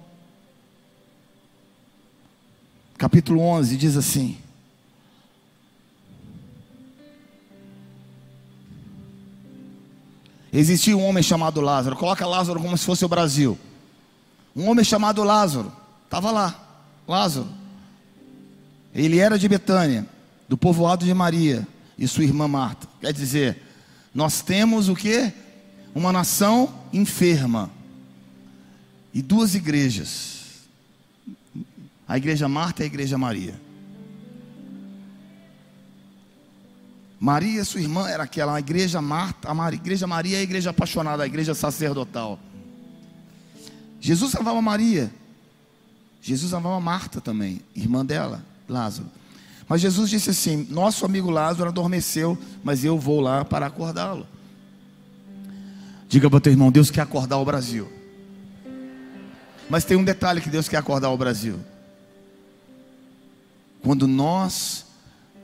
capítulo 2.98 3.42
11, 3.42 3.78
diz 3.78 3.96
assim: 3.96 4.40
Existia 10.52 10.98
um 10.98 11.06
homem 11.06 11.22
chamado 11.22 11.62
Lázaro, 11.62 11.96
coloca 11.96 12.26
Lázaro 12.26 12.60
como 12.60 12.76
se 12.76 12.84
fosse 12.84 13.06
o 13.06 13.08
Brasil. 13.08 13.56
Um 14.56 14.68
homem 14.68 14.84
chamado 14.84 15.24
Lázaro, 15.24 15.72
estava 16.06 16.32
lá, 16.32 16.60
Lázaro. 17.08 17.48
Ele 18.96 19.20
era 19.20 19.38
de 19.38 19.48
Betânia, 19.48 20.08
do 20.48 20.58
povoado 20.58 21.06
de 21.06 21.14
Maria 21.14 21.68
e 22.00 22.08
sua 22.08 22.24
irmã 22.24 22.48
Marta. 22.48 22.88
Quer 23.00 23.14
dizer, 23.14 23.62
nós 24.12 24.42
temos 24.42 24.90
o 24.90 24.96
que? 24.96 25.32
Uma 25.94 26.12
nação 26.12 26.74
enferma 26.92 27.78
e 29.20 29.22
duas 29.22 29.54
igrejas. 29.54 30.70
A 32.08 32.18
igreja 32.18 32.48
Marta 32.48 32.82
e 32.82 32.86
a 32.86 32.88
igreja 32.88 33.18
Maria. 33.18 33.60
Maria, 37.20 37.66
sua 37.66 37.82
irmã, 37.82 38.08
era 38.08 38.24
aquela, 38.24 38.56
a 38.56 38.60
igreja 38.60 39.02
Marta, 39.02 39.52
a 39.52 39.74
igreja 39.74 40.08
Maria 40.08 40.38
é 40.38 40.40
a 40.40 40.44
igreja 40.44 40.70
apaixonada, 40.70 41.24
a 41.24 41.26
igreja 41.26 41.54
sacerdotal. 41.54 42.40
Jesus 44.00 44.34
amava 44.36 44.62
Maria. 44.62 45.12
Jesus 46.22 46.54
amava 46.54 46.80
Marta 46.80 47.20
também, 47.20 47.60
irmã 47.76 48.06
dela, 48.06 48.42
Lázaro. 48.70 49.10
Mas 49.68 49.82
Jesus 49.82 50.10
disse 50.10 50.30
assim: 50.30 50.66
Nosso 50.70 51.06
amigo 51.06 51.30
Lázaro 51.30 51.68
adormeceu, 51.68 52.38
mas 52.64 52.86
eu 52.86 52.98
vou 52.98 53.20
lá 53.20 53.44
para 53.44 53.66
acordá-lo. 53.66 54.26
Diga 56.08 56.30
para 56.30 56.38
o 56.38 56.42
teu 56.42 56.54
irmão: 56.54 56.72
Deus 56.72 56.90
quer 56.90 57.02
acordar 57.02 57.38
o 57.38 57.44
Brasil. 57.44 57.99
Mas 59.70 59.86
tem 59.86 59.96
um 59.96 60.04
detalhe 60.04 60.42
que 60.42 60.50
Deus 60.50 60.68
quer 60.68 60.78
acordar 60.78 61.10
o 61.10 61.18
Brasil. 61.18 61.60
Quando 63.84 64.08
nós 64.08 64.86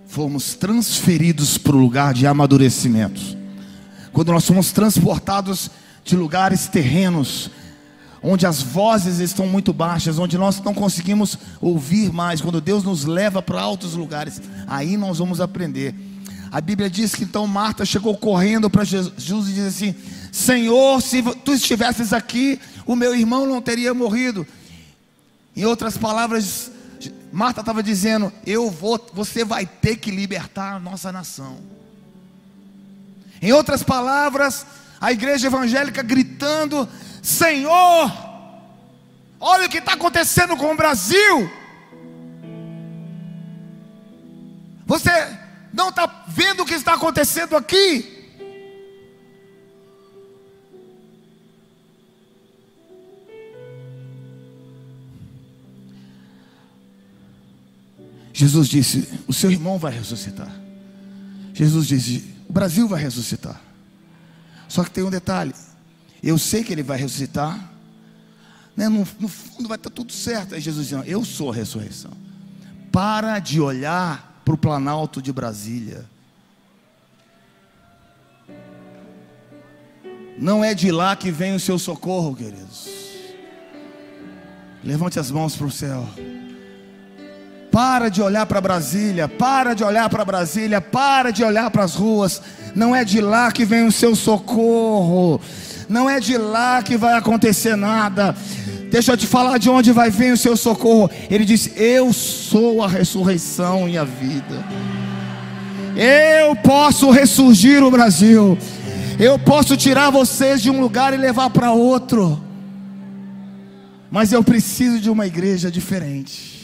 formos 0.08 0.56
transferidos 0.56 1.58
para 1.58 1.76
o 1.76 1.80
lugar 1.80 2.14
de 2.14 2.28
amadurecimento, 2.28 3.22
quando 4.12 4.32
nós 4.32 4.44
somos 4.44 4.72
transportados 4.72 5.70
de 6.04 6.16
lugares 6.16 6.68
terrenos 6.68 7.50
onde 8.28 8.48
as 8.48 8.62
vozes 8.62 9.20
estão 9.20 9.46
muito 9.46 9.72
baixas, 9.72 10.18
onde 10.18 10.36
nós 10.38 10.60
não 10.62 10.74
conseguimos 10.74 11.38
ouvir 11.62 12.12
mais, 12.12 12.42
quando 12.42 12.60
Deus 12.60 12.84
nos 12.84 13.06
leva 13.06 13.40
para 13.42 13.62
altos 13.62 13.94
lugares, 13.94 14.42
aí 14.66 14.98
nós 14.98 15.20
vamos 15.20 15.40
aprender. 15.40 15.94
A 16.52 16.60
Bíblia 16.60 16.90
diz 16.90 17.14
que 17.14 17.24
então 17.24 17.46
Marta 17.46 17.86
chegou 17.86 18.18
correndo 18.18 18.70
para 18.70 18.84
Jesus 18.84 19.50
e 19.50 19.54
disse 19.54 19.68
assim: 19.68 19.96
Senhor, 20.32 21.02
se 21.02 21.22
tu 21.44 21.54
estivesses 21.54 22.14
aqui, 22.14 22.60
o 22.86 22.96
meu 22.96 23.16
irmão 23.16 23.46
não 23.46 23.62
teria 23.62 23.94
morrido. 23.94 24.48
Em 25.56 25.66
outras 25.66 25.98
palavras, 25.98 26.72
Marta 27.32 27.62
estava 27.62 27.82
dizendo: 27.82 28.32
Eu 28.46 28.70
vou, 28.70 29.04
você 29.14 29.44
vai 29.44 29.66
ter 29.66 29.98
que 29.98 30.12
libertar 30.12 30.76
a 30.76 30.80
nossa 30.80 31.12
nação. 31.12 31.58
Em 33.42 33.52
outras 33.52 33.84
palavras, 33.84 34.66
a 35.00 35.12
igreja 35.12 35.48
evangélica 35.48 36.02
gritando: 36.04 36.88
Senhor, 37.22 38.12
olha 39.40 39.66
o 39.66 39.70
que 39.70 39.80
está 39.80 39.94
acontecendo 39.94 40.56
com 40.56 40.72
o 40.72 40.78
Brasil. 40.78 41.52
Você 44.86 45.10
não 45.74 45.90
está 45.90 46.26
vendo 46.28 46.64
o 46.64 46.66
que 46.66 46.76
está 46.76 46.94
acontecendo 46.94 47.56
aqui? 47.56 48.15
Jesus 58.36 58.68
disse: 58.68 59.08
O 59.26 59.34
seu 59.34 59.50
irmão 59.50 59.80
vai 59.80 59.94
ressuscitar. 59.94 60.54
Jesus 61.54 61.88
disse: 61.88 62.36
O 62.50 62.52
Brasil 62.52 62.86
vai 62.86 63.02
ressuscitar. 63.02 63.62
Só 64.68 64.84
que 64.84 64.92
tem 64.92 65.06
um 65.06 65.10
detalhe: 65.10 65.54
eu 66.22 66.38
sei 66.38 66.62
que 66.62 66.74
ele 66.74 66.84
vai 66.84 66.98
ressuscitar. 66.98 67.72
Né? 68.76 68.90
No, 68.90 69.08
no 69.18 69.28
fundo 69.30 69.70
vai 69.70 69.78
estar 69.78 69.90
tudo 69.90 70.12
certo. 70.12 70.54
Aí 70.54 70.60
Jesus 70.60 70.90
disse: 70.90 71.10
Eu 71.10 71.24
sou 71.24 71.50
a 71.50 71.56
ressurreição. 71.56 72.12
Para 72.92 73.40
de 73.40 73.62
olhar 73.62 74.42
para 74.44 74.54
o 74.54 74.58
planalto 74.58 75.22
de 75.22 75.32
Brasília. 75.32 76.06
Não 80.38 80.62
é 80.62 80.74
de 80.74 80.92
lá 80.92 81.16
que 81.16 81.32
vem 81.32 81.56
o 81.56 81.60
seu 81.60 81.80
socorro, 81.80 82.36
queridos. 82.36 82.90
Levante 84.84 85.22
as 85.22 85.32
mãos 85.32 85.56
para 85.56 85.68
o 85.68 85.72
céu. 85.72 86.06
Para 87.76 88.08
de 88.08 88.22
olhar 88.22 88.46
para 88.46 88.62
Brasília, 88.62 89.28
para 89.28 89.74
de 89.74 89.84
olhar 89.84 90.10
para 90.10 90.24
Brasília, 90.24 90.80
para 90.80 91.30
de 91.30 91.44
olhar 91.44 91.70
para 91.70 91.84
as 91.84 91.94
ruas. 91.94 92.42
Não 92.74 92.96
é 92.96 93.04
de 93.04 93.20
lá 93.20 93.52
que 93.52 93.66
vem 93.66 93.86
o 93.86 93.92
seu 93.92 94.16
socorro. 94.16 95.42
Não 95.90 96.10
é 96.10 96.22
de 96.22 96.38
lá 96.38 96.82
que 96.82 96.96
vai 96.96 97.16
acontecer 97.16 97.76
nada. 97.76 98.34
Deixa 98.90 99.12
eu 99.12 99.18
te 99.18 99.28
falar 99.28 99.58
de 99.58 99.70
onde 99.70 99.92
vai 99.92 100.10
vir 100.10 100.32
o 100.32 100.38
seu 100.38 100.56
socorro. 100.56 101.12
Ele 101.30 101.44
disse: 101.44 101.74
Eu 101.76 102.14
sou 102.14 102.82
a 102.82 102.88
ressurreição 102.88 103.90
e 103.90 103.98
a 103.98 104.06
vida. 104.06 104.64
Eu 105.98 106.56
posso 106.56 107.12
ressurgir 107.12 107.84
o 107.84 107.92
Brasil. 107.92 108.58
Eu 109.20 109.38
posso 109.38 109.76
tirar 109.76 110.12
vocês 110.12 110.62
de 110.62 110.70
um 110.72 110.80
lugar 110.80 111.14
e 111.14 111.18
levar 111.18 111.50
para 111.50 111.74
outro. 111.74 112.42
Mas 114.10 114.32
eu 114.32 114.42
preciso 114.42 114.98
de 114.98 115.10
uma 115.10 115.28
igreja 115.28 115.70
diferente. 115.70 116.55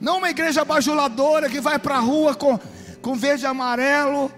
Não 0.00 0.18
uma 0.18 0.30
igreja 0.30 0.64
bajuladora 0.64 1.48
que 1.48 1.60
vai 1.60 1.78
para 1.78 1.96
a 1.96 2.00
rua 2.00 2.34
com, 2.34 2.58
com 3.00 3.14
verde 3.14 3.44
e 3.44 3.46
amarelo. 3.46 4.30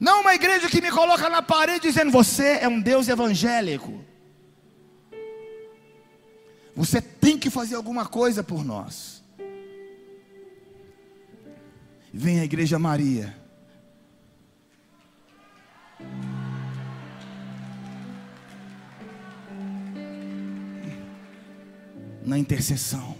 Não 0.00 0.20
uma 0.22 0.34
igreja 0.34 0.68
que 0.68 0.80
me 0.80 0.90
coloca 0.90 1.28
na 1.28 1.42
parede 1.42 1.88
dizendo: 1.88 2.10
Você 2.10 2.58
é 2.60 2.68
um 2.68 2.80
Deus 2.80 3.08
evangélico. 3.08 4.04
Você 6.76 7.00
tem 7.00 7.38
que 7.38 7.50
fazer 7.50 7.76
alguma 7.76 8.06
coisa 8.06 8.42
por 8.42 8.64
nós. 8.64 9.22
Vem 12.12 12.40
a 12.40 12.44
Igreja 12.44 12.78
Maria. 12.78 13.43
Na 22.24 22.38
intercessão. 22.38 23.16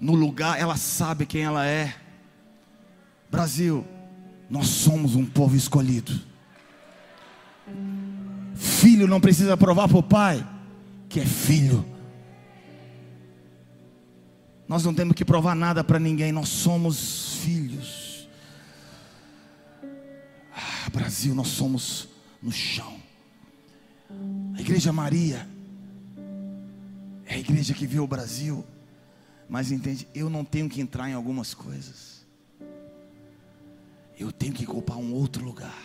No 0.00 0.14
lugar, 0.14 0.58
ela 0.58 0.76
sabe 0.76 1.26
quem 1.26 1.42
ela 1.42 1.66
é. 1.66 1.94
Brasil, 3.30 3.86
nós 4.48 4.66
somos 4.66 5.14
um 5.14 5.26
povo 5.26 5.54
escolhido. 5.54 6.18
Filho 8.54 9.06
não 9.06 9.20
precisa 9.20 9.56
provar 9.56 9.88
para 9.88 9.98
o 9.98 10.02
pai 10.02 10.46
que 11.08 11.20
é 11.20 11.26
filho. 11.26 11.84
Nós 14.66 14.84
não 14.84 14.94
temos 14.94 15.14
que 15.14 15.24
provar 15.24 15.54
nada 15.54 15.82
para 15.82 15.98
ninguém, 15.98 16.32
nós 16.32 16.48
somos 16.48 17.34
filhos. 17.42 18.28
Ah, 20.54 20.88
Brasil, 20.90 21.34
nós 21.34 21.48
somos 21.48 22.08
no 22.42 22.52
chão. 22.52 22.96
A 24.56 24.60
Igreja 24.60 24.92
Maria 24.92 25.46
é 27.30 27.34
a 27.36 27.38
igreja 27.38 27.72
que 27.72 27.86
vê 27.86 28.00
o 28.00 28.08
Brasil, 28.08 28.64
mas 29.48 29.70
entende, 29.70 30.06
eu 30.12 30.28
não 30.28 30.44
tenho 30.44 30.68
que 30.68 30.80
entrar 30.80 31.08
em 31.08 31.12
algumas 31.12 31.54
coisas. 31.54 32.26
Eu 34.18 34.32
tenho 34.32 34.52
que 34.52 34.64
ocupar 34.64 34.96
um 34.96 35.14
outro 35.14 35.44
lugar. 35.44 35.78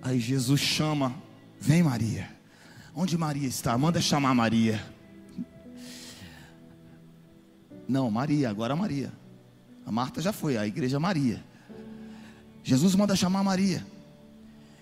Aí 0.00 0.18
Jesus 0.18 0.58
chama, 0.58 1.14
vem 1.60 1.82
Maria. 1.82 2.30
Onde 2.94 3.18
Maria 3.18 3.46
está? 3.46 3.76
Manda 3.76 4.00
chamar 4.00 4.34
Maria. 4.34 4.82
Não, 7.86 8.10
Maria, 8.10 8.48
agora 8.48 8.74
Maria. 8.74 9.12
A 9.84 9.92
Marta 9.92 10.22
já 10.22 10.32
foi, 10.32 10.56
a 10.56 10.66
igreja 10.66 10.98
Maria. 10.98 11.44
Jesus 12.64 12.94
manda 12.94 13.14
chamar 13.14 13.44
Maria. 13.44 13.86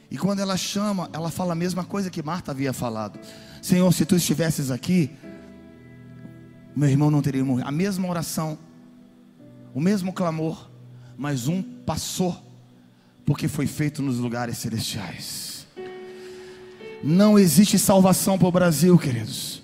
E 0.09 0.17
quando 0.17 0.39
ela 0.39 0.57
chama, 0.57 1.11
ela 1.13 1.29
fala 1.29 1.55
a 1.55 1.57
mesma 1.57 1.85
coisa 1.85 2.09
que 2.09 2.23
Marta 2.23 2.53
havia 2.53 2.73
falado. 2.73 3.19
Senhor, 3.69 3.93
se 3.93 4.07
tu 4.07 4.17
estivesses 4.17 4.71
aqui, 4.71 5.11
meu 6.75 6.89
irmão 6.89 7.11
não 7.11 7.21
teria 7.21 7.45
morrido. 7.45 7.69
A 7.69 7.71
mesma 7.71 8.09
oração, 8.09 8.59
o 9.75 9.81
mesmo 9.81 10.11
clamor, 10.11 10.71
mas 11.19 11.49
um 11.49 11.63
passou, 11.63 12.35
porque 13.27 13.47
foi 13.47 13.67
feito 13.67 14.01
nos 14.01 14.17
lugares 14.17 14.57
celestiais. 14.57 15.67
Não 17.05 17.39
existe 17.39 17.79
salvação 17.79 18.39
para 18.39 18.49
o 18.49 18.53
Brasil, 18.53 18.97
queridos. 18.97 19.63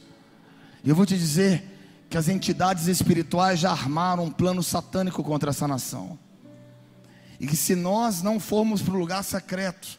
E 0.84 0.90
eu 0.90 0.94
vou 0.94 1.06
te 1.06 1.16
dizer 1.16 1.64
que 2.10 2.18
as 2.18 2.28
entidades 2.28 2.88
espirituais 2.88 3.58
já 3.58 3.70
armaram 3.70 4.24
um 4.24 4.30
plano 4.30 4.62
satânico 4.62 5.24
contra 5.24 5.48
essa 5.48 5.66
nação. 5.66 6.18
E 7.40 7.46
que 7.46 7.56
se 7.56 7.74
nós 7.74 8.20
não 8.20 8.38
formos 8.38 8.82
para 8.82 8.92
o 8.92 8.98
lugar 8.98 9.24
secreto, 9.24 9.98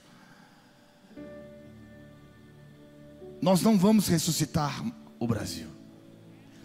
nós 3.46 3.62
não 3.62 3.78
vamos 3.78 4.08
ressuscitar 4.08 4.84
o 5.20 5.28
Brasil. 5.28 5.68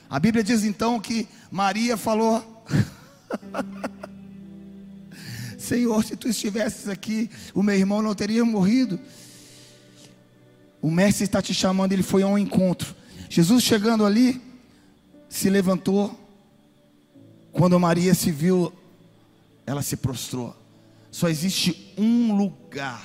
A 0.09 0.19
Bíblia 0.19 0.43
diz 0.43 0.65
então 0.65 0.99
que 0.99 1.29
Maria 1.51 1.95
falou: 1.95 2.65
Senhor, 5.59 6.03
se 6.03 6.17
tu 6.17 6.27
estivesses 6.27 6.89
aqui, 6.89 7.31
o 7.53 7.63
meu 7.63 7.75
irmão 7.75 8.01
não 8.01 8.15
teria 8.15 8.43
morrido. 8.47 8.99
O 10.81 10.91
mestre 10.91 11.25
está 11.25 11.43
te 11.43 11.53
chamando, 11.53 11.93
ele 11.93 12.03
foi 12.03 12.23
a 12.23 12.27
um 12.27 12.39
encontro. 12.39 12.97
Jesus 13.29 13.63
chegando 13.63 14.07
ali, 14.07 14.41
se 15.29 15.51
levantou. 15.51 16.19
Quando 17.53 17.79
Maria 17.79 18.15
se 18.15 18.33
viu, 18.33 18.73
ela 19.67 19.83
se 19.83 19.99
prostrou. 19.99 20.57
Só 21.11 21.29
existe 21.29 21.93
um 21.99 22.35
lugar 22.35 23.05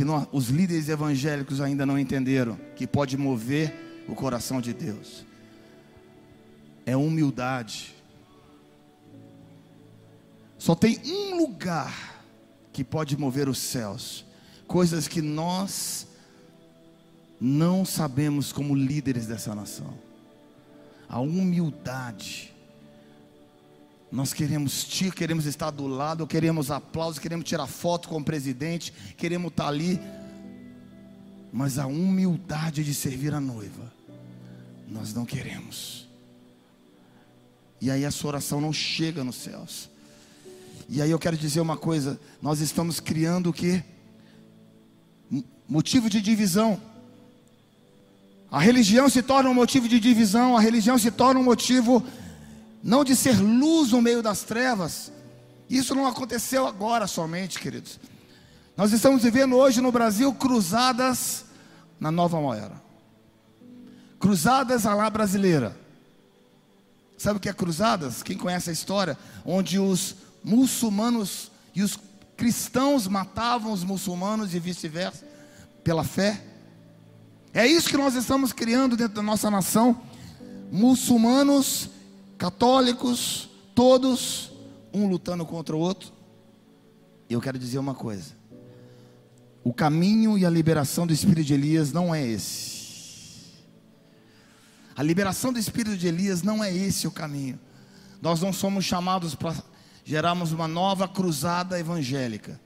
que 0.00 0.04
nós, 0.04 0.26
os 0.32 0.48
líderes 0.48 0.88
evangélicos 0.88 1.60
ainda 1.60 1.84
não 1.84 1.98
entenderam, 1.98 2.58
que 2.74 2.86
pode 2.86 3.18
mover 3.18 4.02
o 4.08 4.14
coração 4.14 4.58
de 4.58 4.72
Deus. 4.72 5.26
É 6.86 6.96
humildade. 6.96 7.94
Só 10.56 10.74
tem 10.74 10.98
um 11.04 11.36
lugar 11.36 12.24
que 12.72 12.82
pode 12.82 13.14
mover 13.14 13.46
os 13.46 13.58
céus, 13.58 14.24
coisas 14.66 15.06
que 15.06 15.20
nós 15.20 16.06
não 17.38 17.84
sabemos 17.84 18.54
como 18.54 18.74
líderes 18.74 19.26
dessa 19.26 19.54
nação. 19.54 19.92
A 21.10 21.20
humildade 21.20 22.54
nós 24.10 24.32
queremos 24.32 24.82
ti, 24.84 25.10
queremos 25.10 25.46
estar 25.46 25.70
do 25.70 25.86
lado, 25.86 26.26
queremos 26.26 26.70
aplausos, 26.70 27.18
queremos 27.18 27.44
tirar 27.44 27.66
foto 27.66 28.08
com 28.08 28.18
o 28.18 28.24
presidente, 28.24 28.92
queremos 29.16 29.50
estar 29.52 29.68
ali. 29.68 30.00
Mas 31.52 31.78
a 31.78 31.86
humildade 31.86 32.82
de 32.82 32.92
servir 32.92 33.32
a 33.32 33.40
noiva, 33.40 33.92
nós 34.88 35.14
não 35.14 35.24
queremos. 35.24 36.08
E 37.80 37.90
aí 37.90 38.04
a 38.04 38.10
sua 38.10 38.28
oração 38.28 38.60
não 38.60 38.72
chega 38.72 39.22
nos 39.22 39.36
céus. 39.36 39.88
E 40.88 41.00
aí 41.00 41.10
eu 41.10 41.18
quero 41.18 41.36
dizer 41.36 41.60
uma 41.60 41.76
coisa: 41.76 42.20
nós 42.42 42.60
estamos 42.60 42.98
criando 42.98 43.50
o 43.50 43.52
que? 43.52 43.82
Motivo 45.68 46.10
de 46.10 46.20
divisão. 46.20 46.80
A 48.50 48.58
religião 48.58 49.08
se 49.08 49.22
torna 49.22 49.48
um 49.48 49.54
motivo 49.54 49.88
de 49.88 50.00
divisão, 50.00 50.56
a 50.56 50.60
religião 50.60 50.98
se 50.98 51.12
torna 51.12 51.38
um 51.38 51.44
motivo 51.44 52.04
não 52.82 53.04
de 53.04 53.14
ser 53.14 53.38
luz 53.40 53.92
no 53.92 54.00
meio 54.00 54.22
das 54.22 54.42
trevas. 54.42 55.12
Isso 55.68 55.94
não 55.94 56.06
aconteceu 56.06 56.66
agora 56.66 57.06
somente, 57.06 57.58
queridos. 57.58 57.98
Nós 58.76 58.92
estamos 58.92 59.22
vivendo 59.22 59.56
hoje 59.56 59.80
no 59.80 59.92
Brasil 59.92 60.32
cruzadas 60.32 61.44
na 61.98 62.10
nova 62.10 62.38
era. 62.56 62.82
Cruzadas 64.18 64.86
à 64.86 64.94
lá 64.94 65.08
brasileira. 65.10 65.76
Sabe 67.18 67.36
o 67.36 67.40
que 67.40 67.48
é 67.48 67.52
cruzadas? 67.52 68.22
Quem 68.22 68.38
conhece 68.38 68.70
a 68.70 68.72
história? 68.72 69.18
Onde 69.44 69.78
os 69.78 70.16
muçulmanos 70.42 71.50
e 71.74 71.82
os 71.82 71.98
cristãos 72.36 73.06
matavam 73.06 73.70
os 73.70 73.84
muçulmanos 73.84 74.54
e 74.54 74.58
vice-versa, 74.58 75.26
pela 75.84 76.02
fé. 76.02 76.42
É 77.52 77.66
isso 77.66 77.90
que 77.90 77.96
nós 77.98 78.14
estamos 78.14 78.50
criando 78.50 78.96
dentro 78.96 79.16
da 79.16 79.22
nossa 79.22 79.50
nação. 79.50 80.00
Muçulmanos, 80.72 81.90
católicos, 82.40 83.50
todos, 83.74 84.50
um 84.94 85.06
lutando 85.06 85.44
contra 85.44 85.76
o 85.76 85.78
outro. 85.78 86.10
Eu 87.28 87.38
quero 87.38 87.58
dizer 87.58 87.78
uma 87.78 87.94
coisa: 87.94 88.32
o 89.62 89.74
caminho 89.74 90.38
e 90.38 90.46
a 90.46 90.50
liberação 90.50 91.06
do 91.06 91.12
espírito 91.12 91.44
de 91.44 91.52
Elias 91.52 91.92
não 91.92 92.14
é 92.14 92.26
esse. 92.26 92.80
A 94.96 95.02
liberação 95.02 95.52
do 95.52 95.58
espírito 95.58 95.98
de 95.98 96.06
Elias 96.06 96.42
não 96.42 96.64
é 96.64 96.74
esse 96.74 97.06
o 97.06 97.10
caminho. 97.10 97.60
Nós 98.22 98.40
não 98.40 98.54
somos 98.54 98.86
chamados 98.86 99.34
para 99.34 99.54
gerarmos 100.02 100.50
uma 100.50 100.66
nova 100.66 101.06
cruzada 101.06 101.78
evangélica. 101.78 102.58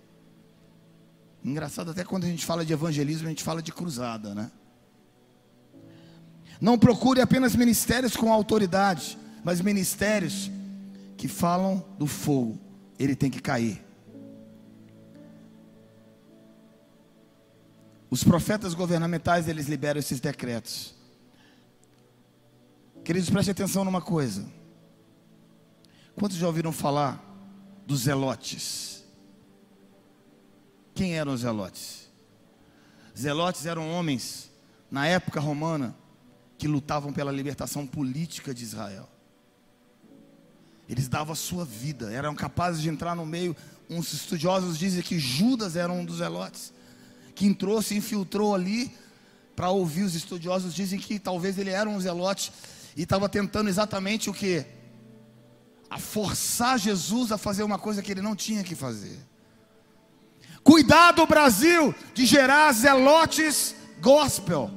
Engraçado, 1.45 1.91
até 1.91 2.05
quando 2.05 2.25
a 2.25 2.29
gente 2.29 2.47
fala 2.47 2.65
de 2.65 2.73
evangelismo, 2.73 3.27
a 3.27 3.31
gente 3.31 3.43
fala 3.43 3.61
de 3.61 3.73
cruzada, 3.73 4.37
né? 4.37 4.53
Não 6.61 6.79
procure 6.79 7.21
apenas 7.21 7.57
ministérios 7.57 8.17
com 8.17 8.33
autoridade, 8.33 9.19
mas 9.45 9.61
ministérios 9.61 10.51
que 11.19 11.29
falam 11.29 11.85
do 11.99 12.07
fogo. 12.07 12.59
Ele 12.99 13.15
tem 13.15 13.31
que 13.31 13.41
cair. 13.41 13.85
Os 18.09 18.25
profetas 18.25 18.75
governamentais, 18.75 19.49
eles 19.49 19.67
liberam 19.67 19.99
esses 19.99 20.21
decretos. 20.21 20.95
Queridos, 23.05 23.29
preste 23.29 23.51
atenção 23.51 23.85
numa 23.85 24.01
coisa. 24.01 24.47
Quantos 26.17 26.39
já 26.39 26.47
ouviram 26.47 26.73
falar 26.73 27.23
dos 27.87 28.03
zelotes? 28.03 29.05
Quem 30.95 31.19
eram 31.19 31.35
os 31.35 31.41
zelotes? 31.41 32.09
Zelotes 33.19 33.67
eram 33.67 33.91
homens, 33.91 34.51
na 34.91 35.07
época 35.07 35.41
romana, 35.41 35.95
que 36.57 36.69
lutavam 36.69 37.13
pela 37.13 37.33
libertação 37.33 37.87
política 37.87 38.55
de 38.55 38.63
Israel. 38.63 39.09
Eles 40.89 41.09
davam 41.09 41.33
a 41.33 41.37
sua 41.37 41.65
vida, 41.65 42.13
eram 42.13 42.35
capazes 42.35 42.83
de 42.83 42.89
entrar 42.89 43.15
no 43.15 43.25
meio. 43.25 43.57
Uns 43.89 44.13
estudiosos 44.13 44.79
dizem 44.79 45.03
que 45.03 45.19
Judas 45.19 45.77
era 45.77 45.93
um 45.93 46.05
dos 46.05 46.19
zelotes, 46.19 46.73
que 47.35 47.47
entrou, 47.47 47.81
se 47.81 47.97
infiltrou 47.97 48.55
ali 48.55 48.93
para 49.57 49.71
ouvir. 49.71 50.03
Os 50.03 50.15
estudiosos 50.15 50.75
dizem 50.75 50.99
que 50.99 51.19
talvez 51.19 51.59
ele 51.59 51.71
era 51.71 51.89
um 51.89 52.01
zelote 52.01 52.53
e 52.97 53.03
estava 53.03 53.29
tentando 53.29 53.69
exatamente 53.69 54.29
o 54.29 54.35
que? 54.35 54.65
A 55.89 55.99
forçar 55.99 56.79
Jesus 56.79 57.33
a 57.33 57.39
fazer 57.39 57.63
uma 57.63 57.79
coisa 57.79 58.03
que 58.03 58.13
ele 58.13 58.23
não 58.23 58.37
tinha 58.37 58.63
que 58.63 58.75
fazer. 58.75 59.19
Cuidado, 60.63 61.27
Brasil, 61.27 61.95
de 62.15 62.25
gerar 62.25 62.73
zelotes 62.73 63.75
gospel. 64.01 64.71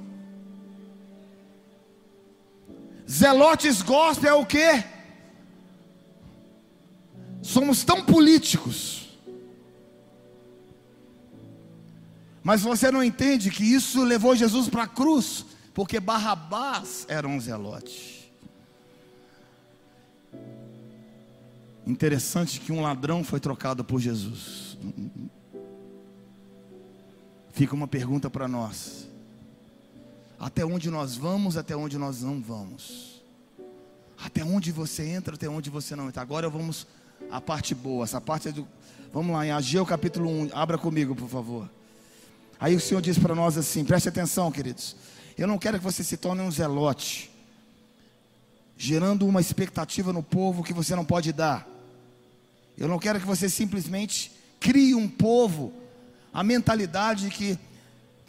Zelotes 3.09 3.81
gospel 3.81 4.29
é 4.29 4.33
o 4.33 4.45
que? 4.45 4.96
Somos 7.47 7.85
tão 7.85 8.03
políticos. 8.03 9.07
Mas 12.43 12.61
você 12.61 12.91
não 12.91 13.01
entende 13.01 13.49
que 13.49 13.63
isso 13.63 14.03
levou 14.03 14.35
Jesus 14.35 14.67
para 14.67 14.83
a 14.83 14.87
cruz 14.87 15.45
porque 15.73 15.97
Barrabás 15.97 17.05
era 17.07 17.25
um 17.25 17.39
zelote. 17.39 18.29
Interessante 21.85 22.59
que 22.59 22.73
um 22.73 22.81
ladrão 22.81 23.23
foi 23.23 23.39
trocado 23.39 23.81
por 23.81 24.01
Jesus. 24.01 24.77
Fica 27.53 27.73
uma 27.73 27.87
pergunta 27.87 28.29
para 28.29 28.49
nós: 28.49 29.07
até 30.37 30.65
onde 30.65 30.89
nós 30.89 31.15
vamos, 31.15 31.55
até 31.55 31.77
onde 31.77 31.97
nós 31.97 32.23
não 32.23 32.41
vamos? 32.41 33.23
Até 34.21 34.43
onde 34.43 34.69
você 34.69 35.07
entra, 35.07 35.35
até 35.35 35.47
onde 35.47 35.69
você 35.69 35.95
não 35.95 36.09
entra? 36.09 36.21
Agora 36.21 36.49
vamos 36.49 36.85
à 37.31 37.41
parte 37.41 37.75
boa, 37.75 38.03
essa 38.03 38.19
parte 38.21 38.49
é 38.49 38.51
do. 38.51 38.67
Vamos 39.13 39.33
lá, 39.33 39.45
em 39.45 39.51
Ageu 39.51 39.85
capítulo 39.85 40.29
1, 40.29 40.49
abra 40.53 40.77
comigo, 40.77 41.15
por 41.15 41.29
favor. 41.29 41.69
Aí 42.59 42.75
o 42.75 42.79
Senhor 42.79 43.01
diz 43.01 43.17
para 43.17 43.35
nós 43.35 43.57
assim: 43.57 43.85
preste 43.85 44.09
atenção, 44.09 44.51
queridos. 44.51 44.95
Eu 45.37 45.47
não 45.47 45.57
quero 45.57 45.77
que 45.77 45.83
você 45.83 46.03
se 46.03 46.17
torne 46.17 46.41
um 46.41 46.51
zelote, 46.51 47.29
gerando 48.75 49.25
uma 49.27 49.39
expectativa 49.39 50.11
no 50.11 50.23
povo 50.23 50.63
que 50.63 50.73
você 50.73 50.95
não 50.95 51.05
pode 51.05 51.31
dar. 51.31 51.67
Eu 52.77 52.87
não 52.87 52.99
quero 52.99 53.19
que 53.19 53.25
você 53.25 53.49
simplesmente 53.49 54.31
crie 54.59 54.95
um 54.95 55.07
povo, 55.07 55.73
a 56.33 56.43
mentalidade 56.43 57.29
que 57.29 57.57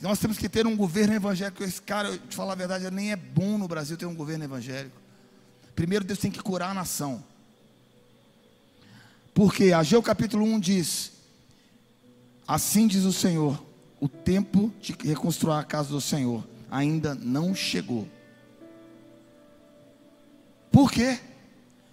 nós 0.01 0.19
temos 0.19 0.39
que 0.39 0.49
ter 0.49 0.67
um 0.67 0.77
governo 0.77 1.15
evangélico. 1.15 1.63
Esse 1.65 1.83
cara, 1.83 2.09
eu 2.09 2.19
te 2.19 2.37
falar 2.37 2.53
a 2.53 2.57
verdade, 2.57 2.91
nem 2.91 3.13
é 3.13 3.17
bom 3.17 3.59
no 3.59 3.67
Brasil 3.67 3.97
ter 3.97 4.07
um 4.07 4.15
governo 4.15 4.45
evangélico. 4.45 4.97
Primeiro 5.75 6.05
Deus 6.05 6.19
tem 6.19 6.31
que 6.31 6.43
curar 6.43 6.71
a 6.71 6.75
nação. 6.75 7.23
Porque 9.39 9.73
Ageu 9.73 10.03
capítulo 10.03 10.45
1 10.45 10.59
diz: 10.59 11.13
Assim 12.45 12.89
diz 12.89 13.05
o 13.05 13.13
Senhor, 13.13 13.65
o 14.01 14.09
tempo 14.09 14.73
de 14.81 14.97
reconstruir 15.05 15.55
a 15.55 15.63
casa 15.63 15.91
do 15.91 16.01
Senhor 16.01 16.45
ainda 16.69 17.15
não 17.15 17.55
chegou. 17.55 18.09
Por 20.73 20.91
quê? 20.91 21.21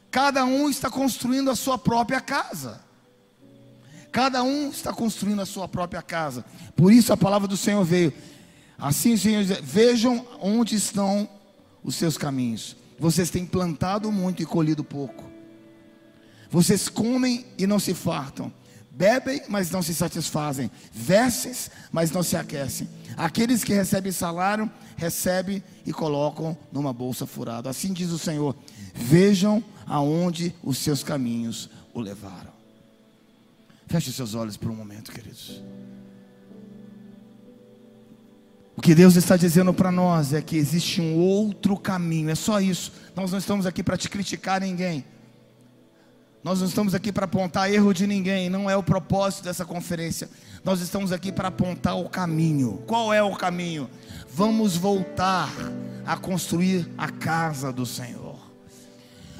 Cada 0.09 0.43
um 0.43 0.67
está 0.71 0.89
construindo 0.89 1.51
a 1.51 1.55
sua 1.55 1.77
própria 1.77 2.19
casa. 2.19 2.81
Cada 4.11 4.41
um 4.41 4.71
está 4.71 4.91
construindo 4.91 5.43
a 5.43 5.45
sua 5.45 5.67
própria 5.67 6.01
casa. 6.01 6.43
Por 6.75 6.91
isso 6.91 7.13
a 7.13 7.17
palavra 7.17 7.47
do 7.47 7.55
Senhor 7.55 7.83
veio. 7.83 8.11
Assim, 8.75 9.15
Senhor, 9.15 9.43
vejam 9.61 10.25
onde 10.41 10.75
estão 10.75 11.29
os 11.83 11.93
seus 11.93 12.17
caminhos. 12.17 12.75
Vocês 12.97 13.29
têm 13.29 13.45
plantado 13.45 14.11
muito 14.11 14.41
e 14.41 14.47
colhido 14.47 14.83
pouco. 14.83 15.34
Vocês 16.49 16.87
comem 16.87 17.45
e 17.57 17.65
não 17.65 17.79
se 17.79 17.93
fartam. 17.93 18.51
Bebem, 18.91 19.41
mas 19.49 19.69
não 19.71 19.81
se 19.81 19.93
satisfazem. 19.93 20.71
Vestem, 20.93 21.53
mas 21.91 22.11
não 22.11 22.23
se 22.23 22.37
aquecem. 22.37 22.87
Aqueles 23.17 23.63
que 23.63 23.73
recebem 23.73 24.11
salário, 24.11 24.71
recebem 24.95 25.61
e 25.85 25.91
colocam 25.91 26.57
numa 26.71 26.93
bolsa 26.93 27.25
furada. 27.25 27.69
Assim 27.69 27.91
diz 27.91 28.11
o 28.11 28.17
Senhor: 28.17 28.55
Vejam 28.93 29.63
aonde 29.85 30.55
os 30.63 30.77
seus 30.77 31.03
caminhos 31.03 31.69
o 31.93 31.99
levaram. 31.99 32.53
Feche 33.87 34.11
seus 34.11 34.33
olhos 34.33 34.57
por 34.57 34.71
um 34.71 34.75
momento, 34.75 35.11
queridos. 35.11 35.61
O 38.77 38.81
que 38.81 38.93
Deus 38.93 39.15
está 39.15 39.37
dizendo 39.37 39.73
para 39.73 39.91
nós 39.91 40.33
é 40.33 40.41
que 40.41 40.57
existe 40.57 40.99
um 40.99 41.15
outro 41.15 41.77
caminho, 41.77 42.29
é 42.29 42.35
só 42.35 42.59
isso. 42.59 42.91
Nós 43.15 43.31
não 43.31 43.39
estamos 43.39 43.65
aqui 43.65 43.81
para 43.81 43.97
te 43.97 44.09
criticar 44.09 44.59
ninguém. 44.59 45.05
Nós 46.45 46.59
não 46.59 46.67
estamos 46.67 46.93
aqui 46.93 47.11
para 47.11 47.25
apontar 47.25 47.73
erro 47.73 47.91
de 47.91 48.05
ninguém, 48.05 48.51
não 48.51 48.69
é 48.69 48.77
o 48.77 48.83
propósito 48.83 49.45
dessa 49.45 49.65
conferência. 49.65 50.29
Nós 50.63 50.79
estamos 50.79 51.11
aqui 51.11 51.31
para 51.31 51.47
apontar 51.47 51.97
o 51.97 52.07
caminho. 52.07 52.83
Qual 52.85 53.11
é 53.11 53.23
o 53.23 53.35
caminho? 53.35 53.89
Vamos 54.31 54.77
voltar 54.77 55.49
a 56.05 56.15
construir 56.15 56.87
a 56.99 57.09
casa 57.09 57.73
do 57.73 57.83
Senhor. 57.83 58.37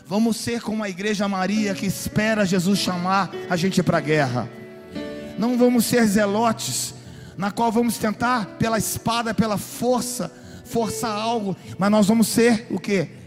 Vamos 0.07 0.38
ser 0.38 0.64
como 0.64 0.84
a 0.84 0.90
igreja 0.90 1.27
Maria 1.27 1.76
que 1.76 1.86
espera 1.86 2.44
Jesus 2.44 2.80
chamar 2.80 3.30
a 3.48 3.56
gente 3.56 3.84
para 3.84 3.99
a 3.99 4.02
guerra. 4.02 4.49
Não 5.38 5.60
vamos 5.60 5.86
ser 5.86 6.07
zelotes, 6.07 6.95
na 7.38 7.52
qual 7.52 7.72
vamos 7.72 7.99
tentar 7.99 8.48
pela 8.57 8.80
espada, 8.80 9.32
pela 9.32 9.60
força, 9.60 10.32
forçar 10.65 11.15
algo, 11.15 11.56
mas 11.77 11.91
nós 11.91 12.07
vamos 12.07 12.27
ser 12.30 12.65
o 12.72 12.80
que? 12.80 13.24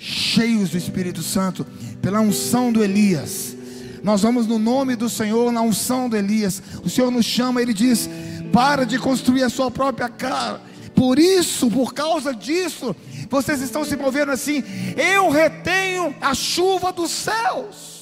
Cheios 0.00 0.70
do 0.70 0.78
Espírito 0.78 1.22
Santo, 1.22 1.66
pela 2.00 2.20
unção 2.20 2.72
do 2.72 2.82
Elias. 2.82 3.54
Nós 4.02 4.22
vamos 4.22 4.46
no 4.46 4.58
nome 4.58 4.96
do 4.96 5.10
Senhor, 5.10 5.52
na 5.52 5.60
unção 5.60 6.08
do 6.08 6.16
Elias. 6.16 6.62
O 6.82 6.88
Senhor 6.88 7.10
nos 7.10 7.26
chama, 7.26 7.60
ele 7.60 7.74
diz: 7.74 8.08
para 8.50 8.86
de 8.86 8.98
construir 8.98 9.42
a 9.42 9.50
sua 9.50 9.70
própria 9.70 10.08
casa. 10.08 10.62
Por 10.94 11.18
isso, 11.18 11.70
por 11.70 11.92
causa 11.92 12.34
disso, 12.34 12.96
vocês 13.28 13.60
estão 13.60 13.84
se 13.84 13.94
movendo 13.94 14.32
assim. 14.32 14.64
Eu 14.96 15.28
retenho 15.28 16.14
a 16.18 16.34
chuva 16.34 16.92
dos 16.92 17.10
céus. 17.10 18.00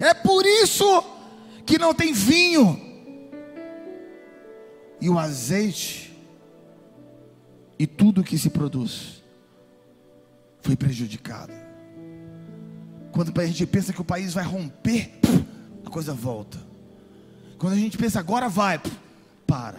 É 0.00 0.14
por 0.14 0.44
isso 0.44 1.04
que 1.66 1.78
não 1.78 1.92
tem 1.92 2.14
vinho. 2.14 2.80
E 5.00 5.10
o 5.10 5.18
azeite 5.18 6.05
e 7.78 7.86
tudo 7.86 8.24
que 8.24 8.38
se 8.38 8.50
produz 8.50 9.22
foi 10.60 10.76
prejudicado. 10.76 11.52
Quando 13.12 13.38
a 13.40 13.46
gente 13.46 13.66
pensa 13.66 13.92
que 13.92 14.00
o 14.00 14.04
país 14.04 14.34
vai 14.34 14.44
romper, 14.44 15.12
a 15.84 15.90
coisa 15.90 16.12
volta. 16.12 16.58
Quando 17.58 17.74
a 17.74 17.76
gente 17.76 17.96
pensa 17.96 18.18
agora 18.20 18.48
vai, 18.48 18.80
para. 19.46 19.78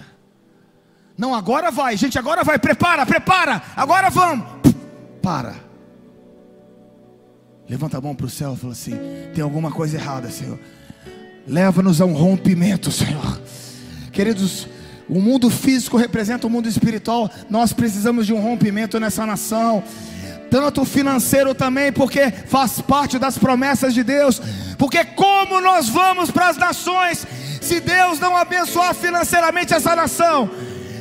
Não, 1.17 1.35
agora 1.35 1.69
vai, 1.71 1.97
gente, 1.97 2.17
agora 2.17 2.43
vai, 2.43 2.57
prepara, 2.57 3.05
prepara, 3.05 3.61
agora 3.75 4.09
vamos, 4.09 4.47
para. 5.21 5.55
Levanta 7.67 7.97
a 7.97 8.01
mão 8.01 8.15
para 8.15 8.25
o 8.25 8.29
céu 8.29 8.53
e 8.53 8.57
fala 8.57 8.73
assim: 8.73 8.93
tem 9.33 9.43
alguma 9.43 9.71
coisa 9.71 9.97
errada, 9.97 10.29
Senhor. 10.29 10.57
Leva-nos 11.45 12.01
a 12.01 12.05
um 12.05 12.13
rompimento, 12.13 12.91
Senhor. 12.91 13.41
Queridos, 14.11 14.67
o 15.09 15.19
mundo 15.21 15.49
físico 15.49 15.97
representa 15.97 16.47
o 16.47 16.49
mundo 16.49 16.67
espiritual. 16.67 17.29
Nós 17.49 17.73
precisamos 17.73 18.25
de 18.25 18.33
um 18.33 18.41
rompimento 18.41 18.99
nessa 18.99 19.25
nação 19.25 19.83
tanto 20.49 20.85
financeiro 20.85 21.53
também, 21.53 21.91
porque 21.91 22.31
faz 22.31 22.81
parte 22.81 23.19
das 23.19 23.37
promessas 23.37 23.93
de 23.93 24.03
Deus. 24.03 24.41
Porque 24.77 25.03
como 25.03 25.59
nós 25.61 25.89
vamos 25.89 26.31
para 26.31 26.49
as 26.49 26.57
nações 26.57 27.25
se 27.61 27.79
Deus 27.79 28.19
não 28.19 28.35
abençoar 28.35 28.93
financeiramente 28.93 29.73
essa 29.73 29.95
nação? 29.95 30.49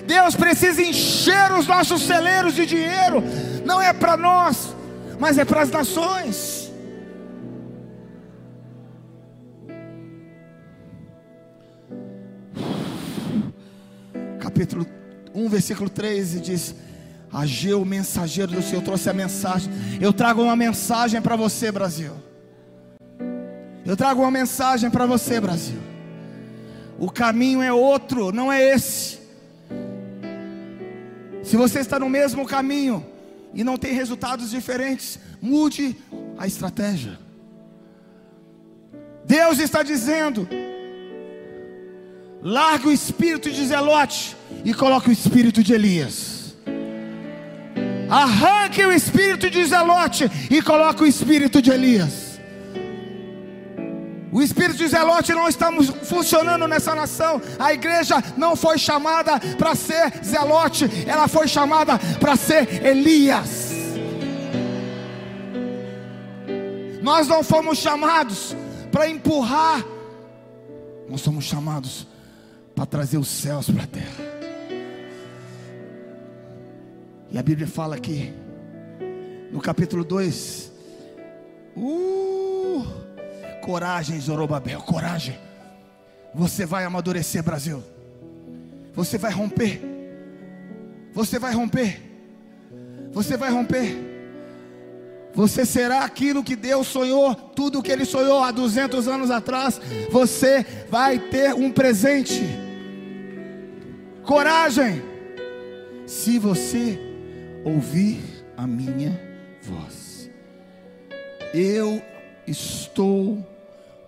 Deus 0.06 0.36
precisa 0.36 0.82
encher 0.82 1.52
os 1.52 1.66
nossos 1.66 2.02
celeiros 2.02 2.54
de 2.54 2.64
dinheiro, 2.64 3.22
não 3.64 3.82
é 3.82 3.92
para 3.92 4.16
nós, 4.16 4.74
mas 5.18 5.36
é 5.36 5.44
para 5.44 5.62
as 5.62 5.70
nações. 5.70 6.65
Capítulo 14.56 14.86
1, 15.34 15.48
versículo 15.50 15.90
13 15.90 16.40
diz: 16.40 16.74
Ageu, 17.30 17.84
mensageiro 17.84 18.52
do 18.52 18.62
Senhor, 18.62 18.80
trouxe 18.82 19.10
a 19.10 19.12
mensagem. 19.12 19.70
Eu 20.00 20.14
trago 20.14 20.42
uma 20.42 20.56
mensagem 20.56 21.20
para 21.20 21.36
você, 21.36 21.70
Brasil. 21.70 22.12
Eu 23.84 23.94
trago 23.98 24.22
uma 24.22 24.30
mensagem 24.30 24.88
para 24.88 25.04
você, 25.04 25.38
Brasil. 25.38 25.78
O 26.98 27.10
caminho 27.10 27.60
é 27.60 27.70
outro, 27.70 28.32
não 28.32 28.50
é 28.50 28.74
esse. 28.74 29.18
Se 31.42 31.54
você 31.54 31.80
está 31.80 32.00
no 32.00 32.08
mesmo 32.08 32.46
caminho 32.46 33.04
e 33.52 33.62
não 33.62 33.76
tem 33.76 33.92
resultados 33.92 34.48
diferentes, 34.48 35.18
mude 35.38 35.94
a 36.38 36.46
estratégia. 36.46 37.18
Deus 39.22 39.58
está 39.58 39.82
dizendo: 39.82 40.48
largue 42.40 42.88
o 42.88 42.92
espírito 42.92 43.50
de 43.50 43.66
Zelote 43.66 44.35
e 44.64 44.74
coloque 44.74 45.08
o 45.08 45.12
espírito 45.12 45.62
de 45.62 45.72
Elias. 45.72 46.54
Arranque 48.08 48.84
o 48.84 48.92
espírito 48.92 49.50
de 49.50 49.64
Zelote 49.64 50.30
e 50.50 50.62
coloque 50.62 51.02
o 51.02 51.06
espírito 51.06 51.60
de 51.60 51.70
Elias. 51.70 52.26
O 54.32 54.42
espírito 54.42 54.76
de 54.76 54.88
Zelote 54.88 55.32
não 55.32 55.48
está 55.48 55.72
funcionando 56.04 56.68
nessa 56.68 56.94
nação. 56.94 57.40
A 57.58 57.72
igreja 57.72 58.22
não 58.36 58.54
foi 58.54 58.78
chamada 58.78 59.40
para 59.56 59.74
ser 59.74 60.12
Zelote, 60.22 60.88
ela 61.06 61.26
foi 61.26 61.48
chamada 61.48 61.98
para 62.20 62.36
ser 62.36 62.84
Elias. 62.84 63.72
Nós 67.02 67.28
não 67.28 67.42
fomos 67.42 67.78
chamados 67.78 68.54
para 68.90 69.08
empurrar, 69.08 69.84
nós 71.08 71.20
somos 71.20 71.44
chamados 71.44 72.06
para 72.74 72.84
trazer 72.84 73.16
os 73.16 73.28
céus 73.28 73.70
para 73.70 73.84
a 73.84 73.86
terra. 73.86 74.35
E 77.30 77.38
a 77.38 77.42
Bíblia 77.42 77.66
fala 77.66 77.96
aqui, 77.96 78.32
no 79.50 79.60
capítulo 79.60 80.04
2, 80.04 80.72
uh, 81.76 82.86
coragem, 83.62 84.20
Zorobabel, 84.20 84.80
coragem. 84.82 85.36
Você 86.34 86.64
vai 86.64 86.84
amadurecer, 86.84 87.42
Brasil. 87.42 87.82
Você 88.94 89.18
vai 89.18 89.32
romper. 89.32 89.80
Você 91.12 91.38
vai 91.38 91.52
romper. 91.52 92.00
Você 93.12 93.36
vai 93.36 93.50
romper. 93.50 93.96
Você 95.34 95.66
será 95.66 96.04
aquilo 96.04 96.44
que 96.44 96.56
Deus 96.56 96.86
sonhou, 96.86 97.34
tudo 97.34 97.82
que 97.82 97.92
Ele 97.92 98.04
sonhou 98.04 98.42
há 98.42 98.50
200 98.50 99.08
anos 99.08 99.30
atrás. 99.30 99.80
Você 100.10 100.64
vai 100.88 101.18
ter 101.18 101.54
um 101.54 101.70
presente. 101.72 102.42
Coragem. 104.22 105.02
Se 106.06 106.38
você 106.38 107.05
ouvir 107.66 108.22
a 108.56 108.64
minha 108.64 109.20
voz. 109.60 110.30
Eu 111.52 112.00
estou 112.46 113.44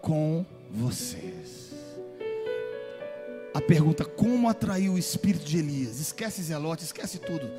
com 0.00 0.46
vocês. 0.70 1.74
A 3.52 3.60
pergunta: 3.60 4.04
como 4.04 4.48
atrair 4.48 4.88
o 4.88 4.96
espírito 4.96 5.44
de 5.44 5.58
Elias? 5.58 5.98
Esquece 5.98 6.40
Zelote, 6.40 6.84
esquece 6.84 7.18
tudo. 7.18 7.50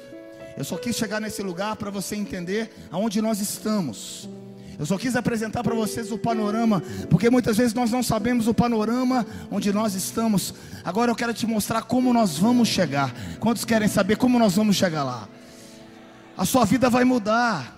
Eu 0.57 0.63
só 0.63 0.77
quis 0.77 0.95
chegar 0.95 1.19
nesse 1.19 1.41
lugar 1.41 1.75
para 1.75 1.89
você 1.89 2.15
entender 2.15 2.71
aonde 2.89 3.21
nós 3.21 3.41
estamos. 3.41 4.29
Eu 4.77 4.85
só 4.85 4.97
quis 4.97 5.17
apresentar 5.17 5.61
para 5.61 5.75
vocês 5.75 6.09
o 6.09 6.17
panorama, 6.17 6.81
porque 7.09 7.29
muitas 7.29 7.57
vezes 7.57 7.73
nós 7.73 7.91
não 7.91 8.01
sabemos 8.01 8.47
o 8.47 8.53
panorama 8.53 9.25
onde 9.51 9.73
nós 9.73 9.93
estamos. 9.93 10.53
Agora 10.85 11.11
eu 11.11 11.15
quero 11.15 11.33
te 11.33 11.45
mostrar 11.45 11.81
como 11.81 12.13
nós 12.13 12.37
vamos 12.37 12.69
chegar. 12.69 13.13
Quantos 13.41 13.65
querem 13.65 13.89
saber 13.89 14.15
como 14.15 14.39
nós 14.39 14.55
vamos 14.55 14.77
chegar 14.77 15.03
lá? 15.03 15.27
A 16.39 16.45
sua 16.45 16.63
vida 16.63 16.89
vai 16.89 17.03
mudar. 17.03 17.75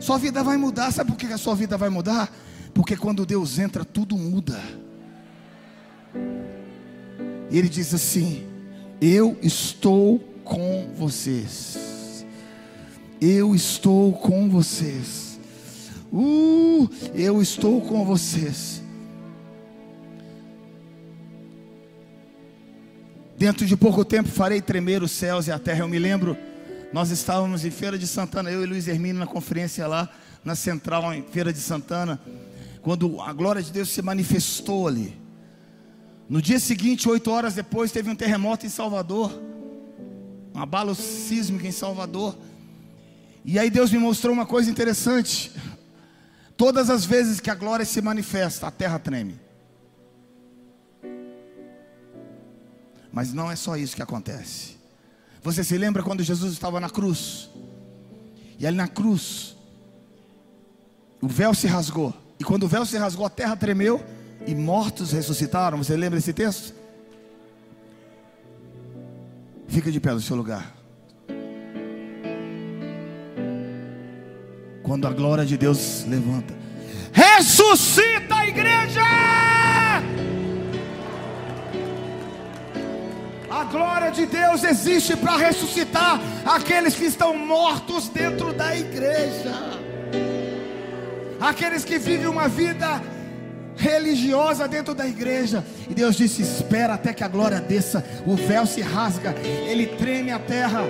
Sua 0.00 0.18
vida 0.18 0.42
vai 0.42 0.56
mudar. 0.56 0.90
Sabe 0.90 1.12
por 1.12 1.16
que 1.16 1.26
a 1.26 1.38
sua 1.38 1.54
vida 1.54 1.78
vai 1.78 1.88
mudar? 1.88 2.28
Porque 2.74 2.96
quando 2.96 3.24
Deus 3.24 3.56
entra, 3.56 3.84
tudo 3.84 4.18
muda. 4.18 4.60
E 7.52 7.56
Ele 7.56 7.68
diz 7.68 7.94
assim: 7.94 8.44
Eu 9.00 9.38
estou 9.40 10.18
com 10.42 10.92
vocês. 10.96 12.26
Eu 13.20 13.54
estou 13.54 14.12
com 14.14 14.50
vocês. 14.50 15.38
Uh, 16.12 16.88
eu 17.14 17.40
estou 17.40 17.80
com 17.80 18.04
vocês. 18.04 18.82
Dentro 23.38 23.64
de 23.64 23.76
pouco 23.76 24.04
tempo 24.04 24.28
farei 24.28 24.60
tremer 24.60 25.00
os 25.00 25.12
céus 25.12 25.46
e 25.46 25.52
a 25.52 25.60
terra. 25.60 25.78
Eu 25.84 25.88
me 25.88 26.00
lembro 26.00 26.36
nós 26.94 27.10
estávamos 27.10 27.64
em 27.64 27.72
Feira 27.72 27.98
de 27.98 28.06
Santana, 28.06 28.52
eu 28.52 28.62
e 28.62 28.66
Luiz 28.66 28.86
Hermínio 28.86 29.18
na 29.18 29.26
conferência 29.26 29.84
lá 29.84 30.08
na 30.44 30.54
Central, 30.54 31.12
em 31.12 31.24
Feira 31.24 31.52
de 31.52 31.58
Santana, 31.58 32.20
quando 32.82 33.20
a 33.20 33.32
glória 33.32 33.60
de 33.60 33.72
Deus 33.72 33.88
se 33.88 34.00
manifestou 34.00 34.86
ali. 34.86 35.20
No 36.28 36.40
dia 36.40 36.60
seguinte, 36.60 37.08
oito 37.08 37.32
horas 37.32 37.52
depois, 37.52 37.90
teve 37.90 38.08
um 38.08 38.14
terremoto 38.14 38.64
em 38.64 38.68
Salvador, 38.68 39.32
um 40.54 40.60
abalo 40.60 40.94
sísmico 40.94 41.66
em 41.66 41.72
Salvador. 41.72 42.38
E 43.44 43.58
aí 43.58 43.70
Deus 43.70 43.90
me 43.90 43.98
mostrou 43.98 44.32
uma 44.32 44.46
coisa 44.46 44.70
interessante. 44.70 45.50
Todas 46.56 46.90
as 46.90 47.04
vezes 47.04 47.40
que 47.40 47.50
a 47.50 47.56
glória 47.56 47.84
se 47.84 48.00
manifesta, 48.00 48.68
a 48.68 48.70
terra 48.70 49.00
treme. 49.00 49.40
Mas 53.12 53.32
não 53.32 53.50
é 53.50 53.56
só 53.56 53.76
isso 53.76 53.96
que 53.96 54.02
acontece. 54.02 54.73
Você 55.44 55.62
se 55.62 55.76
lembra 55.76 56.02
quando 56.02 56.22
Jesus 56.22 56.54
estava 56.54 56.80
na 56.80 56.88
cruz? 56.88 57.50
E 58.58 58.66
ali 58.66 58.78
na 58.78 58.88
cruz, 58.88 59.54
o 61.20 61.28
véu 61.28 61.52
se 61.52 61.66
rasgou. 61.66 62.14
E 62.40 62.44
quando 62.44 62.62
o 62.62 62.68
véu 62.68 62.86
se 62.86 62.96
rasgou, 62.96 63.26
a 63.26 63.30
terra 63.30 63.54
tremeu 63.54 64.02
e 64.46 64.54
mortos 64.54 65.12
ressuscitaram. 65.12 65.76
Você 65.76 65.94
lembra 65.98 66.18
desse 66.18 66.32
texto? 66.32 66.74
Fica 69.68 69.92
de 69.92 70.00
pé 70.00 70.12
no 70.12 70.20
seu 70.22 70.34
lugar. 70.34 70.74
Quando 74.82 75.06
a 75.06 75.12
glória 75.12 75.44
de 75.44 75.58
Deus 75.58 76.06
levanta, 76.08 76.54
ressuscita 77.12 78.34
a 78.34 78.46
igreja! 78.46 79.02
A 83.50 83.64
glória 83.64 84.10
de 84.10 84.26
Deus 84.26 84.64
existe 84.64 85.16
para 85.16 85.36
ressuscitar 85.36 86.20
aqueles 86.44 86.94
que 86.94 87.04
estão 87.04 87.36
mortos 87.36 88.08
dentro 88.08 88.52
da 88.52 88.76
igreja. 88.76 89.52
Aqueles 91.40 91.84
que 91.84 91.98
vivem 91.98 92.26
uma 92.26 92.48
vida 92.48 93.02
religiosa 93.76 94.66
dentro 94.66 94.94
da 94.94 95.06
igreja. 95.06 95.64
E 95.88 95.94
Deus 95.94 96.16
disse: 96.16 96.42
Espera 96.42 96.94
até 96.94 97.12
que 97.12 97.22
a 97.22 97.28
glória 97.28 97.60
desça. 97.60 98.04
O 98.26 98.34
véu 98.34 98.66
se 98.66 98.80
rasga, 98.80 99.34
ele 99.66 99.86
treme 99.86 100.30
a 100.30 100.38
terra. 100.38 100.80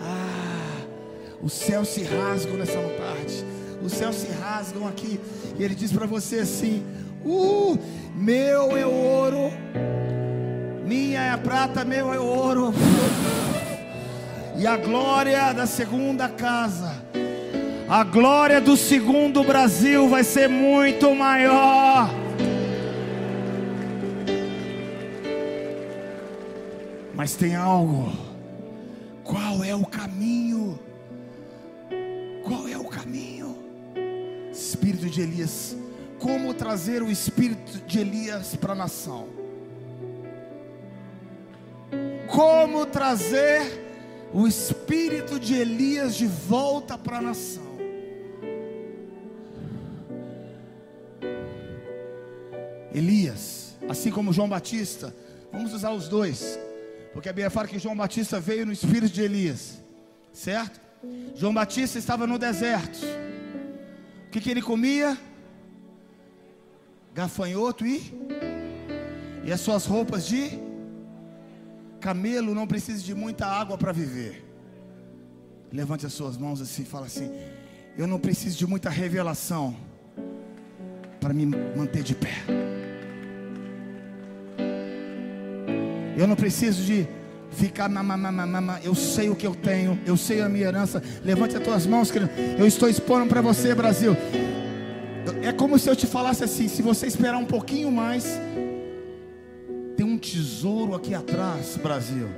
Ah, 0.00 0.82
os 1.40 1.52
céus 1.52 1.88
se 1.88 2.02
rasgam 2.02 2.56
nessa 2.56 2.72
tarde. 2.72 3.44
Os 3.82 3.92
céus 3.92 4.16
se 4.16 4.28
rasgam 4.32 4.86
aqui. 4.88 5.20
E 5.58 5.62
ele 5.62 5.74
diz 5.74 5.92
para 5.92 6.06
você 6.06 6.40
assim: 6.40 6.84
Uh, 7.24 7.78
meu 8.16 8.76
é 8.76 8.84
ouro 8.84 9.52
minha 10.88 11.20
é 11.20 11.30
a 11.30 11.36
prata, 11.36 11.84
meu 11.84 12.14
é 12.14 12.18
o 12.18 12.24
ouro. 12.24 12.72
E 14.56 14.66
a 14.66 14.76
glória 14.78 15.52
da 15.52 15.66
segunda 15.66 16.30
casa, 16.30 17.04
a 17.86 18.02
glória 18.02 18.58
do 18.58 18.74
segundo 18.74 19.44
Brasil 19.44 20.08
vai 20.08 20.24
ser 20.24 20.48
muito 20.48 21.14
maior. 21.14 22.08
Mas 27.14 27.34
tem 27.34 27.54
algo. 27.54 28.10
Qual 29.22 29.62
é 29.62 29.74
o 29.74 29.84
caminho? 29.84 30.78
Qual 32.42 32.66
é 32.66 32.78
o 32.78 32.84
caminho? 32.84 33.58
Espírito 34.50 35.10
de 35.10 35.20
Elias. 35.20 35.76
Como 36.18 36.54
trazer 36.54 37.02
o 37.02 37.10
espírito 37.10 37.78
de 37.86 37.98
Elias 37.98 38.56
para 38.56 38.72
a 38.72 38.76
nação? 38.76 39.37
Como 42.28 42.84
trazer 42.86 43.88
o 44.32 44.46
espírito 44.46 45.40
de 45.40 45.54
Elias 45.54 46.14
de 46.14 46.26
volta 46.26 46.98
para 46.98 47.18
a 47.18 47.22
nação? 47.22 47.66
Elias, 52.92 53.76
assim 53.88 54.10
como 54.10 54.32
João 54.32 54.48
Batista, 54.48 55.14
vamos 55.52 55.72
usar 55.72 55.90
os 55.92 56.08
dois, 56.08 56.58
porque 57.12 57.28
a 57.28 57.32
Bíblia 57.32 57.50
fala 57.50 57.68
que 57.68 57.78
João 57.78 57.96
Batista 57.96 58.40
veio 58.40 58.66
no 58.66 58.72
espírito 58.72 59.12
de 59.12 59.22
Elias, 59.22 59.78
certo? 60.32 60.80
João 61.34 61.54
Batista 61.54 61.98
estava 61.98 62.26
no 62.26 62.38
deserto, 62.38 62.98
o 64.26 64.30
que, 64.30 64.40
que 64.40 64.50
ele 64.50 64.60
comia? 64.60 65.16
Gafanhoto 67.14 67.86
e, 67.86 68.12
e 69.44 69.52
as 69.52 69.60
suas 69.60 69.86
roupas 69.86 70.26
de 70.26 70.67
camelo 72.00 72.54
não 72.54 72.66
precisa 72.66 73.02
de 73.02 73.14
muita 73.14 73.46
água 73.46 73.76
para 73.76 73.92
viver. 73.92 74.44
Levante 75.72 76.06
as 76.06 76.12
suas 76.12 76.36
mãos 76.36 76.60
assim 76.60 76.84
fala 76.84 77.06
assim: 77.06 77.30
Eu 77.96 78.06
não 78.06 78.18
preciso 78.18 78.56
de 78.56 78.66
muita 78.66 78.88
revelação 78.88 79.76
para 81.20 81.34
me 81.34 81.46
manter 81.46 82.02
de 82.02 82.14
pé. 82.14 82.34
Eu 86.16 86.26
não 86.26 86.34
preciso 86.34 86.82
de 86.82 87.06
ficar 87.50 87.88
mamamamama. 87.88 88.80
Eu 88.82 88.94
sei 88.94 89.28
o 89.28 89.36
que 89.36 89.46
eu 89.46 89.54
tenho, 89.54 89.98
eu 90.06 90.16
sei 90.16 90.40
a 90.40 90.48
minha 90.48 90.66
herança. 90.66 91.02
Levante 91.24 91.56
as 91.56 91.62
tuas 91.62 91.86
mãos, 91.86 92.10
querido. 92.10 92.30
Eu 92.58 92.66
estou 92.66 92.88
expondo 92.88 93.26
para 93.26 93.40
você, 93.40 93.74
Brasil. 93.74 94.16
É 95.42 95.52
como 95.52 95.78
se 95.78 95.88
eu 95.88 95.94
te 95.94 96.06
falasse 96.06 96.42
assim: 96.42 96.68
se 96.68 96.82
você 96.82 97.06
esperar 97.06 97.36
um 97.36 97.44
pouquinho 97.44 97.92
mais, 97.92 98.40
tesouro 100.32 100.94
aqui 100.94 101.14
atrás, 101.14 101.76
Brasil. 101.76 102.28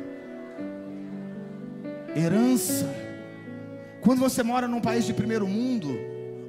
Herança. 2.15 2.87
Quando 4.01 4.19
você 4.19 4.43
mora 4.43 4.67
num 4.67 4.81
país 4.81 5.05
de 5.05 5.13
primeiro 5.13 5.47
mundo, 5.47 5.89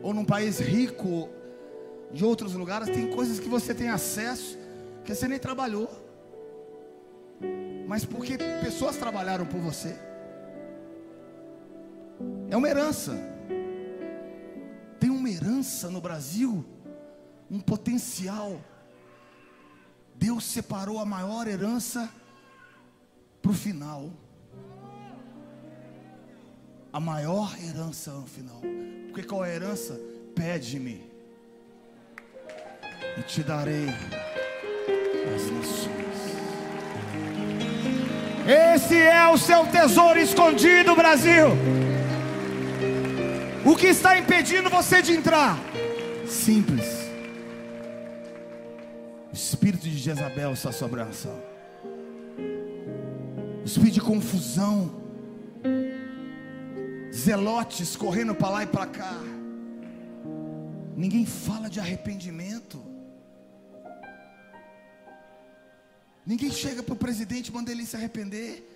ou 0.02 0.14
num 0.14 0.26
país 0.26 0.60
rico, 0.60 1.30
de 2.12 2.26
outros 2.26 2.54
lugares, 2.54 2.90
tem 2.90 3.10
coisas 3.10 3.40
que 3.40 3.48
você 3.48 3.74
tem 3.74 3.90
acesso 3.90 4.58
que 5.04 5.16
você 5.16 5.28
nem 5.28 5.40
trabalhou, 5.40 5.90
mas 7.88 8.06
porque 8.06 8.38
pessoas 8.64 8.98
trabalharam 8.98 9.46
por 9.46 9.60
você. 9.60 9.98
É 12.50 12.56
uma 12.56 12.70
herança. 12.70 13.18
Tem 15.00 15.10
uma 15.10 15.30
herança 15.30 15.90
no 15.90 16.00
Brasil, 16.00 16.64
um 17.50 17.60
potencial. 17.60 18.62
Deus 20.22 20.44
separou 20.44 21.00
a 21.00 21.06
maior 21.06 21.48
herança 21.48 22.08
para 23.42 23.50
o 23.50 23.56
final. 23.56 24.12
A 26.94 27.00
maior 27.00 27.58
herança 27.60 28.12
no 28.12 28.28
final. 28.28 28.62
Porque 29.08 29.24
qual 29.24 29.44
é 29.44 29.50
a 29.50 29.56
herança? 29.56 30.00
Pede-me 30.36 31.10
e 33.18 33.24
te 33.24 33.42
darei 33.42 33.88
as 35.36 35.50
nações. 35.50 35.92
Esse 38.76 38.98
é 38.98 39.28
o 39.28 39.40
seu 39.40 39.66
tesouro 39.66 40.20
escondido, 40.20 40.96
Brasil. 40.96 41.48
O 43.66 43.76
que 43.76 43.88
está 43.88 44.20
impedindo 44.20 44.70
você 44.70 45.02
de 45.02 45.14
entrar? 45.14 45.58
Simples. 46.28 47.01
Espírito 49.34 49.84
de 49.84 49.98
Jezabel 49.98 50.54
está 50.54 50.72
sobre 50.72 51.02
a 51.02 51.06
nação. 51.06 51.42
Espírito 53.64 53.94
de 53.94 54.02
confusão. 54.02 55.02
Zelotes 57.14 57.96
correndo 57.96 58.36
para 58.36 58.50
lá 58.50 58.64
e 58.64 58.68
para 58.68 58.86
cá. 58.86 59.16
Ninguém 60.96 61.26
fala 61.26 61.70
de 61.70 61.80
arrependimento. 61.80 62.82
Ninguém 66.26 66.52
chega 66.52 66.84
para 66.84 66.94
o 66.94 66.98
presidente 66.98 67.48
e 67.48 67.52
manda 67.52 67.72
ele 67.72 67.86
se 67.86 67.96
arrepender. 67.96 68.68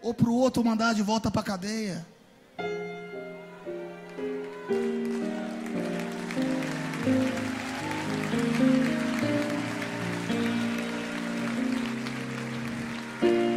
Ou 0.00 0.14
para 0.14 0.28
o 0.28 0.34
outro 0.34 0.64
mandar 0.64 0.94
de 0.94 1.02
volta 1.02 1.30
para 1.30 1.40
a 1.40 1.44
cadeia. 1.44 2.06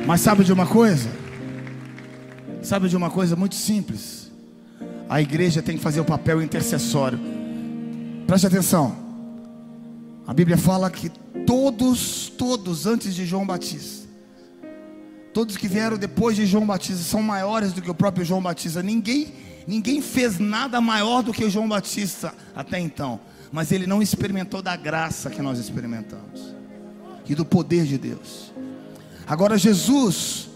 Mas 0.08 0.22
sabe 0.22 0.46
de 0.46 0.54
uma 0.54 0.66
coisa? 0.66 1.10
Sabe 2.64 2.88
de 2.88 2.96
uma 2.96 3.10
coisa 3.10 3.36
muito 3.36 3.56
simples? 3.56 4.32
A 5.10 5.22
igreja 5.22 5.62
tem 5.62 5.76
que 5.76 5.84
fazer 5.84 6.00
o 6.00 6.06
papel 6.06 6.42
intercessório. 6.42 7.20
Preste 8.26 8.48
atenção. 8.48 8.96
A 10.26 10.34
Bíblia 10.34 10.58
fala 10.58 10.90
que 10.90 11.10
todos, 11.46 12.30
todos 12.30 12.86
antes 12.86 13.14
de 13.14 13.26
João 13.26 13.46
Batista, 13.46 14.08
todos 15.34 15.58
que 15.58 15.68
vieram 15.68 15.98
depois 15.98 16.38
de 16.38 16.46
João 16.46 16.66
Batista 16.66 17.04
são 17.04 17.22
maiores 17.22 17.74
do 17.74 17.82
que 17.82 17.92
o 17.92 17.96
próprio 17.96 18.24
João 18.24 18.42
Batista. 18.42 18.82
Ninguém, 18.82 19.34
ninguém 19.68 20.02
fez 20.02 20.40
nada 20.40 20.80
maior 20.80 21.22
do 21.22 21.34
que 21.34 21.50
João 21.50 21.68
Batista 21.68 22.34
até 22.56 22.80
então, 22.80 23.20
mas 23.52 23.74
ele 23.74 23.86
não 23.86 24.02
experimentou 24.02 24.62
da 24.62 24.78
graça 24.78 25.30
que 25.30 25.42
nós 25.42 25.60
experimentamos 25.60 26.56
e 27.28 27.36
do 27.36 27.44
poder 27.44 27.84
de 27.84 27.98
Deus. 27.98 28.54
Agora 29.28 29.58
Jesus, 29.58 30.48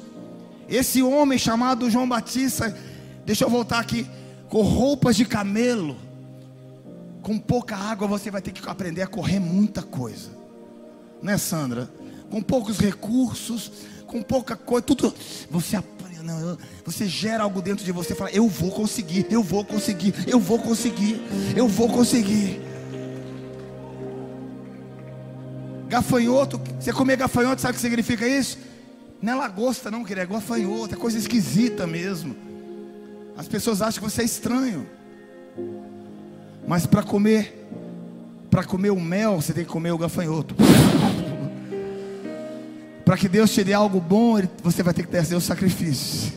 esse 0.70 1.04
homem 1.04 1.38
chamado 1.38 1.90
João 1.90 2.08
Batista, 2.08 2.74
deixa 3.26 3.44
eu 3.44 3.50
voltar 3.50 3.80
aqui, 3.80 4.08
com 4.48 4.62
roupas 4.62 5.18
de 5.18 5.26
camelo, 5.26 5.98
com 7.22 7.38
pouca 7.38 7.76
água 7.76 8.08
você 8.08 8.32
vai 8.32 8.42
ter 8.42 8.52
que 8.52 8.68
aprender 8.70 9.02
a 9.02 9.08
correr 9.08 9.40
muita 9.40 9.82
coisa, 9.82 10.30
né, 11.22 11.38
Sandra? 11.38 11.92
Com 12.30 12.42
poucos 12.42 12.80
recursos, 12.80 13.72
com 14.08 14.22
pouca 14.22 14.56
coisa, 14.56 14.84
tudo 14.84 15.14
você 15.50 15.78
você 16.86 17.08
gera 17.08 17.44
algo 17.44 17.62
dentro 17.62 17.84
de 17.84 17.92
você, 17.92 18.14
fala, 18.14 18.30
eu 18.32 18.48
vou 18.48 18.72
conseguir, 18.72 19.26
eu 19.30 19.44
vou 19.44 19.66
conseguir, 19.66 20.14
eu 20.28 20.40
vou 20.40 20.60
conseguir, 20.60 21.20
eu 21.58 21.68
vou 21.68 21.90
conseguir. 21.90 22.71
Gafanhoto, 25.92 26.62
você 26.80 26.94
comer 26.94 27.18
gafanhoto, 27.18 27.60
sabe 27.60 27.74
o 27.74 27.76
que 27.76 27.82
significa 27.82 28.26
isso? 28.26 28.58
Não 29.22 29.34
é 29.34 29.36
lagosta, 29.36 29.92
não, 29.92 30.06
querido, 30.06 30.22
é 30.22 30.26
gafanhoto, 30.26 30.96
é 30.96 30.98
coisa 30.98 31.18
esquisita 31.18 31.86
mesmo. 31.86 32.34
As 33.36 33.46
pessoas 33.46 33.82
acham 33.82 34.02
que 34.02 34.10
você 34.10 34.22
é 34.22 34.26
estranho. 34.26 34.88
Mas 36.66 36.86
para 36.86 37.04
comer, 37.04 37.68
para 38.50 38.64
comer 38.64 38.92
o 38.92 39.02
mel, 39.02 39.42
você 39.42 39.52
tem 39.52 39.66
que 39.66 39.70
comer 39.70 39.92
o 39.92 39.98
gafanhoto. 39.98 40.56
para 43.04 43.18
que 43.18 43.28
Deus 43.28 43.54
te 43.54 43.62
dê 43.62 43.74
algo 43.74 44.00
bom, 44.00 44.42
você 44.64 44.82
vai 44.82 44.94
ter 44.94 45.04
que 45.04 45.10
trazer 45.10 45.36
o 45.36 45.42
sacrifício. 45.42 46.32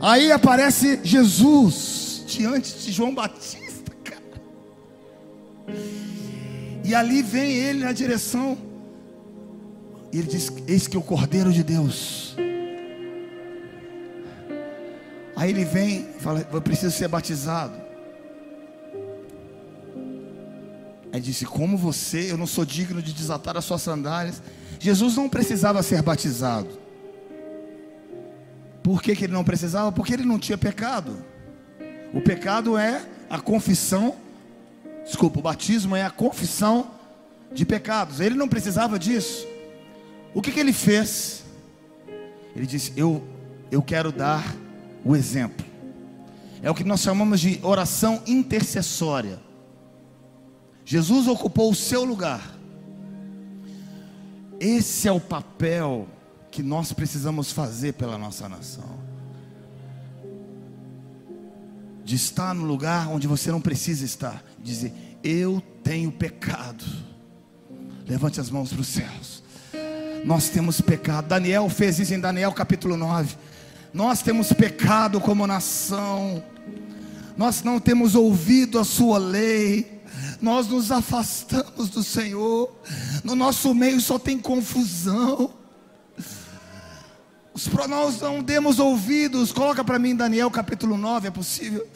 Aí 0.00 0.32
aparece 0.32 0.98
Jesus 1.04 2.24
diante 2.26 2.76
de 2.76 2.90
João 2.90 3.14
Batista, 3.14 3.92
cara. 4.02 4.20
E 6.88 6.94
ali 6.94 7.20
vem 7.20 7.52
ele 7.52 7.84
na 7.84 7.92
direção. 7.92 8.56
E 10.10 10.20
ele 10.20 10.26
diz: 10.26 10.50
Eis 10.66 10.86
que 10.86 10.96
o 10.96 11.02
Cordeiro 11.02 11.52
de 11.52 11.62
Deus. 11.62 12.34
Aí 15.36 15.50
ele 15.50 15.66
vem 15.66 16.08
e 16.16 16.18
fala: 16.18 16.48
Eu 16.50 16.62
preciso 16.62 16.96
ser 16.96 17.06
batizado. 17.06 17.74
Aí 21.12 21.20
disse: 21.20 21.44
Como 21.44 21.76
você, 21.76 22.32
eu 22.32 22.38
não 22.38 22.46
sou 22.46 22.64
digno 22.64 23.02
de 23.02 23.12
desatar 23.12 23.54
as 23.58 23.66
suas 23.66 23.82
sandálias. 23.82 24.40
Jesus 24.80 25.14
não 25.14 25.28
precisava 25.28 25.82
ser 25.82 26.00
batizado. 26.00 26.70
Por 28.82 29.02
que, 29.02 29.14
que 29.14 29.24
ele 29.24 29.34
não 29.34 29.44
precisava? 29.44 29.92
Porque 29.92 30.14
ele 30.14 30.24
não 30.24 30.38
tinha 30.38 30.56
pecado. 30.56 31.22
O 32.14 32.22
pecado 32.22 32.78
é 32.78 33.02
a 33.28 33.38
confissão 33.38 34.16
Desculpa, 35.08 35.40
o 35.40 35.42
batismo 35.42 35.96
é 35.96 36.04
a 36.04 36.10
confissão 36.10 36.92
de 37.50 37.64
pecados. 37.64 38.20
Ele 38.20 38.36
não 38.36 38.46
precisava 38.46 38.96
disso. 38.96 39.44
O 40.32 40.40
que, 40.40 40.52
que 40.52 40.60
ele 40.60 40.72
fez? 40.72 41.42
Ele 42.54 42.66
disse: 42.66 42.92
Eu 42.94 43.26
eu 43.70 43.82
quero 43.82 44.10
dar 44.10 44.44
o 45.04 45.14
exemplo. 45.14 45.64
É 46.62 46.70
o 46.70 46.74
que 46.74 46.84
nós 46.84 47.00
chamamos 47.00 47.40
de 47.40 47.60
oração 47.62 48.22
intercessória. 48.26 49.40
Jesus 50.84 51.28
ocupou 51.28 51.70
o 51.70 51.74
seu 51.74 52.04
lugar. 52.04 52.56
Esse 54.58 55.06
é 55.06 55.12
o 55.12 55.20
papel 55.20 56.08
que 56.50 56.62
nós 56.62 56.92
precisamos 56.92 57.52
fazer 57.52 57.92
pela 57.94 58.18
nossa 58.18 58.48
nação. 58.48 58.98
De 62.02 62.16
estar 62.16 62.54
no 62.54 62.64
lugar 62.64 63.08
onde 63.08 63.26
você 63.26 63.50
não 63.50 63.60
precisa 63.60 64.04
estar. 64.04 64.42
Dizer, 64.62 64.92
eu 65.22 65.62
tenho 65.82 66.10
pecado. 66.10 66.84
Levante 68.06 68.40
as 68.40 68.50
mãos 68.50 68.72
para 68.72 68.80
os 68.80 68.88
céus. 68.88 69.42
Nós 70.24 70.48
temos 70.48 70.80
pecado. 70.80 71.28
Daniel 71.28 71.68
fez 71.68 71.98
isso 71.98 72.14
em 72.14 72.20
Daniel 72.20 72.52
capítulo 72.52 72.96
9. 72.96 73.36
Nós 73.92 74.22
temos 74.22 74.52
pecado 74.52 75.20
como 75.20 75.46
nação. 75.46 76.42
Nós 77.36 77.62
não 77.62 77.78
temos 77.78 78.14
ouvido 78.14 78.78
a 78.78 78.84
sua 78.84 79.18
lei. 79.18 80.02
Nós 80.40 80.66
nos 80.68 80.90
afastamos 80.90 81.88
do 81.88 82.02
Senhor. 82.02 82.72
No 83.24 83.34
nosso 83.34 83.74
meio 83.74 84.00
só 84.00 84.18
tem 84.18 84.38
confusão. 84.38 85.54
Nós 87.88 88.20
não 88.20 88.42
demos 88.42 88.78
ouvidos. 88.78 89.52
Coloca 89.52 89.84
para 89.84 89.98
mim 89.98 90.14
Daniel 90.14 90.50
capítulo 90.50 90.96
9, 90.96 91.28
é 91.28 91.30
possível? 91.30 91.86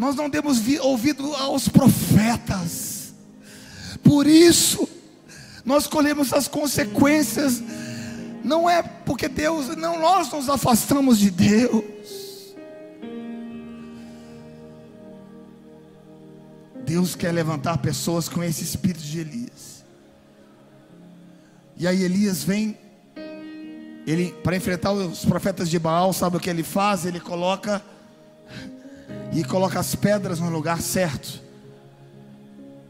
Nós 0.00 0.16
não 0.16 0.30
demos 0.30 0.58
vi- 0.58 0.78
ouvido 0.80 1.34
aos 1.34 1.68
profetas. 1.68 3.12
Por 4.02 4.26
isso, 4.26 4.88
nós 5.62 5.86
colhemos 5.86 6.32
as 6.32 6.48
consequências. 6.48 7.62
Não 8.42 8.68
é 8.68 8.82
porque 8.82 9.28
Deus, 9.28 9.76
não 9.76 10.00
nós 10.00 10.32
nos 10.32 10.48
afastamos 10.48 11.18
de 11.18 11.30
Deus. 11.30 11.84
Deus 16.82 17.14
quer 17.14 17.32
levantar 17.32 17.76
pessoas 17.76 18.26
com 18.26 18.42
esse 18.42 18.64
espírito 18.64 19.02
de 19.02 19.18
Elias. 19.20 19.84
E 21.76 21.86
aí 21.86 22.02
Elias 22.02 22.42
vem, 22.42 22.74
ele 24.06 24.32
para 24.42 24.56
enfrentar 24.56 24.92
os 24.92 25.26
profetas 25.26 25.68
de 25.68 25.78
Baal, 25.78 26.14
sabe 26.14 26.38
o 26.38 26.40
que 26.40 26.48
ele 26.48 26.62
faz? 26.62 27.04
Ele 27.04 27.20
coloca 27.20 27.82
e 29.32 29.44
coloca 29.44 29.78
as 29.78 29.94
pedras 29.94 30.40
no 30.40 30.50
lugar 30.50 30.80
certo. 30.80 31.40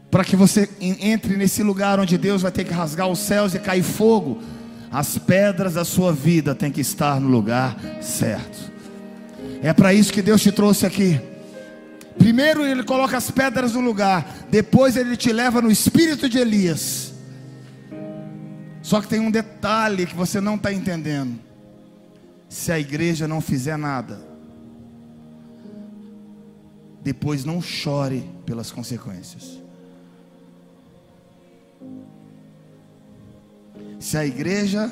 Para 0.09 0.23
que 0.25 0.35
você 0.35 0.69
en- 0.79 1.11
entre 1.11 1.37
nesse 1.37 1.63
lugar 1.63 1.99
onde 1.99 2.17
Deus 2.17 2.41
vai 2.41 2.51
ter 2.51 2.63
que 2.65 2.73
rasgar 2.73 3.07
os 3.07 3.19
céus 3.19 3.53
e 3.53 3.59
cair 3.59 3.83
fogo, 3.83 4.41
as 4.91 5.17
pedras 5.17 5.75
da 5.75 5.85
sua 5.85 6.11
vida 6.11 6.53
têm 6.53 6.71
que 6.71 6.81
estar 6.81 7.19
no 7.19 7.29
lugar 7.29 7.77
certo. 8.01 8.71
É 9.63 9.71
para 9.71 9.93
isso 9.93 10.11
que 10.11 10.21
Deus 10.21 10.41
te 10.41 10.51
trouxe 10.51 10.85
aqui. 10.85 11.19
Primeiro 12.17 12.65
ele 12.65 12.83
coloca 12.83 13.15
as 13.15 13.31
pedras 13.31 13.73
no 13.73 13.79
lugar, 13.79 14.45
depois 14.49 14.97
ele 14.97 15.15
te 15.15 15.31
leva 15.31 15.61
no 15.61 15.71
espírito 15.71 16.27
de 16.27 16.39
Elias. 16.39 17.13
Só 18.81 18.99
que 18.99 19.07
tem 19.07 19.19
um 19.19 19.31
detalhe 19.31 20.05
que 20.05 20.15
você 20.15 20.41
não 20.41 20.55
está 20.55 20.73
entendendo. 20.73 21.39
Se 22.49 22.71
a 22.71 22.77
igreja 22.79 23.27
não 23.29 23.39
fizer 23.39 23.77
nada, 23.77 24.19
depois 27.01 27.43
não 27.43 27.61
chore 27.61 28.29
pelas 28.45 28.71
consequências. 28.71 29.59
Se 33.99 34.17
a 34.17 34.25
igreja 34.25 34.91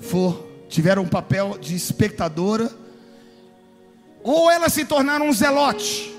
for 0.00 0.48
tiver 0.68 0.98
um 0.98 1.08
papel 1.08 1.58
de 1.58 1.74
espectadora, 1.74 2.70
ou 4.22 4.50
ela 4.50 4.68
se 4.68 4.84
tornar 4.84 5.22
um 5.22 5.32
zelote, 5.32 6.14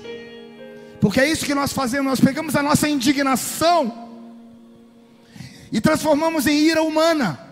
porque 1.00 1.20
é 1.20 1.30
isso 1.30 1.46
que 1.46 1.54
nós 1.54 1.72
fazemos, 1.72 2.06
nós 2.06 2.20
pegamos 2.20 2.54
a 2.56 2.62
nossa 2.62 2.88
indignação 2.88 4.08
e 5.72 5.80
transformamos 5.80 6.46
em 6.46 6.58
ira 6.58 6.82
humana. 6.82 7.48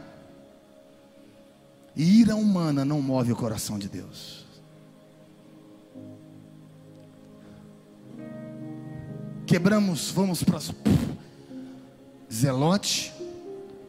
E 1.96 2.20
ira 2.20 2.36
humana 2.36 2.84
não 2.84 3.00
move 3.00 3.32
o 3.32 3.36
coração 3.36 3.78
de 3.78 3.88
Deus. 3.88 4.37
Quebramos, 9.48 10.10
vamos 10.10 10.44
para 10.44 10.60
Zelote 12.30 13.14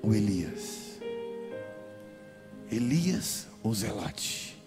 ou 0.02 0.15
Elias? 0.15 1.02
Elias 2.72 3.45
ou 3.61 3.73
Zelote? 3.73 4.57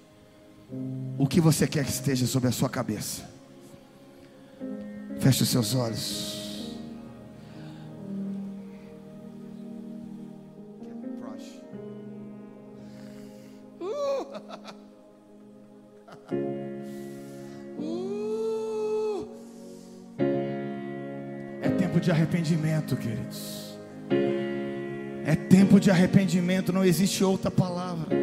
O 1.16 1.26
que 1.26 1.40
você 1.40 1.66
quer 1.66 1.86
que 1.86 1.90
esteja 1.90 2.26
sobre 2.26 2.50
a 2.50 2.52
sua 2.52 2.68
cabeça? 2.68 3.26
Feche 5.18 5.42
os 5.44 5.48
seus 5.48 5.74
olhos. 5.74 6.76
Uh. 13.80 14.72
tempo 21.92 22.00
de 22.00 22.10
arrependimento, 22.10 22.96
queridos. 22.96 23.76
É 25.26 25.36
tempo 25.36 25.78
de 25.78 25.90
arrependimento, 25.90 26.72
não 26.72 26.82
existe 26.82 27.22
outra 27.22 27.50
palavra. 27.50 28.16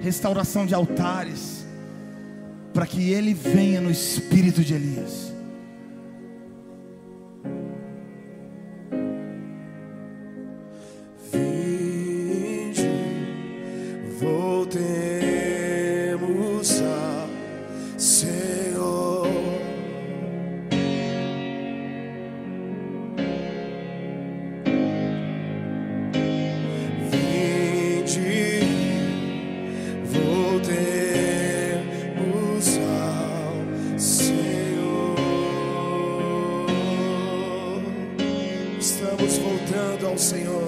Restauração 0.00 0.64
de 0.64 0.72
altares, 0.72 1.66
para 2.72 2.86
que 2.86 3.10
ele 3.10 3.34
venha 3.34 3.80
no 3.80 3.90
espírito 3.90 4.62
de 4.62 4.72
Elias. 4.74 5.32
Voltando 40.30 40.67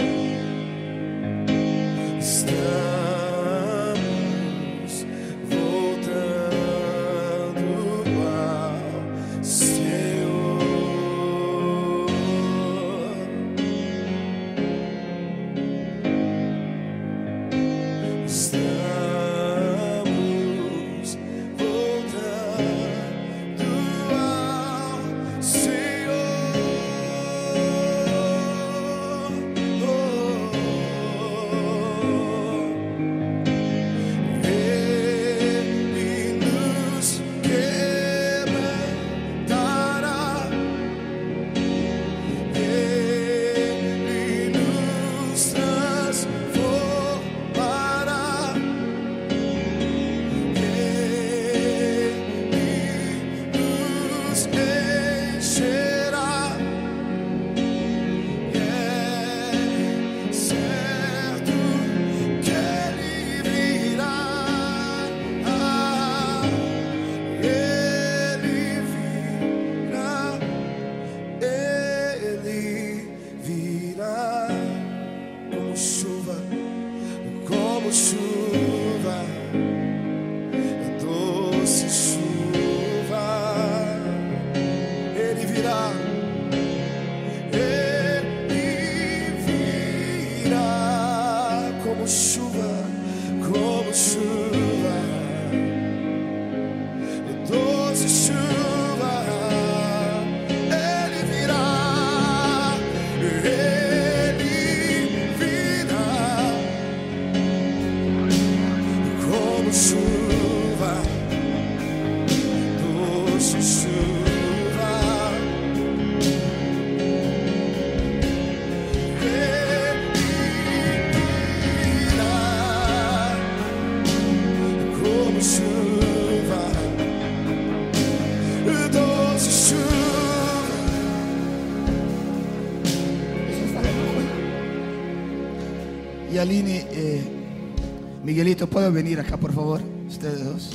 Miguelito, 138.30 138.68
¿puedo 138.70 138.92
venir 138.92 139.18
acá, 139.18 139.36
por 139.36 139.52
favor? 139.52 139.80
Ustedes 140.08 140.44
dos. 140.44 140.70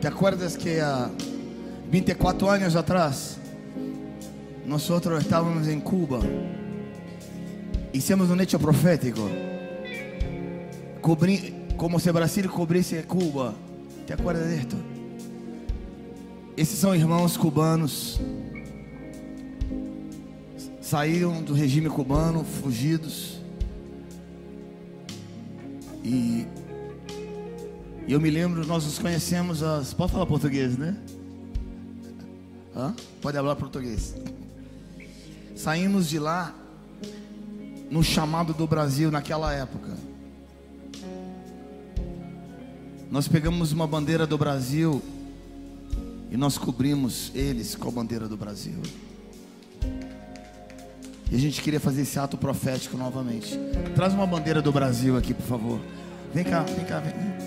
¿Te 0.00 0.06
acuerdas 0.06 0.56
que 0.56 0.80
a 0.80 1.10
24 1.90 2.48
años 2.48 2.76
atrás 2.76 3.36
nosotros 4.64 5.20
estábamos 5.24 5.66
en 5.66 5.80
Cuba? 5.80 6.20
Hicimos 7.92 8.30
un 8.30 8.40
hecho 8.40 8.60
profético. 8.60 9.28
Cubrí- 11.02 11.52
como 11.76 11.98
si 11.98 12.08
Brasil 12.10 12.48
cubrisse 12.48 13.02
Cuba. 13.02 13.52
¿Te 14.06 14.12
acuerdas 14.12 14.46
de 14.46 14.56
esto? 14.56 14.76
Esses 16.56 16.78
são 16.78 16.94
irmãos 16.94 17.36
cubanos 17.36 18.20
saíram 20.80 21.42
do 21.42 21.54
regime 21.54 21.88
cubano, 21.88 22.44
fugidos. 22.44 23.29
E 28.10 28.12
eu 28.12 28.20
me 28.20 28.28
lembro, 28.28 28.66
nós 28.66 28.84
nos 28.84 28.98
conhecemos 28.98 29.62
as. 29.62 29.94
Pode 29.94 30.10
falar 30.10 30.26
português, 30.26 30.76
né? 30.76 30.96
Hã? 32.74 32.92
Pode 33.22 33.36
falar 33.36 33.54
português. 33.54 34.16
Saímos 35.54 36.08
de 36.08 36.18
lá 36.18 36.52
no 37.88 38.02
chamado 38.02 38.52
do 38.52 38.66
Brasil 38.66 39.12
naquela 39.12 39.54
época. 39.54 39.96
Nós 43.12 43.28
pegamos 43.28 43.70
uma 43.70 43.86
bandeira 43.86 44.26
do 44.26 44.36
Brasil 44.36 45.00
e 46.32 46.36
nós 46.36 46.58
cobrimos 46.58 47.30
eles 47.32 47.76
com 47.76 47.90
a 47.90 47.92
bandeira 47.92 48.26
do 48.26 48.36
Brasil. 48.36 48.82
E 51.30 51.36
a 51.36 51.38
gente 51.38 51.62
queria 51.62 51.78
fazer 51.78 52.02
esse 52.02 52.18
ato 52.18 52.36
profético 52.36 52.96
novamente. 52.96 53.56
Traz 53.94 54.12
uma 54.12 54.26
bandeira 54.26 54.60
do 54.60 54.72
Brasil 54.72 55.16
aqui, 55.16 55.32
por 55.32 55.46
favor. 55.46 55.80
Vem 56.34 56.42
cá, 56.42 56.64
vem 56.64 56.84
cá, 56.84 56.98
vem. 56.98 57.39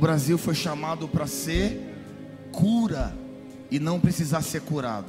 Brasil 0.00 0.38
foi 0.38 0.54
chamado 0.54 1.06
para 1.06 1.26
ser 1.26 1.78
cura 2.50 3.14
e 3.70 3.78
não 3.78 4.00
precisar 4.00 4.40
ser 4.40 4.62
curado. 4.62 5.06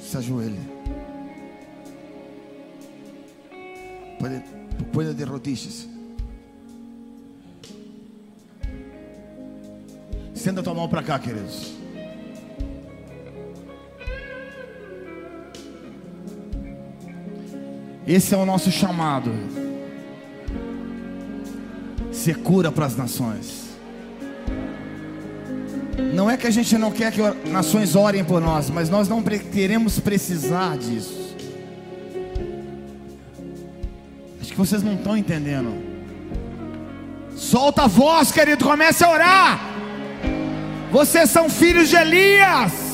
Se 0.00 0.16
ajoelhe. 0.16 0.60
Pode, 4.20 4.44
pode 4.92 5.14
de 5.14 5.24
rodillas. 5.24 5.88
Senta 10.32 10.62
tua 10.62 10.74
mão 10.74 10.88
para 10.88 11.02
cá, 11.02 11.18
queridos. 11.18 11.74
Esse 18.06 18.32
é 18.32 18.38
o 18.38 18.46
nosso 18.46 18.70
chamado. 18.70 19.67
Ser 22.28 22.36
cura 22.40 22.70
para 22.70 22.84
as 22.84 22.94
nações. 22.94 23.70
Não 26.12 26.30
é 26.30 26.36
que 26.36 26.46
a 26.46 26.50
gente 26.50 26.76
não 26.76 26.92
quer 26.92 27.10
que 27.10 27.22
nações 27.48 27.96
orem 27.96 28.22
por 28.22 28.38
nós, 28.38 28.68
mas 28.68 28.90
nós 28.90 29.08
não 29.08 29.22
queremos 29.22 29.98
precisar 29.98 30.76
disso. 30.76 31.34
Acho 34.42 34.50
que 34.50 34.58
vocês 34.58 34.82
não 34.82 34.92
estão 34.92 35.16
entendendo. 35.16 35.72
Solta 37.34 37.84
a 37.84 37.86
voz, 37.86 38.30
querido, 38.30 38.62
comece 38.62 39.02
a 39.02 39.10
orar. 39.10 39.60
Vocês 40.92 41.30
são 41.30 41.48
filhos 41.48 41.88
de 41.88 41.96
Elias. 41.96 42.87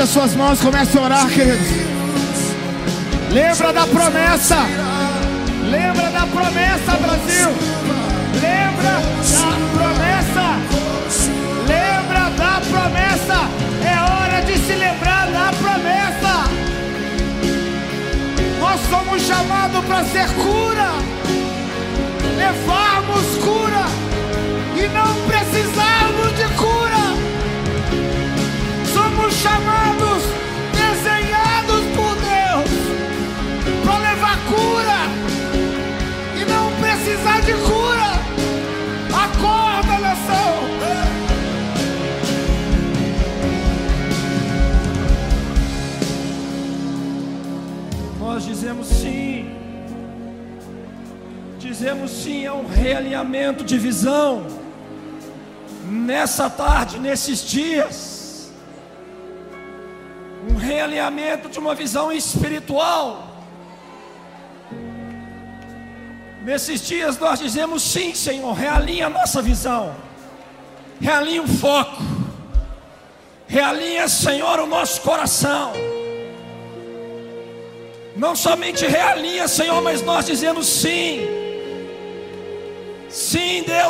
Levante 0.00 0.02
as 0.02 0.08
suas 0.08 0.34
mãos, 0.34 0.60
comece 0.60 0.96
a 0.96 1.02
orar, 1.02 1.28
queridos. 1.28 1.66
Lembra 3.30 3.72
da 3.72 3.86
promessa. 3.86 4.56
Lembra 5.70 6.10
da 6.10 6.26
promessa, 6.26 6.92
Brasil. 7.02 7.50
Lembra 8.40 8.94
da 9.20 9.50
promessa. 9.76 10.46
Lembra 11.66 12.30
da 12.30 12.60
promessa. 12.70 13.48
É 13.84 14.00
hora 14.00 14.42
de 14.42 14.58
se 14.58 14.72
lembrar 14.72 15.26
da 15.30 15.52
promessa. 15.58 16.48
Nós 18.58 18.80
somos 18.88 19.22
chamados 19.22 19.84
para 19.84 20.04
ser 20.04 20.28
cura. 20.30 20.89
Dizemos 52.30 52.42
sim 52.42 52.46
a 52.46 52.54
um 52.54 52.66
realinhamento 52.66 53.64
de 53.64 53.76
visão. 53.76 54.46
Nessa 55.84 56.48
tarde, 56.48 56.98
nesses 56.98 57.44
dias. 57.44 58.52
Um 60.48 60.54
realinhamento 60.54 61.48
de 61.48 61.58
uma 61.58 61.74
visão 61.74 62.12
espiritual. 62.12 63.26
Nesses 66.44 66.86
dias 66.86 67.18
nós 67.18 67.40
dizemos 67.40 67.82
sim, 67.82 68.14
Senhor, 68.14 68.52
realinha 68.52 69.06
a 69.06 69.10
nossa 69.10 69.42
visão. 69.42 69.94
Realinha 71.00 71.42
o 71.42 71.48
foco. 71.48 72.02
Realinha, 73.48 74.08
Senhor, 74.08 74.60
o 74.60 74.66
nosso 74.66 75.00
coração. 75.00 75.72
Não 78.16 78.36
somente 78.36 78.86
realinha, 78.86 79.48
Senhor, 79.48 79.82
mas 79.82 80.02
nós 80.02 80.26
dizemos 80.26 80.66
sim. 80.66 81.39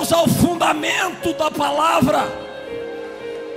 Deus, 0.00 0.12
ao 0.12 0.26
fundamento 0.26 1.34
da 1.34 1.50
palavra. 1.50 2.20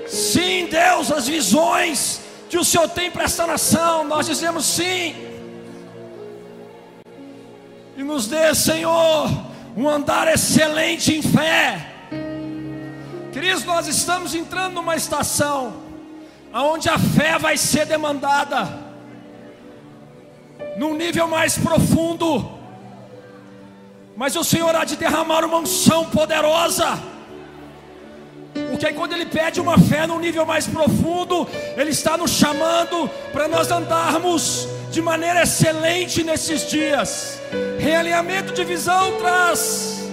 Sim, 0.06 0.68
Deus, 0.70 1.10
as 1.10 1.26
visões 1.26 2.20
que 2.50 2.58
o 2.58 2.66
Senhor 2.66 2.90
tem 2.90 3.10
para 3.10 3.24
esta 3.24 3.48
nação. 3.48 4.04
Nós 4.04 4.26
dizemos 4.26 4.66
sim. 4.66 5.16
E 7.96 8.04
nos 8.04 8.28
dê, 8.28 8.54
Senhor, 8.54 9.30
um 9.78 9.88
andar 9.88 10.28
excelente 10.28 11.16
em 11.16 11.22
fé. 11.22 11.88
Queridos, 13.32 13.64
nós 13.64 13.88
estamos 13.88 14.36
entrando 14.36 14.74
numa 14.74 14.98
estação 14.98 15.82
onde 16.54 16.90
a 16.90 17.00
fé 17.00 17.40
vai 17.40 17.56
ser 17.56 17.86
demandada, 17.86 18.68
num 20.78 20.94
nível 20.94 21.28
mais 21.28 21.58
profundo. 21.58 22.53
Mas 24.16 24.36
o 24.36 24.44
Senhor 24.44 24.76
há 24.76 24.86
de 24.86 24.96
derramar 24.96 25.44
uma 25.44 25.58
unção 25.58 26.06
poderosa. 26.06 27.00
Porque 28.70 28.86
aí 28.86 28.94
quando 28.94 29.14
Ele 29.14 29.26
pede 29.26 29.60
uma 29.60 29.78
fé 29.78 30.06
num 30.06 30.20
nível 30.20 30.46
mais 30.46 30.68
profundo, 30.68 31.48
Ele 31.76 31.90
está 31.90 32.16
nos 32.16 32.32
chamando 32.32 33.10
para 33.32 33.48
nós 33.48 33.72
andarmos 33.72 34.68
de 34.92 35.02
maneira 35.02 35.42
excelente 35.42 36.24
nesses 36.24 36.70
dias. 36.70 37.40
Realinhamento 37.80 38.54
de 38.54 38.64
visão 38.64 39.18
traz 39.18 40.04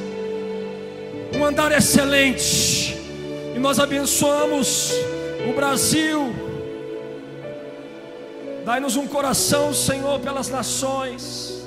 um 1.37 1.45
andar 1.45 1.71
excelente. 1.73 2.97
E 3.55 3.59
nós 3.59 3.79
abençoamos 3.79 4.93
o 5.49 5.53
Brasil. 5.53 6.35
Dai-nos 8.65 8.97
um 8.97 9.07
coração, 9.07 9.75
Senhor, 9.75 10.21
pelas 10.21 10.49
nações. 10.49 11.60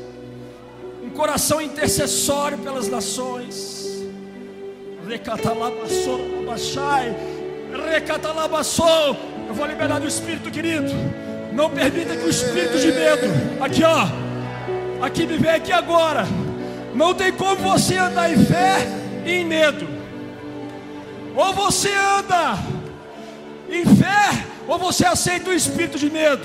Coração 1.15 1.61
intercessório 1.61 2.57
pelas 2.57 2.87
nações. 2.87 4.03
Recatalabassou, 5.07 6.39
abaixai. 6.41 7.15
Recatalabassou. 7.91 9.17
Eu 9.47 9.53
vou 9.53 9.65
liberar 9.65 9.99
do 9.99 10.07
Espírito, 10.07 10.49
querido. 10.49 10.91
Não 11.51 11.69
permita 11.69 12.15
que 12.15 12.25
o 12.25 12.29
Espírito 12.29 12.79
de 12.79 12.87
medo, 12.87 13.27
aqui 13.61 13.83
ó, 13.83 14.07
aqui 15.05 15.27
me 15.27 15.37
vem 15.37 15.51
aqui 15.51 15.71
agora. 15.71 16.25
Não 16.95 17.13
tem 17.13 17.31
como 17.31 17.57
você 17.57 17.97
andar 17.97 18.31
em 18.31 18.45
fé 18.45 18.87
e 19.25 19.31
em 19.31 19.45
medo. 19.45 19.87
Ou 21.35 21.53
você 21.53 21.89
anda 21.93 22.57
em 23.69 23.85
fé, 23.85 24.45
ou 24.67 24.77
você 24.77 25.05
aceita 25.05 25.49
o 25.49 25.53
espírito 25.53 25.97
de 25.97 26.09
medo. 26.09 26.43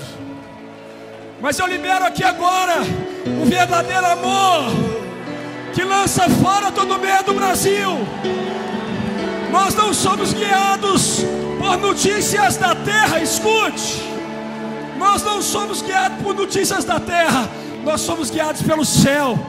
Mas 1.41 1.57
eu 1.57 1.67
libero 1.67 2.05
aqui 2.05 2.23
agora 2.23 2.81
o 3.41 3.45
verdadeiro 3.45 4.05
amor 4.05 4.71
que 5.73 5.83
lança 5.83 6.29
fora 6.29 6.69
todo 6.71 6.99
medo, 6.99 7.33
Brasil. 7.33 7.91
Nós 9.49 9.73
não 9.73 9.93
somos 9.93 10.33
guiados 10.33 11.21
por 11.57 11.77
notícias 11.77 12.57
da 12.57 12.75
terra, 12.75 13.21
escute. 13.21 14.03
Nós 14.97 15.23
não 15.23 15.41
somos 15.41 15.81
guiados 15.81 16.21
por 16.21 16.35
notícias 16.35 16.83
da 16.83 16.99
terra, 16.99 17.47
nós 17.85 18.01
somos 18.01 18.29
guiados 18.29 18.61
pelo 18.61 18.83
céu. 18.83 19.39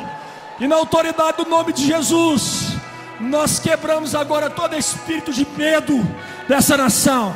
E 0.61 0.69
na 0.69 0.77
autoridade 0.77 1.39
do 1.39 1.51
nome 1.51 1.73
de 1.73 1.85
Jesus, 1.85 2.77
nós 3.19 3.59
quebramos 3.59 4.15
agora 4.15 4.49
todo 4.49 4.77
espírito 4.77 5.33
de 5.33 5.45
medo 5.57 6.01
dessa 6.47 6.77
nação. 6.77 7.35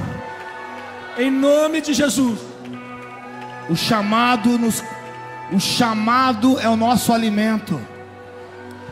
Em 1.18 1.30
nome 1.30 1.80
de 1.80 1.92
Jesus. 1.92 2.53
O 3.68 3.76
chamado 3.76 4.58
nos 4.58 4.82
o 5.52 5.60
chamado 5.60 6.58
é 6.58 6.68
o 6.68 6.76
nosso 6.76 7.12
alimento. 7.12 7.80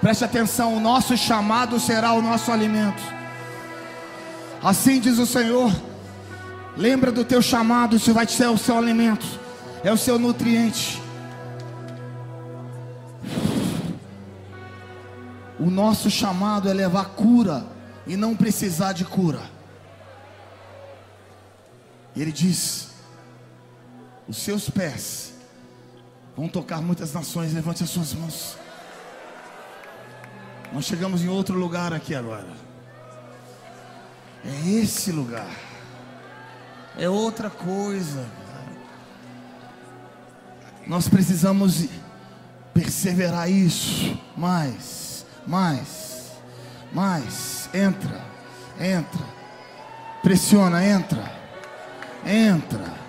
Preste 0.00 0.24
atenção, 0.24 0.76
o 0.76 0.80
nosso 0.80 1.16
chamado 1.16 1.80
será 1.80 2.12
o 2.12 2.22
nosso 2.22 2.52
alimento. 2.52 3.02
Assim 4.62 5.00
diz 5.00 5.18
o 5.18 5.26
Senhor. 5.26 5.72
Lembra 6.76 7.10
do 7.10 7.24
teu 7.24 7.42
chamado, 7.42 7.96
isso 7.96 8.14
vai 8.14 8.26
ser 8.26 8.48
o 8.48 8.56
seu 8.56 8.78
alimento, 8.78 9.26
é 9.84 9.92
o 9.92 9.96
seu 9.96 10.18
nutriente. 10.18 11.02
O 15.58 15.70
nosso 15.70 16.10
chamado 16.10 16.68
é 16.68 16.72
levar 16.72 17.06
cura 17.10 17.64
e 18.06 18.16
não 18.16 18.34
precisar 18.34 18.92
de 18.92 19.04
cura. 19.04 19.42
E 22.16 22.22
ele 22.22 22.32
diz: 22.32 22.91
Os 24.28 24.38
seus 24.38 24.70
pés 24.70 25.34
vão 26.36 26.48
tocar 26.48 26.80
muitas 26.80 27.12
nações. 27.12 27.52
Levante 27.52 27.82
as 27.82 27.90
suas 27.90 28.14
mãos. 28.14 28.56
Nós 30.72 30.84
chegamos 30.84 31.22
em 31.22 31.28
outro 31.28 31.58
lugar 31.58 31.92
aqui 31.92 32.14
agora. 32.14 32.48
É 34.44 34.70
esse 34.70 35.12
lugar. 35.12 35.50
É 36.96 37.08
outra 37.08 37.50
coisa. 37.50 38.26
Nós 40.86 41.08
precisamos 41.08 41.86
perseverar 42.74 43.50
isso. 43.50 44.18
Mais, 44.36 45.26
mais, 45.46 46.32
mais. 46.92 47.68
Entra, 47.74 48.24
entra. 48.80 49.24
Pressiona, 50.22 50.84
entra. 50.84 51.32
Entra. 52.24 53.01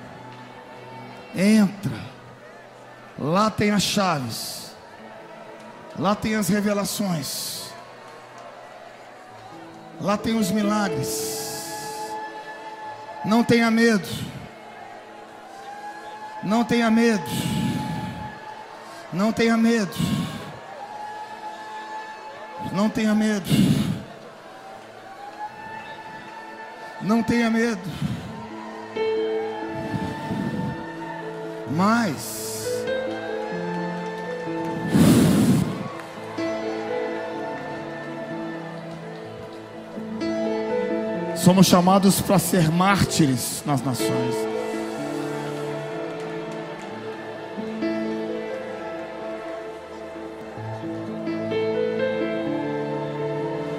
Entra. 1.36 2.00
Lá 3.18 3.50
tem 3.50 3.72
as 3.72 3.84
chaves. 3.84 4.76
Lá 5.98 6.16
tem 6.16 6.36
as 6.36 6.48
revelações. 6.48 7.64
Lá 10.02 10.18
tem 10.18 10.38
os 10.38 10.52
milagres. 10.52 12.12
Não 13.24 13.44
tenha 13.44 13.72
medo. 13.72 14.08
Não 16.44 16.64
tenha 16.64 16.92
medo. 16.92 17.24
Não 19.14 19.32
tenha 19.32 19.56
medo. 19.56 19.94
Não 22.72 22.90
tenha 22.90 23.14
medo. 23.14 23.46
Não 27.02 27.22
tenha 27.22 27.50
medo. 27.50 27.82
Mais. 31.74 32.44
Somos 41.36 41.68
chamados 41.68 42.22
para 42.22 42.40
ser 42.40 42.72
mártires 42.72 43.64
nas 43.66 43.84
nações. 43.84 44.36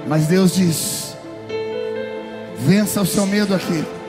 Mas 0.07 0.27
Deus 0.27 0.55
diz: 0.55 1.17
vença 2.59 3.01
o 3.01 3.07
seu 3.07 3.25
medo 3.25 3.55
aqui. 3.55 4.04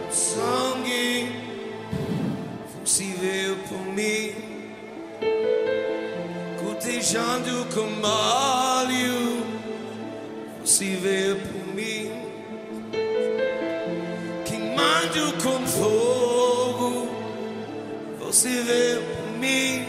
Cotejando 6.95 7.67
com 7.73 8.07
óleo. 8.07 9.45
Você 10.61 10.95
veio 10.95 11.35
por 11.35 11.75
mim, 11.75 12.11
queimando 14.45 15.33
com 15.43 15.67
fogo. 15.67 17.09
Você 18.19 18.61
veio 18.61 19.01
por 19.01 19.37
mim, 19.39 19.85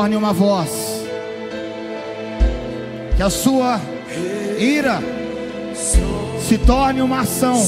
torne 0.00 0.16
uma 0.16 0.32
voz. 0.32 0.70
Que 3.16 3.22
a 3.22 3.28
sua 3.28 3.78
ira 4.58 4.98
se 5.74 6.56
torne 6.56 7.02
uma 7.02 7.20
ação. 7.20 7.60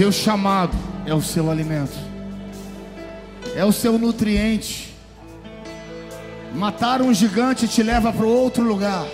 Seu 0.00 0.10
chamado 0.10 0.74
é 1.04 1.12
o 1.12 1.20
seu 1.20 1.50
alimento, 1.50 1.92
é 3.54 3.62
o 3.66 3.70
seu 3.70 3.98
nutriente. 3.98 4.96
Matar 6.54 7.02
um 7.02 7.12
gigante 7.12 7.68
te 7.68 7.82
leva 7.82 8.10
para 8.10 8.24
outro 8.24 8.64
lugar. 8.64 9.04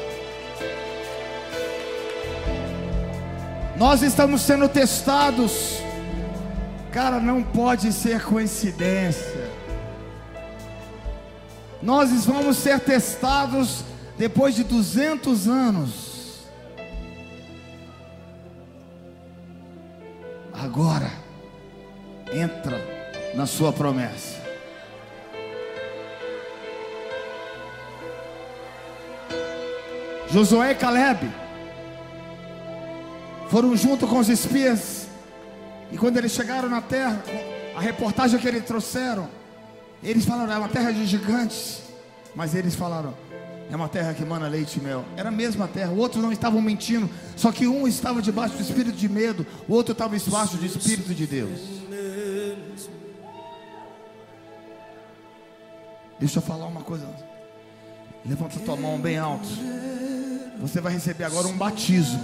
Nós 3.76 4.00
estamos 4.00 4.42
sendo 4.42 4.68
testados. 4.68 5.80
Cara, 6.92 7.18
não 7.18 7.42
pode 7.42 7.92
ser 7.92 8.22
coincidência. 8.22 9.50
Nós 11.82 12.24
vamos 12.24 12.58
ser 12.58 12.78
testados 12.78 13.82
depois 14.16 14.54
de 14.54 14.62
200 14.62 15.48
anos. 15.48 16.05
Agora, 20.76 21.10
entra 22.30 22.78
na 23.34 23.46
sua 23.46 23.72
promessa. 23.72 24.36
Josué 30.30 30.72
e 30.72 30.74
Caleb 30.74 31.32
foram 33.48 33.74
junto 33.74 34.06
com 34.06 34.18
os 34.18 34.28
espias. 34.28 35.06
E 35.90 35.96
quando 35.96 36.18
eles 36.18 36.32
chegaram 36.32 36.68
na 36.68 36.82
terra, 36.82 37.22
a 37.74 37.80
reportagem 37.80 38.38
que 38.38 38.46
eles 38.46 38.66
trouxeram, 38.66 39.30
eles 40.02 40.26
falaram: 40.26 40.52
é 40.52 40.58
uma 40.58 40.68
terra 40.68 40.92
de 40.92 41.06
gigantes. 41.06 41.84
Mas 42.34 42.54
eles 42.54 42.74
falaram: 42.74 43.14
é 43.70 43.74
uma 43.74 43.88
terra 43.88 44.14
que 44.14 44.22
emana 44.22 44.46
leite 44.46 44.78
e 44.78 44.82
mel. 44.82 45.04
Era 45.16 45.28
a 45.28 45.32
mesma 45.32 45.66
terra. 45.66 45.90
O 45.90 45.98
outro 45.98 46.22
não 46.22 46.30
estavam 46.30 46.60
mentindo. 46.60 47.10
Só 47.34 47.50
que 47.50 47.66
um 47.66 47.86
estava 47.88 48.22
debaixo 48.22 48.56
do 48.56 48.62
espírito 48.62 48.96
de 48.96 49.08
medo, 49.08 49.46
o 49.68 49.74
outro 49.74 49.92
estava 49.92 50.16
debaixo 50.16 50.56
do 50.56 50.64
espírito 50.64 51.14
de 51.14 51.26
Deus. 51.26 51.60
Deixa 56.18 56.38
eu 56.38 56.42
falar 56.42 56.66
uma 56.66 56.82
coisa. 56.82 57.06
Levanta 58.24 58.58
tua 58.60 58.76
mão 58.76 58.98
bem 58.98 59.18
alto. 59.18 59.48
Você 60.60 60.80
vai 60.80 60.92
receber 60.92 61.24
agora 61.24 61.46
um 61.46 61.56
batismo. 61.56 62.20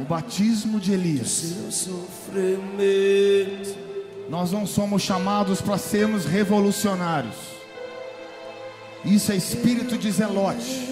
O 0.00 0.04
batismo 0.04 0.80
de 0.80 0.92
Elias. 0.92 1.54
Nós 4.30 4.50
não 4.50 4.66
somos 4.66 5.02
chamados 5.02 5.60
para 5.60 5.76
sermos 5.76 6.24
revolucionários. 6.24 7.59
Isso 9.04 9.32
é 9.32 9.36
espírito 9.36 9.96
de 9.96 10.10
zelote. 10.10 10.88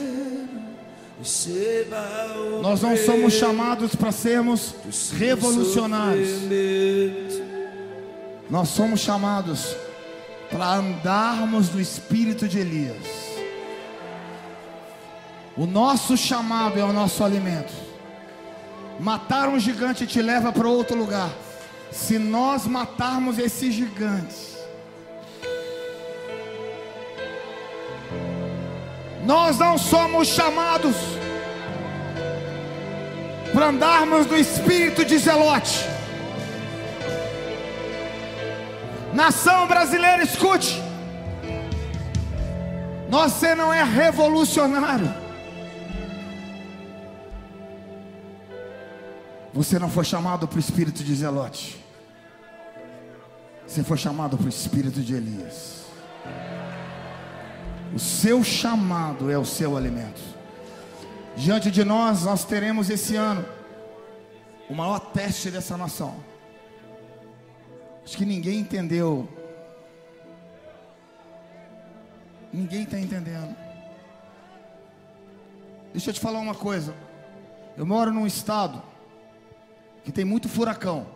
Nós 2.63 2.81
não 2.81 2.97
somos 2.97 3.33
chamados 3.35 3.95
para 3.95 4.13
sermos 4.13 4.75
revolucionários. 5.17 6.29
Nós 8.49 8.69
somos 8.69 9.01
chamados 9.01 9.77
para 10.51 10.77
andarmos 10.77 11.71
no 11.71 11.81
espírito 11.81 12.49
de 12.49 12.61
Elias. 12.61 13.29
O 15.57 15.67
nosso 15.67 16.17
chamado 16.17 16.79
é 16.79 16.85
o 16.85 16.93
nosso 16.93 17.25
alimento. 17.25 17.73
Matar 19.01 19.49
um 19.49 19.59
gigante 19.59 20.07
te 20.07 20.23
leva 20.23 20.53
para 20.53 20.69
outro 20.69 20.97
lugar. 20.97 21.31
Se 21.91 22.19
nós 22.19 22.67
matarmos 22.67 23.39
esse 23.39 23.71
gigante, 23.71 24.58
nós 29.29 29.59
não 29.59 29.77
somos 29.77 30.29
chamados 30.29 30.97
para 33.53 33.67
andarmos 33.67 34.27
no 34.27 34.39
espírito 34.39 35.05
de 35.05 35.19
zelote. 35.19 35.85
Nação 39.13 39.67
brasileira, 39.67 40.23
escute. 40.23 40.83
Você 43.11 43.55
não 43.55 43.71
é 43.71 43.83
revolucionário. 43.85 45.15
Você 49.53 49.79
não 49.79 49.91
foi 49.91 50.05
chamado 50.05 50.49
para 50.49 50.57
o 50.57 50.61
espírito 50.61 51.05
de 51.05 51.15
Zelote. 51.15 51.85
Você 53.67 53.83
foi 53.83 53.99
chamado 53.99 54.39
para 54.39 54.47
o 54.47 54.49
espírito 54.49 55.01
de 55.01 55.15
Elias. 55.15 55.78
O 57.95 57.99
seu 57.99 58.45
chamado 58.45 59.31
é 59.31 59.39
o 59.39 59.45
seu 59.45 59.77
alimento. 59.77 60.21
Diante 61.37 61.71
de 61.71 61.85
nós, 61.85 62.25
nós 62.25 62.45
teremos 62.45 62.91
esse 62.91 63.17
ano 63.17 63.45
o 64.69 64.75
maior 64.75 64.99
teste 64.99 65.51
dessa 65.51 65.77
nação. 65.77 66.17
Acho 68.05 68.17
que 68.17 68.25
ninguém 68.25 68.61
entendeu. 68.61 69.29
Ninguém 72.53 72.83
está 72.83 72.99
entendendo. 72.99 73.55
Deixa 75.93 76.11
eu 76.11 76.15
te 76.15 76.21
falar 76.21 76.39
uma 76.39 76.55
coisa. 76.55 76.95
Eu 77.77 77.87
moro 77.87 78.13
num 78.13 78.27
estado 78.27 78.83
que 80.05 80.13
tem 80.13 80.25
muito 80.25 80.49
furacão. 80.49 81.07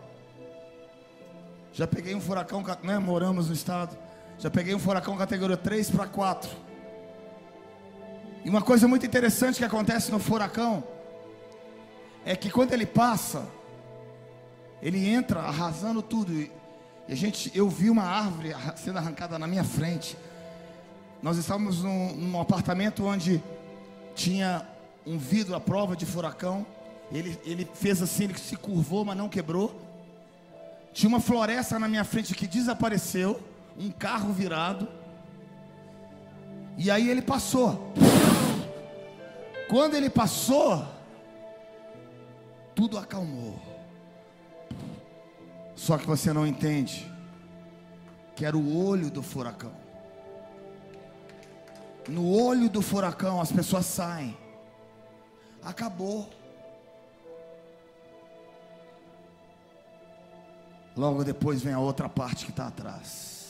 Já 1.72 1.86
peguei 1.86 2.14
um 2.14 2.20
furacão, 2.20 2.62
né? 2.82 2.98
Moramos 2.98 3.48
no 3.48 3.54
estado. 3.54 3.96
Já 4.42 4.50
peguei 4.50 4.74
um 4.74 4.78
furacão 4.80 5.16
categoria 5.16 5.56
3 5.56 5.88
para 5.90 6.04
4. 6.04 6.50
E 8.44 8.50
uma 8.50 8.60
coisa 8.60 8.88
muito 8.88 9.06
interessante 9.06 9.58
que 9.58 9.64
acontece 9.64 10.10
no 10.10 10.18
furacão 10.18 10.82
é 12.24 12.34
que 12.34 12.50
quando 12.50 12.72
ele 12.72 12.84
passa, 12.84 13.46
ele 14.82 15.08
entra 15.08 15.42
arrasando 15.42 16.02
tudo. 16.02 16.32
E 16.32 16.50
a 17.08 17.14
gente, 17.14 17.52
eu 17.56 17.68
vi 17.68 17.88
uma 17.88 18.02
árvore 18.02 18.52
sendo 18.74 18.98
arrancada 18.98 19.38
na 19.38 19.46
minha 19.46 19.62
frente. 19.62 20.18
Nós 21.22 21.36
estávamos 21.36 21.84
num, 21.84 22.12
num 22.16 22.40
apartamento 22.40 23.04
onde 23.04 23.40
tinha 24.12 24.66
um 25.06 25.18
vidro 25.18 25.54
à 25.54 25.60
prova 25.60 25.94
de 25.94 26.04
furacão. 26.04 26.66
Ele, 27.12 27.38
ele 27.44 27.64
fez 27.74 28.02
assim, 28.02 28.24
ele 28.24 28.36
se 28.36 28.56
curvou, 28.56 29.04
mas 29.04 29.16
não 29.16 29.28
quebrou. 29.28 29.80
Tinha 30.92 31.08
uma 31.08 31.20
floresta 31.20 31.78
na 31.78 31.86
minha 31.86 32.02
frente 32.02 32.34
que 32.34 32.48
desapareceu, 32.48 33.40
um 33.78 33.90
carro 33.90 34.32
virado. 34.32 34.88
E 36.76 36.90
aí 36.90 37.08
ele 37.08 37.22
passou. 37.22 37.92
Quando 39.68 39.94
ele 39.94 40.10
passou, 40.10 40.86
tudo 42.74 42.98
acalmou. 42.98 43.58
Só 45.74 45.98
que 45.98 46.06
você 46.06 46.32
não 46.32 46.46
entende 46.46 47.10
que 48.36 48.44
era 48.44 48.56
o 48.56 48.86
olho 48.86 49.10
do 49.10 49.22
furacão. 49.22 49.72
No 52.08 52.30
olho 52.30 52.68
do 52.68 52.82
furacão 52.82 53.40
as 53.40 53.52
pessoas 53.52 53.86
saem. 53.86 54.36
Acabou. 55.62 56.28
Logo 60.96 61.24
depois 61.24 61.62
vem 61.62 61.72
a 61.72 61.78
outra 61.78 62.08
parte 62.08 62.44
que 62.44 62.50
está 62.50 62.66
atrás. 62.66 63.41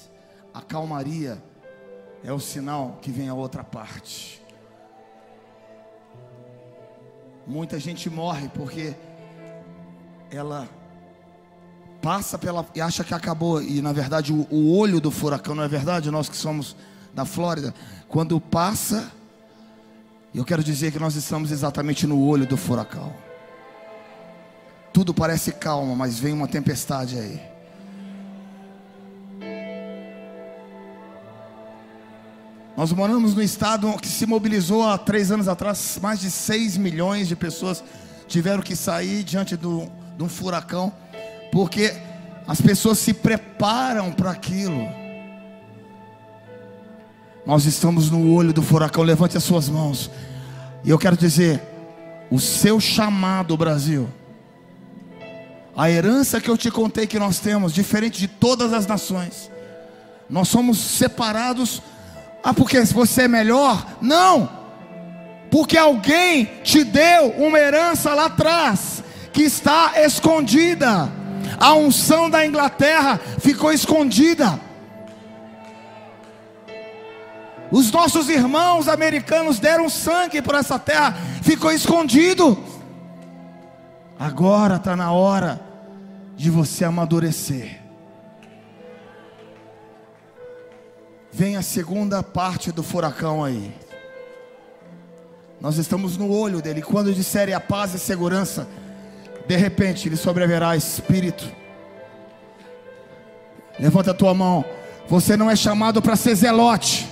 A 0.53 0.61
calmaria 0.61 1.43
é 2.23 2.33
o 2.33 2.39
sinal 2.39 2.99
que 3.01 3.11
vem 3.11 3.29
a 3.29 3.35
outra 3.35 3.65
parte. 3.65 4.43
Muita 7.47 7.79
gente 7.81 8.09
morre 8.09 8.49
porque 8.49 8.95
ela 10.31 10.69
passa 12.01 12.39
pela 12.39 12.67
e 12.75 12.81
acha 12.81 13.03
que 13.03 13.15
acabou 13.15 13.63
e 13.63 13.81
na 13.81 13.93
verdade 13.93 14.33
o, 14.33 14.47
o 14.51 14.77
olho 14.77 15.01
do 15.01 15.11
furacão 15.11 15.55
não 15.55 15.65
é 15.65 15.69
verdade? 15.69 16.11
Nós 16.11 16.29
que 16.29 16.37
somos 16.37 16.77
da 17.15 17.25
Flórida. 17.25 17.75
Quando 18.09 18.41
passa 18.41 19.11
eu 20.35 20.45
quero 20.45 20.65
dizer 20.65 20.93
que 20.93 20.99
nós 20.99 21.15
estamos 21.15 21.51
exatamente 21.51 22.07
no 22.07 22.25
olho 22.25 22.47
do 22.47 22.57
furacão. 22.57 23.13
Tudo 24.93 25.13
parece 25.13 25.53
calma 25.53 25.97
mas 25.97 26.19
vem 26.19 26.33
uma 26.33 26.47
tempestade 26.47 27.19
aí 27.19 27.52
Nós 32.77 32.91
moramos 32.91 33.35
no 33.35 33.43
estado 33.43 33.93
que 33.99 34.09
se 34.09 34.25
mobilizou 34.25 34.83
há 34.83 34.97
três 34.97 35.31
anos 35.31 35.47
atrás, 35.47 35.99
mais 36.01 36.21
de 36.21 36.31
6 36.31 36.79
milhões 36.79 37.29
de 37.29 37.37
pessoas 37.37 37.85
tiveram 38.27 38.63
que 38.63 38.75
sair 38.75 39.23
diante 39.23 39.57
do, 39.57 39.91
de 40.17 40.23
um 40.23 40.29
furacão, 40.29 40.91
porque 41.51 41.95
as 42.47 42.63
pessoas 42.63 42.99
se 42.99 43.13
preparam 43.13 44.11
para 44.11 44.31
aquilo. 44.31 44.89
Nós 47.45 47.67
estamos 47.67 48.11
no 48.11 48.33
olho 48.33 48.55
do 48.55 48.63
furacão, 48.63 49.03
levante 49.03 49.37
as 49.37 49.45
suas 49.45 49.69
mãos. 49.69 50.11
E 50.83 50.89
eu 50.89 50.99
quero 50.99 51.17
dizer, 51.17 51.61
o 52.31 52.41
seu 52.41 52.81
chamado, 52.81 53.55
Brasil, 53.55 54.09
a 55.77 55.91
herança 55.91 56.41
que 56.41 56.49
eu 56.49 56.57
te 56.57 56.71
contei 56.71 57.07
que 57.07 57.19
nós 57.19 57.39
temos, 57.39 57.75
diferente 57.75 58.19
de 58.19 58.29
todas 58.29 58.73
as 58.73 58.87
nações, 58.87 59.51
nós 60.31 60.49
somos 60.49 60.79
separados 60.79 61.83
ah, 62.43 62.53
porque 62.53 62.81
você 62.87 63.23
é 63.23 63.29
melhor? 63.29 63.87
Não. 64.01 64.49
Porque 65.51 65.77
alguém 65.77 66.47
te 66.65 66.83
deu 66.83 67.31
uma 67.39 67.59
herança 67.59 68.15
lá 68.15 68.27
atrás 68.27 69.05
que 69.33 69.43
está 69.43 69.93
escondida. 70.03 71.11
A 71.61 71.75
unção 71.75 72.29
da 72.29 72.45
Inglaterra 72.45 73.21
ficou 73.39 73.73
escondida. 73.73 74.59
Os 77.71 77.91
nossos 77.91 78.29
irmãos 78.29 78.89
americanos 78.89 79.59
deram 79.59 79.89
sangue 79.89 80.43
por 80.43 80.55
essa 80.55 80.79
terra, 80.79 81.17
ficou 81.43 81.71
escondido. 81.71 82.59
Agora 84.19 84.77
está 84.77 84.95
na 84.95 85.13
hora 85.13 85.61
de 86.37 86.51
você 86.51 86.85
amadurecer. 86.85 87.82
Vem 91.33 91.57
a 91.57 91.63
segunda 91.63 92.23
parte 92.23 92.71
do 92.71 92.83
furacão 92.83 93.43
aí. 93.43 93.75
Nós 95.59 95.79
estamos 95.79 96.19
no 96.19 96.31
olho 96.31 96.61
dele. 96.61 96.83
Quando 96.83 97.15
disserem 97.15 97.55
a 97.55 97.61
paz 97.61 97.95
e 97.95 97.99
segurança, 97.99 98.69
de 99.47 99.57
repente 99.57 100.11
lhe 100.11 100.17
sobreverá 100.17 100.77
espírito. 100.77 101.51
Levanta 103.81 104.11
a 104.11 104.15
tua 104.15 104.35
mão. 104.35 104.63
Você 105.09 105.35
não 105.35 105.51
é 105.51 105.57
chamado 105.57 106.03
para 106.03 106.17
ser 106.17 106.35
zelote. 106.35 107.09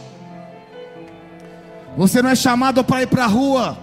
Você 1.96 2.20
não 2.20 2.30
é 2.30 2.34
chamado 2.34 2.84
para 2.84 3.02
ir 3.02 3.06
para 3.06 3.24
a 3.24 3.28
rua. 3.28 3.78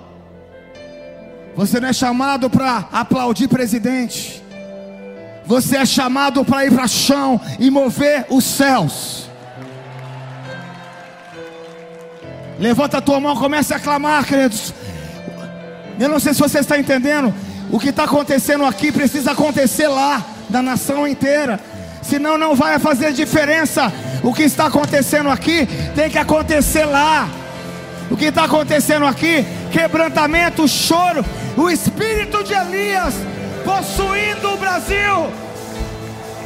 Você 1.55 1.79
não 1.79 1.89
é 1.89 1.93
chamado 1.93 2.47
para 2.47 2.87
aplaudir 2.91 3.47
presidente. 3.47 4.43
Você 5.45 5.77
é 5.77 5.85
chamado 5.85 6.45
para 6.45 6.65
ir 6.65 6.71
para 6.71 6.87
chão 6.87 7.41
e 7.59 7.71
mover 7.71 8.27
os 8.29 8.43
céus. 8.43 9.26
Levanta 12.59 12.97
a 12.97 13.01
tua 13.01 13.19
mão, 13.19 13.35
comece 13.35 13.73
a 13.73 13.79
clamar, 13.79 14.25
queridos. 14.25 14.73
Eu 15.99 16.09
não 16.09 16.19
sei 16.19 16.33
se 16.33 16.39
você 16.39 16.59
está 16.59 16.77
entendendo. 16.77 17.33
O 17.71 17.79
que 17.79 17.89
está 17.89 18.03
acontecendo 18.05 18.65
aqui 18.65 18.91
precisa 18.91 19.31
acontecer 19.31 19.87
lá, 19.87 20.23
da 20.49 20.61
nação 20.61 21.07
inteira. 21.07 21.59
Senão 22.01 22.37
não 22.37 22.55
vai 22.55 22.79
fazer 22.79 23.11
diferença. 23.13 23.91
O 24.23 24.33
que 24.33 24.43
está 24.43 24.67
acontecendo 24.67 25.29
aqui 25.29 25.67
tem 25.95 26.09
que 26.09 26.17
acontecer 26.17 26.85
lá. 26.85 27.29
O 28.09 28.15
que 28.15 28.25
está 28.25 28.45
acontecendo 28.45 29.05
aqui, 29.05 29.45
quebrantamento, 29.71 30.67
choro, 30.67 31.25
o 31.57 31.69
espírito 31.69 32.43
de 32.43 32.53
Elias 32.53 33.13
possuindo 33.65 34.53
o 34.53 34.57
Brasil, 34.57 35.29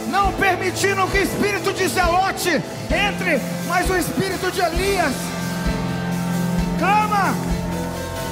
não 0.09 0.31
permitindo 0.33 1.05
que 1.07 1.19
o 1.19 1.23
espírito 1.23 1.71
de 1.71 1.87
Zelote 1.87 2.49
entre, 2.89 3.39
mas 3.67 3.87
o 3.87 3.95
espírito 3.95 4.49
de 4.51 4.59
Elias 4.59 5.13
clama, 6.81 7.35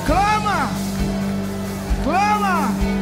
clama, 0.07 0.69
clama. 2.03 2.98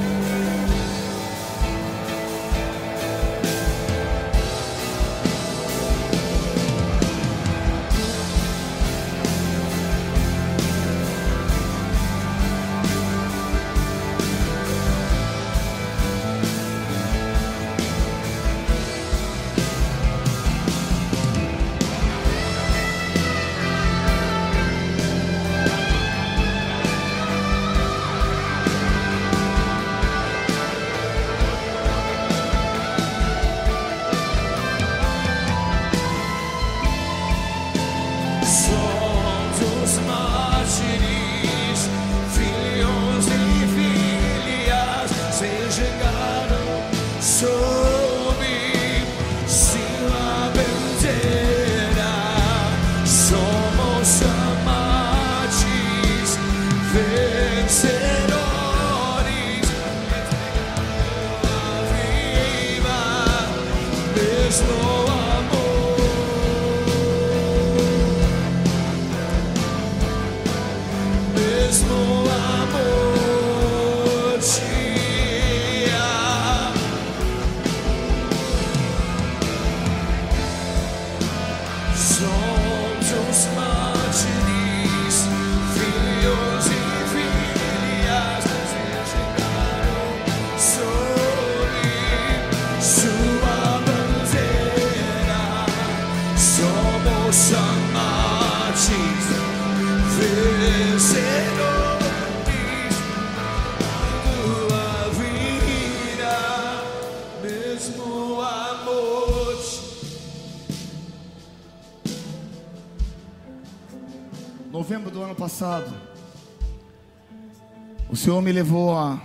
Me 118.47 118.53
levou 118.53 118.97
a, 118.97 119.21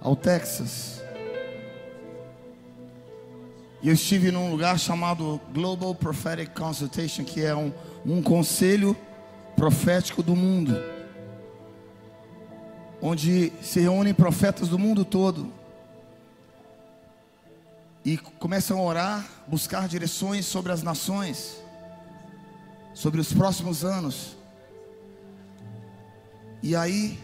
ao 0.00 0.14
Texas. 0.14 1.02
E 3.82 3.88
eu 3.88 3.94
estive 3.94 4.30
num 4.30 4.52
lugar 4.52 4.78
chamado 4.78 5.40
Global 5.52 5.92
Prophetic 5.96 6.50
Consultation, 6.56 7.24
que 7.24 7.42
é 7.42 7.56
um, 7.56 7.72
um 8.06 8.22
conselho 8.22 8.96
profético 9.56 10.22
do 10.22 10.36
mundo, 10.36 10.80
onde 13.00 13.52
se 13.60 13.80
reúnem 13.80 14.14
profetas 14.14 14.68
do 14.68 14.78
mundo 14.78 15.04
todo 15.04 15.52
e 18.04 18.16
começam 18.16 18.78
a 18.78 18.82
orar, 18.84 19.26
buscar 19.48 19.88
direções 19.88 20.46
sobre 20.46 20.70
as 20.70 20.84
nações, 20.84 21.60
sobre 22.94 23.20
os 23.20 23.32
próximos 23.32 23.84
anos. 23.84 24.36
E 26.62 26.76
aí, 26.76 27.18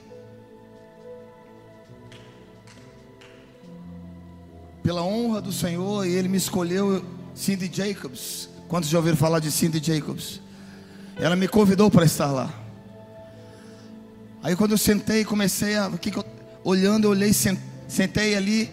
pela 4.88 5.02
honra 5.02 5.42
do 5.42 5.52
Senhor, 5.52 6.06
e 6.06 6.12
Ele 6.14 6.28
me 6.30 6.38
escolheu, 6.38 7.04
Cindy 7.34 7.70
Jacobs. 7.70 8.48
Quantos 8.68 8.88
já 8.88 8.96
ouviram 8.96 9.18
falar 9.18 9.38
de 9.38 9.50
Cindy 9.52 9.82
Jacobs? 9.84 10.40
Ela 11.18 11.36
me 11.36 11.46
convidou 11.46 11.90
para 11.90 12.06
estar 12.06 12.32
lá. 12.32 12.50
Aí 14.42 14.56
quando 14.56 14.70
eu 14.70 14.78
sentei, 14.78 15.26
comecei 15.26 15.76
a. 15.76 15.90
que 15.90 16.10
que 16.10 16.18
eu- 16.18 16.24
olhando, 16.64 17.04
eu 17.04 17.10
olhei, 17.10 17.34
sen- 17.34 17.58
sentei 17.86 18.34
ali 18.34 18.70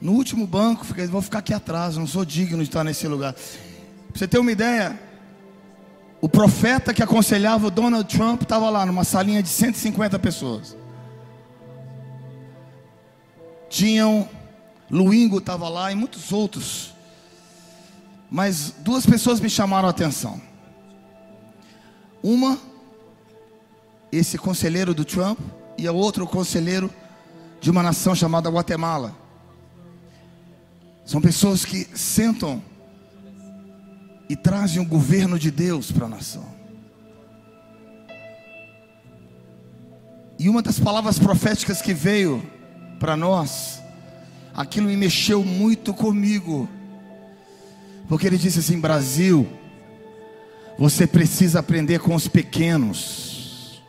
no 0.00 0.12
último 0.12 0.46
banco, 0.46 0.86
fiquei, 0.86 1.06
vou 1.06 1.20
ficar 1.20 1.40
aqui 1.40 1.52
atrás, 1.52 1.98
não 1.98 2.06
sou 2.06 2.24
digno 2.24 2.56
de 2.62 2.70
estar 2.70 2.82
nesse 2.82 3.06
lugar. 3.06 3.34
Pra 3.34 3.42
você 4.14 4.26
ter 4.26 4.38
uma 4.38 4.52
ideia, 4.52 4.98
o 6.18 6.30
profeta 6.30 6.94
que 6.94 7.02
aconselhava 7.02 7.66
o 7.66 7.70
Donald 7.70 8.08
Trump 8.08 8.40
estava 8.40 8.70
lá 8.70 8.86
numa 8.86 9.04
salinha 9.04 9.42
de 9.42 9.50
150 9.50 10.18
pessoas. 10.18 10.74
Tinham 13.68 14.26
Luingo 14.92 15.38
estava 15.38 15.70
lá 15.70 15.90
e 15.90 15.94
muitos 15.94 16.30
outros. 16.30 16.92
Mas 18.30 18.74
duas 18.80 19.06
pessoas 19.06 19.40
me 19.40 19.48
chamaram 19.48 19.88
a 19.88 19.90
atenção. 19.90 20.38
Uma, 22.22 22.58
esse 24.12 24.36
conselheiro 24.36 24.94
do 24.94 25.04
Trump, 25.04 25.38
e 25.78 25.86
a 25.86 25.92
outra, 25.92 26.22
o 26.22 26.28
conselheiro 26.28 26.90
de 27.60 27.70
uma 27.70 27.82
nação 27.82 28.14
chamada 28.14 28.50
Guatemala. 28.50 29.16
São 31.04 31.20
pessoas 31.20 31.64
que 31.64 31.88
sentam 31.96 32.62
e 34.28 34.36
trazem 34.36 34.80
o 34.80 34.86
governo 34.86 35.38
de 35.38 35.50
Deus 35.50 35.90
para 35.90 36.06
a 36.06 36.08
nação. 36.08 36.46
E 40.38 40.48
uma 40.48 40.62
das 40.62 40.78
palavras 40.78 41.18
proféticas 41.18 41.80
que 41.80 41.94
veio 41.94 42.42
para 42.98 43.16
nós, 43.16 43.81
aquilo 44.54 44.88
me 44.88 44.96
mexeu 44.96 45.44
muito 45.44 45.94
comigo. 45.94 46.68
Porque 48.08 48.26
ele 48.26 48.38
disse 48.38 48.58
assim: 48.58 48.80
Brasil, 48.80 49.48
você 50.78 51.06
precisa 51.06 51.60
aprender 51.60 52.00
com 52.00 52.14
os 52.14 52.28
pequenos. 52.28 53.82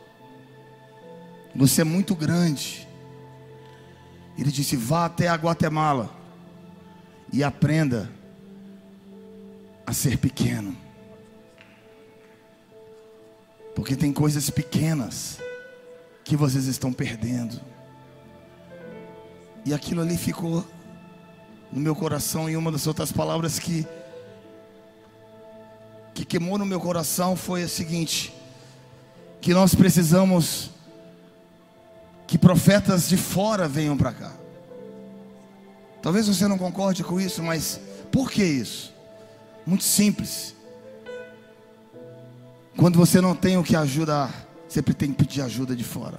Você 1.54 1.82
é 1.82 1.84
muito 1.84 2.14
grande. 2.14 2.86
Ele 4.38 4.50
disse: 4.50 4.76
vá 4.76 5.06
até 5.06 5.28
a 5.28 5.34
Guatemala 5.34 6.10
e 7.32 7.42
aprenda 7.42 8.10
a 9.86 9.92
ser 9.92 10.18
pequeno. 10.18 10.76
Porque 13.74 13.96
tem 13.96 14.12
coisas 14.12 14.48
pequenas 14.50 15.38
que 16.24 16.36
vocês 16.36 16.66
estão 16.66 16.92
perdendo. 16.92 17.60
E 19.64 19.72
aquilo 19.72 20.02
ali 20.02 20.16
ficou 20.16 20.64
no 21.72 21.80
meu 21.80 21.94
coração 21.94 22.48
e 22.48 22.56
uma 22.56 22.70
das 22.70 22.86
outras 22.86 23.10
palavras 23.10 23.58
que 23.58 23.86
que 26.14 26.24
queimou 26.24 26.56
no 26.56 26.64
meu 26.64 26.80
coração 26.80 27.34
foi 27.34 27.64
a 27.64 27.68
seguinte: 27.68 28.32
que 29.40 29.52
nós 29.52 29.74
precisamos 29.74 30.70
que 32.26 32.38
profetas 32.38 33.08
de 33.08 33.16
fora 33.16 33.68
venham 33.68 33.96
para 33.96 34.12
cá. 34.12 34.32
Talvez 36.00 36.28
você 36.28 36.46
não 36.46 36.58
concorde 36.58 37.02
com 37.02 37.20
isso, 37.20 37.42
mas 37.42 37.80
por 38.12 38.30
que 38.30 38.44
isso? 38.44 38.92
Muito 39.66 39.84
simples. 39.84 40.54
Quando 42.76 42.98
você 42.98 43.20
não 43.20 43.34
tem 43.34 43.56
o 43.56 43.62
que 43.62 43.76
ajudar, 43.76 44.46
sempre 44.68 44.94
tem 44.94 45.12
que 45.12 45.18
pedir 45.24 45.42
ajuda 45.42 45.74
de 45.74 45.84
fora. 45.84 46.18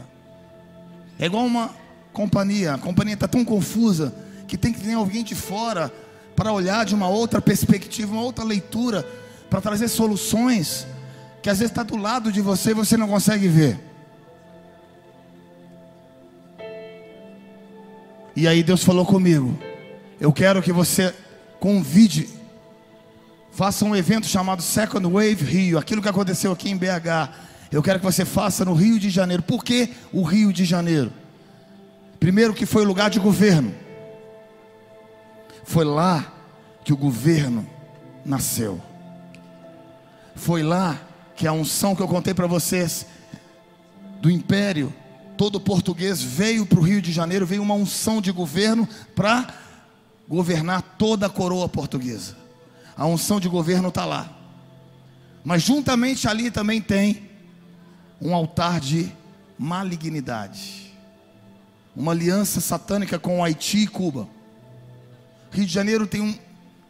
É 1.20 1.26
igual 1.26 1.46
uma 1.46 1.72
companhia, 2.16 2.74
a 2.74 2.78
companhia 2.78 3.14
está 3.14 3.28
tão 3.28 3.44
confusa 3.44 4.16
que 4.48 4.58
tem 4.58 4.72
que 4.72 4.80
ter 4.80 4.94
alguém 4.94 5.24
de 5.24 5.36
fora 5.36 5.92
para 6.36 6.52
olhar 6.52 6.86
de 6.86 6.96
uma 6.96 7.08
outra 7.10 7.42
perspectiva, 7.42 8.12
uma 8.12 8.22
outra 8.22 8.44
leitura, 8.44 9.06
para 9.50 9.62
trazer 9.62 9.90
soluções 9.90 10.88
que 11.42 11.50
às 11.50 11.60
vezes 11.60 11.72
está 11.72 11.84
do 11.84 11.98
lado 11.98 12.32
de 12.32 12.42
você 12.42 12.72
e 12.72 12.74
você 12.74 12.98
não 12.98 13.08
consegue 13.08 13.48
ver. 13.48 13.80
E 18.36 18.48
aí 18.48 18.64
Deus 18.64 18.84
falou 18.84 19.06
comigo: 19.06 19.58
Eu 20.20 20.34
quero 20.34 20.62
que 20.62 20.72
você 20.72 21.14
convide, 21.60 22.30
faça 23.52 23.86
um 23.86 23.96
evento 23.96 24.26
chamado 24.26 24.62
Second 24.62 25.06
Wave 25.06 25.44
Rio, 25.44 25.78
aquilo 25.78 26.02
que 26.02 26.10
aconteceu 26.10 26.52
aqui 26.52 26.70
em 26.70 26.78
BH. 26.78 27.30
Eu 27.72 27.84
quero 27.84 28.00
que 28.00 28.06
você 28.06 28.24
faça 28.24 28.64
no 28.64 28.74
Rio 28.74 29.00
de 29.00 29.10
Janeiro. 29.10 29.44
Por 29.44 29.64
que 29.64 29.90
o 30.14 30.24
Rio 30.24 30.54
de 30.54 30.64
Janeiro? 30.66 31.12
Primeiro, 32.20 32.54
que 32.54 32.66
foi 32.66 32.84
o 32.84 32.88
lugar 32.88 33.10
de 33.10 33.20
governo. 33.20 33.74
Foi 35.64 35.84
lá 35.84 36.34
que 36.84 36.94
o 36.94 36.98
governo 36.98 37.68
nasceu. 38.24 38.82
Foi 40.36 40.64
lá 40.64 41.00
que 41.36 41.48
a 41.48 41.54
unção 41.54 41.96
que 41.96 42.02
eu 42.02 42.08
contei 42.08 42.34
para 42.34 42.48
vocês 42.48 43.06
do 44.22 44.30
império 44.30 44.94
todo 45.38 45.60
português 45.60 46.22
veio 46.22 46.66
para 46.66 46.80
o 46.80 46.82
Rio 46.82 47.02
de 47.02 47.12
Janeiro, 47.12 47.46
veio 47.46 47.62
uma 47.62 47.74
unção 47.74 48.22
de 48.22 48.32
governo 48.32 48.88
para 49.16 49.54
governar 50.28 50.82
toda 50.98 51.26
a 51.26 51.30
coroa 51.30 51.68
portuguesa. 51.70 52.36
A 52.98 53.06
unção 53.06 53.40
de 53.40 53.50
governo 53.50 53.90
está 53.90 54.06
lá. 54.06 54.32
Mas 55.44 55.62
juntamente 55.62 56.28
ali 56.28 56.50
também 56.50 56.82
tem 56.82 57.30
um 58.22 58.34
altar 58.34 58.80
de 58.80 59.12
malignidade. 59.60 60.85
Uma 61.96 62.12
aliança 62.12 62.60
satânica 62.60 63.18
com 63.18 63.40
o 63.40 63.44
Haiti 63.44 63.84
e 63.84 63.88
Cuba. 63.88 64.28
Rio 65.52 65.66
de 65.66 65.72
Janeiro 65.72 66.06
tem 66.06 66.22
um, 66.22 66.38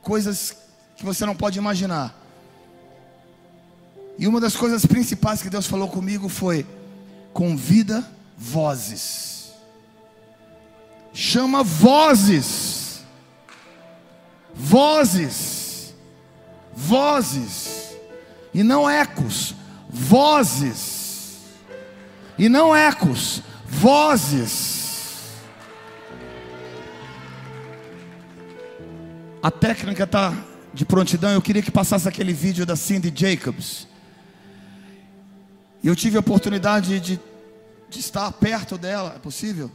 coisas 0.01 0.55
que 0.95 1.05
você 1.05 1.25
não 1.25 1.35
pode 1.35 1.59
imaginar. 1.59 2.19
E 4.17 4.27
uma 4.27 4.39
das 4.39 4.55
coisas 4.55 4.85
principais 4.85 5.41
que 5.41 5.49
Deus 5.49 5.67
falou 5.67 5.87
comigo 5.89 6.29
foi: 6.29 6.65
convida 7.33 8.03
vozes. 8.37 9.53
Chama 11.13 11.63
vozes. 11.63 13.03
Vozes. 14.53 15.93
Vozes. 16.73 17.95
E 18.53 18.63
não 18.63 18.89
ecos. 18.89 19.53
Vozes. 19.89 21.39
E 22.37 22.49
não 22.49 22.75
ecos. 22.75 23.41
Vozes. 23.65 24.84
A 29.45 29.51
técnica 29.51 30.05
está 30.05 30.33
de 30.73 30.83
prontidão, 30.83 31.29
eu 31.29 31.39
queria 31.39 31.61
que 31.61 31.69
passasse 31.69 32.09
aquele 32.09 32.33
vídeo 32.33 32.65
da 32.65 32.75
Cindy 32.75 33.13
Jacobs. 33.15 33.87
Eu 35.83 35.95
tive 35.95 36.17
a 36.17 36.19
oportunidade 36.19 36.99
de, 36.99 37.19
de 37.87 37.99
estar 37.99 38.31
perto 38.31 38.75
dela, 38.75 39.13
é 39.15 39.19
possível? 39.19 39.69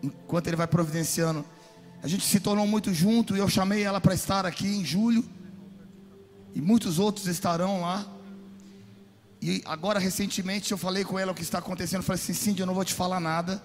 Enquanto 0.00 0.46
ele 0.46 0.54
vai 0.54 0.68
providenciando. 0.68 1.44
A 2.00 2.06
gente 2.06 2.24
se 2.24 2.38
tornou 2.38 2.68
muito 2.68 2.94
junto 2.94 3.34
e 3.34 3.40
eu 3.40 3.48
chamei 3.48 3.82
ela 3.82 4.00
para 4.00 4.14
estar 4.14 4.46
aqui 4.46 4.68
em 4.68 4.84
julho. 4.84 5.28
E 6.54 6.60
muitos 6.60 7.00
outros 7.00 7.26
estarão 7.26 7.80
lá. 7.80 8.06
E 9.42 9.60
agora, 9.64 9.98
recentemente, 9.98 10.70
eu 10.70 10.78
falei 10.78 11.02
com 11.02 11.18
ela 11.18 11.32
o 11.32 11.34
que 11.34 11.42
está 11.42 11.58
acontecendo. 11.58 11.98
Eu 11.98 12.04
falei 12.04 12.22
assim: 12.22 12.32
Cindy, 12.32 12.60
eu 12.60 12.66
não 12.66 12.74
vou 12.74 12.84
te 12.84 12.94
falar 12.94 13.18
nada. 13.18 13.60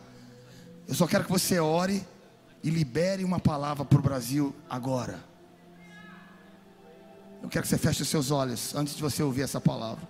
Eu 0.88 0.96
só 0.96 1.06
quero 1.06 1.24
que 1.24 1.32
você 1.32 1.60
ore 1.60 2.04
e 2.66 2.70
libere 2.72 3.24
uma 3.24 3.40
palavra 3.40 3.86
para 3.86 4.00
o 4.00 4.02
Brasil 4.02 4.54
agora. 4.68 5.24
Eu 7.44 7.48
quero 7.48 7.62
que 7.62 7.70
você 7.70 7.78
feche 7.78 8.02
os 8.02 8.08
seus 8.08 8.32
olhos 8.32 8.74
antes 8.74 8.96
de 8.96 9.04
você 9.04 9.22
ouvir 9.22 9.44
essa 9.44 9.62
palavra. 9.62 10.04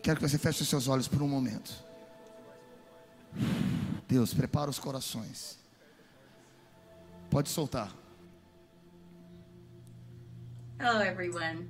Quero 0.00 0.20
que 0.20 0.28
você 0.28 0.38
feche 0.38 0.62
os 0.62 0.68
seus 0.68 0.86
olhos 0.86 1.08
por 1.08 1.20
um 1.20 1.26
momento. 1.26 1.72
Deus, 4.06 4.32
prepara 4.32 4.70
os 4.70 4.78
corações. 4.78 5.58
Pode 7.28 7.48
soltar. 7.48 7.92
Hello, 10.78 11.02
everyone. 11.02 11.68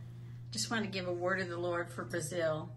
Just 0.53 0.71
want 0.71 0.85
to 0.85 0.91
give 0.91 1.09
a 1.09 1.15
word 1.15 1.41
of 1.41 1.49
the 1.49 1.57
Lord 1.57 1.91
for 1.91 2.05
Brazil. 2.05 2.69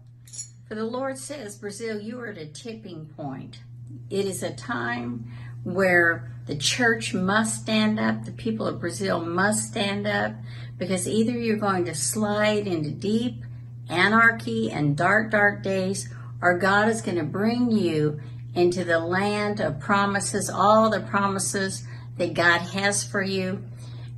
For 0.66 0.74
the 0.74 0.82
Lord 0.82 1.18
says, 1.18 1.58
Brazil, 1.58 2.00
you 2.00 2.18
are 2.18 2.30
at 2.30 2.38
a 2.38 2.46
tipping 2.46 3.04
point. 3.14 3.60
It 4.10 4.26
is 4.26 4.42
a 4.42 4.52
time 4.52 5.30
where 5.64 6.32
the 6.46 6.56
church 6.56 7.14
must 7.14 7.62
stand 7.62 8.00
up, 8.00 8.24
the 8.24 8.32
people 8.32 8.66
of 8.66 8.80
Brazil 8.80 9.20
must 9.20 9.68
stand 9.68 10.06
up, 10.06 10.34
because 10.76 11.06
either 11.06 11.32
you're 11.32 11.56
going 11.56 11.84
to 11.84 11.94
slide 11.94 12.66
into 12.66 12.90
deep 12.90 13.44
anarchy 13.88 14.70
and 14.70 14.96
dark, 14.96 15.30
dark 15.30 15.62
days, 15.62 16.08
or 16.40 16.58
God 16.58 16.88
is 16.88 17.02
going 17.02 17.18
to 17.18 17.24
bring 17.24 17.70
you 17.70 18.20
into 18.54 18.84
the 18.84 18.98
land 18.98 19.60
of 19.60 19.80
promises, 19.80 20.50
all 20.50 20.90
the 20.90 21.00
promises 21.00 21.86
that 22.18 22.34
God 22.34 22.58
has 22.58 23.04
for 23.04 23.22
you. 23.22 23.62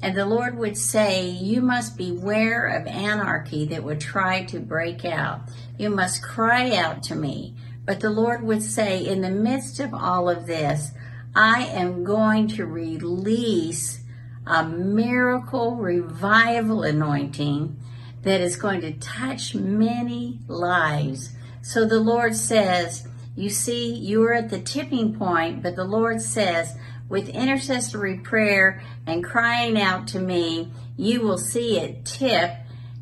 And 0.02 0.16
the 0.16 0.26
Lord 0.26 0.58
would 0.58 0.76
say, 0.76 1.28
You 1.28 1.60
must 1.60 1.96
beware 1.96 2.66
of 2.66 2.86
anarchy 2.86 3.66
that 3.66 3.84
would 3.84 4.00
try 4.00 4.44
to 4.44 4.60
break 4.60 5.04
out. 5.04 5.40
You 5.78 5.90
must 5.90 6.22
cry 6.22 6.74
out 6.74 7.02
to 7.04 7.14
me. 7.14 7.54
But 7.84 8.00
the 8.00 8.10
Lord 8.10 8.42
would 8.42 8.62
say, 8.62 9.04
In 9.04 9.20
the 9.20 9.30
midst 9.30 9.80
of 9.80 9.92
all 9.92 10.28
of 10.28 10.46
this, 10.46 10.92
I 11.34 11.64
am 11.64 12.04
going 12.04 12.48
to 12.48 12.66
release 12.66 14.00
a 14.46 14.64
miracle 14.64 15.76
revival 15.76 16.82
anointing 16.82 17.76
that 18.22 18.40
is 18.40 18.56
going 18.56 18.80
to 18.82 18.92
touch 18.92 19.54
many 19.54 20.40
lives. 20.48 21.30
So 21.62 21.84
the 21.84 22.00
Lord 22.00 22.34
says, 22.34 23.06
You 23.36 23.50
see, 23.50 23.94
you 23.94 24.22
are 24.24 24.34
at 24.34 24.50
the 24.50 24.60
tipping 24.60 25.14
point, 25.14 25.62
but 25.62 25.76
the 25.76 25.84
Lord 25.84 26.20
says, 26.20 26.76
with 27.08 27.28
intercessory 27.28 28.18
prayer 28.18 28.82
and 29.06 29.22
crying 29.22 29.80
out 29.80 30.08
to 30.08 30.18
me, 30.18 30.72
you 30.96 31.20
will 31.20 31.38
see 31.38 31.78
it 31.78 32.04
tip. 32.04 32.50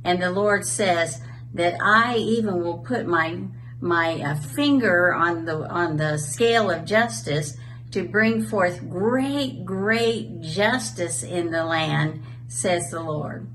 And 0.04 0.20
the 0.20 0.30
Lord 0.30 0.66
says 0.66 1.20
that 1.54 1.76
I 1.80 2.16
even 2.16 2.62
will 2.62 2.78
put 2.78 3.06
my 3.06 3.38
my 3.82 4.22
uh, 4.22 4.36
finger 4.36 5.12
on 5.12 5.44
the 5.44 5.68
on 5.68 5.96
the 5.96 6.16
scale 6.16 6.70
of 6.70 6.84
justice 6.84 7.56
to 7.90 8.04
bring 8.04 8.44
forth 8.44 8.88
great 8.88 9.64
great 9.64 10.40
justice 10.40 11.22
in 11.24 11.50
the 11.50 11.64
land, 11.64 12.22
says 12.46 12.90
the 12.90 13.00
Lord. 13.00 13.46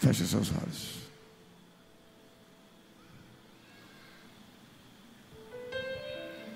Feche 0.00 0.26
seus 0.26 0.50
olhos. 0.50 1.02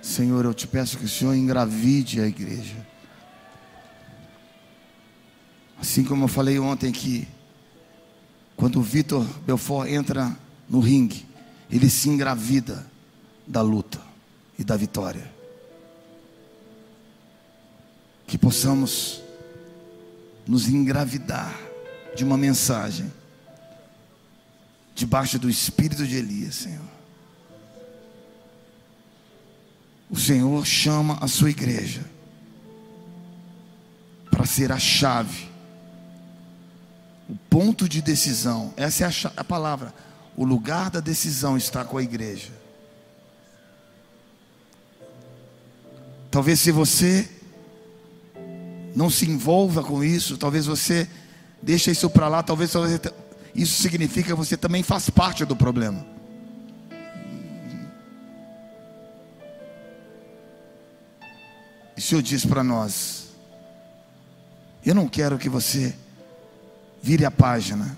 Senhor, 0.03 0.44
eu 0.44 0.55
te 0.55 0.66
peço 0.66 0.98
que 0.98 1.05
o 1.05 1.09
Senhor 1.09 1.35
engravide 1.35 2.20
a 2.20 2.27
igreja. 2.27 2.85
Assim 5.86 6.02
como 6.02 6.24
eu 6.24 6.28
falei 6.28 6.58
ontem 6.58 6.90
que 6.90 7.28
quando 8.56 8.80
o 8.80 8.82
Vitor 8.82 9.24
Belfort 9.46 9.88
entra 9.88 10.36
no 10.68 10.80
ringue, 10.80 11.24
ele 11.70 11.88
se 11.88 12.08
engravida 12.08 12.84
da 13.46 13.62
luta 13.62 14.00
e 14.58 14.64
da 14.64 14.76
vitória. 14.76 15.32
Que 18.26 18.36
possamos 18.36 19.22
nos 20.44 20.68
engravidar 20.68 21.56
de 22.16 22.24
uma 22.24 22.36
mensagem 22.36 23.12
debaixo 24.92 25.38
do 25.38 25.48
espírito 25.48 26.04
de 26.04 26.16
Elias, 26.16 26.56
Senhor. 26.56 26.90
O 30.10 30.18
Senhor 30.18 30.66
chama 30.66 31.16
a 31.20 31.28
sua 31.28 31.50
igreja 31.50 32.04
para 34.32 34.44
ser 34.44 34.72
a 34.72 34.80
chave, 34.80 35.54
o 37.28 37.35
ponto 37.51 37.89
de 37.89 38.01
decisão. 38.01 38.73
Essa 38.77 39.05
é 39.05 39.07
a, 39.07 39.32
a 39.39 39.44
palavra. 39.44 39.93
O 40.36 40.44
lugar 40.44 40.90
da 40.90 41.01
decisão 41.01 41.57
está 41.57 41.85
com 41.85 41.98
a 41.98 42.03
igreja. 42.03 42.53
Talvez 46.31 46.61
se 46.61 46.70
você 46.70 47.28
não 48.94 49.11
se 49.11 49.28
envolva 49.28 49.82
com 49.82 50.03
isso, 50.05 50.36
talvez 50.36 50.66
você 50.66 51.09
deixe 51.62 51.90
isso 51.90 52.09
para 52.11 52.28
lá, 52.28 52.43
talvez 52.43 52.73
isso 53.55 53.81
significa 53.81 54.28
que 54.28 54.35
você 54.35 54.57
também 54.57 54.82
faz 54.82 55.09
parte 55.09 55.44
do 55.44 55.57
problema. 55.57 56.05
E 61.97 62.01
o 62.01 62.03
Senhor 62.03 62.20
diz 62.20 62.44
para 62.44 62.62
nós: 62.62 63.28
Eu 64.85 64.94
não 64.94 65.09
quero 65.09 65.39
que 65.39 65.48
você 65.48 65.94
vire 67.06 67.24
a 67.24 67.30
página. 67.30 67.96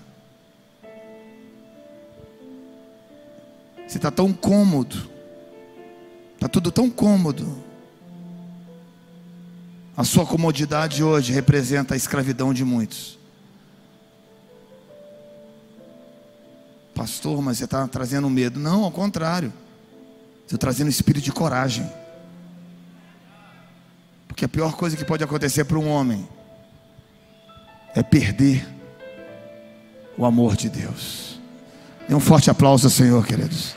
Você 3.87 3.97
está 3.97 4.11
tão 4.11 4.31
cômodo, 4.31 5.09
está 6.35 6.47
tudo 6.47 6.71
tão 6.71 6.91
cômodo. 6.91 7.57
A 9.97 10.03
sua 10.03 10.27
comodidade 10.27 11.03
hoje 11.03 11.33
representa 11.33 11.95
a 11.95 11.97
escravidão 11.97 12.53
de 12.53 12.63
muitos. 12.63 13.17
Pastor, 16.93 17.41
mas 17.41 17.57
você 17.57 17.65
está 17.65 17.87
trazendo 17.87 18.29
medo. 18.29 18.59
Não, 18.59 18.83
ao 18.83 18.91
contrário. 18.91 19.51
Estou 20.43 20.59
trazendo 20.59 20.89
espírito 20.89 21.23
de 21.23 21.31
coragem. 21.31 21.91
Porque 24.27 24.45
a 24.45 24.49
pior 24.49 24.73
coisa 24.73 24.95
que 24.95 25.03
pode 25.03 25.23
acontecer 25.23 25.65
para 25.65 25.79
um 25.79 25.89
homem 25.89 26.29
é 27.95 28.03
perder 28.03 28.78
o 30.19 30.25
amor 30.25 30.57
de 30.57 30.67
Deus. 30.67 31.39
Dê 32.05 32.13
um 32.13 32.19
forte 32.19 32.51
aplauso 32.51 32.87
ao 32.87 32.91
Senhor, 32.91 33.25
queridos. 33.25 33.73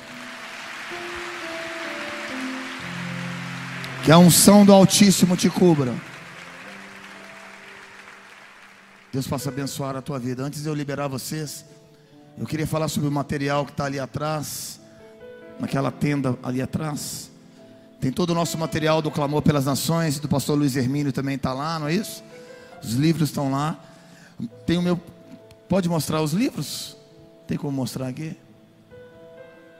Que 4.04 4.10
a 4.10 4.18
unção 4.18 4.66
do 4.66 4.72
Altíssimo 4.72 5.36
te 5.36 5.48
cubra. 5.48 5.94
Deus 9.12 9.28
possa 9.28 9.50
abençoar 9.50 9.94
a 9.94 10.02
tua 10.02 10.18
vida. 10.18 10.42
Antes 10.42 10.64
de 10.64 10.68
eu 10.68 10.74
liberar 10.74 11.06
vocês, 11.06 11.64
eu 12.36 12.44
queria 12.44 12.66
falar 12.66 12.88
sobre 12.88 13.08
o 13.08 13.12
material 13.12 13.64
que 13.64 13.70
está 13.70 13.84
ali 13.84 14.00
atrás, 14.00 14.80
naquela 15.60 15.92
tenda 15.92 16.36
ali 16.42 16.60
atrás. 16.60 17.30
Tem 18.00 18.10
todo 18.10 18.30
o 18.30 18.34
nosso 18.34 18.58
material 18.58 19.00
do 19.00 19.12
Clamor 19.12 19.42
pelas 19.42 19.66
Nações, 19.66 20.18
do 20.18 20.28
pastor 20.28 20.58
Luiz 20.58 20.74
Hermínio 20.74 21.12
também 21.12 21.36
está 21.36 21.52
lá, 21.52 21.78
não 21.78 21.86
é 21.86 21.94
isso? 21.94 22.24
Os 22.82 22.94
livros 22.94 23.28
estão 23.28 23.48
lá. 23.48 23.78
Tem 24.66 24.76
o 24.76 24.82
meu. 24.82 25.00
Pode 25.72 25.88
mostrar 25.88 26.20
os 26.20 26.34
livros? 26.34 26.98
Tem 27.48 27.56
como 27.56 27.72
mostrar 27.72 28.08
aqui? 28.08 28.36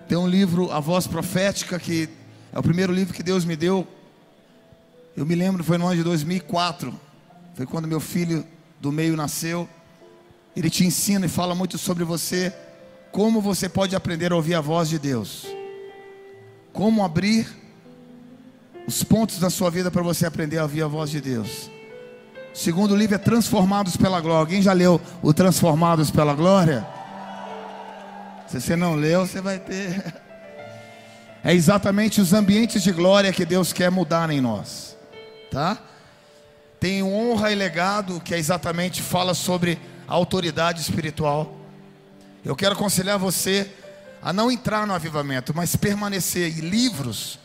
Tem 0.08 0.16
um 0.16 0.26
livro, 0.26 0.72
A 0.72 0.80
Voz 0.80 1.06
Profética, 1.06 1.78
que 1.78 2.08
é 2.50 2.58
o 2.58 2.62
primeiro 2.62 2.90
livro 2.90 3.12
que 3.12 3.22
Deus 3.22 3.44
me 3.44 3.54
deu. 3.54 3.86
Eu 5.14 5.26
me 5.26 5.34
lembro, 5.34 5.62
foi 5.62 5.76
no 5.76 5.86
ano 5.86 5.96
de 5.96 6.02
2004. 6.02 6.98
Foi 7.54 7.66
quando 7.66 7.86
meu 7.86 8.00
filho 8.00 8.42
do 8.80 8.90
meio 8.90 9.14
nasceu. 9.18 9.68
Ele 10.56 10.70
te 10.70 10.82
ensina 10.82 11.26
e 11.26 11.28
fala 11.28 11.54
muito 11.54 11.76
sobre 11.76 12.04
você, 12.04 12.50
como 13.10 13.42
você 13.42 13.68
pode 13.68 13.94
aprender 13.94 14.32
a 14.32 14.36
ouvir 14.36 14.54
a 14.54 14.62
voz 14.62 14.88
de 14.88 14.98
Deus. 14.98 15.46
Como 16.72 17.04
abrir 17.04 17.46
os 18.88 19.04
pontos 19.04 19.38
da 19.38 19.50
sua 19.50 19.70
vida 19.70 19.90
para 19.90 20.00
você 20.00 20.24
aprender 20.24 20.56
a 20.56 20.62
ouvir 20.62 20.84
a 20.84 20.88
voz 20.88 21.10
de 21.10 21.20
Deus. 21.20 21.70
Segundo 22.54 22.94
livro 22.94 23.14
é 23.14 23.18
Transformados 23.18 23.96
pela 23.96 24.20
Glória. 24.20 24.40
Alguém 24.40 24.60
já 24.60 24.72
leu 24.72 25.00
o 25.22 25.32
Transformados 25.32 26.10
pela 26.10 26.34
Glória? 26.34 26.86
Se 28.46 28.60
você 28.60 28.76
não 28.76 28.94
leu, 28.94 29.26
você 29.26 29.40
vai 29.40 29.58
ter. 29.58 30.22
É 31.44 31.52
exatamente 31.52 32.20
os 32.20 32.32
ambientes 32.32 32.84
de 32.84 32.92
glória 32.92 33.32
que 33.32 33.44
Deus 33.44 33.72
quer 33.72 33.90
mudar 33.90 34.30
em 34.30 34.40
nós, 34.40 34.96
tá? 35.50 35.76
Tem 36.78 37.02
honra 37.02 37.50
e 37.50 37.56
legado 37.56 38.20
que 38.20 38.32
é 38.32 38.38
exatamente 38.38 39.02
fala 39.02 39.34
sobre 39.34 39.76
autoridade 40.06 40.80
espiritual. 40.80 41.52
Eu 42.44 42.54
quero 42.54 42.74
aconselhar 42.74 43.18
você 43.18 43.68
a 44.22 44.32
não 44.32 44.52
entrar 44.52 44.86
no 44.86 44.94
avivamento, 44.94 45.52
mas 45.52 45.74
permanecer. 45.74 46.56
E 46.56 46.60
livros 46.60 47.40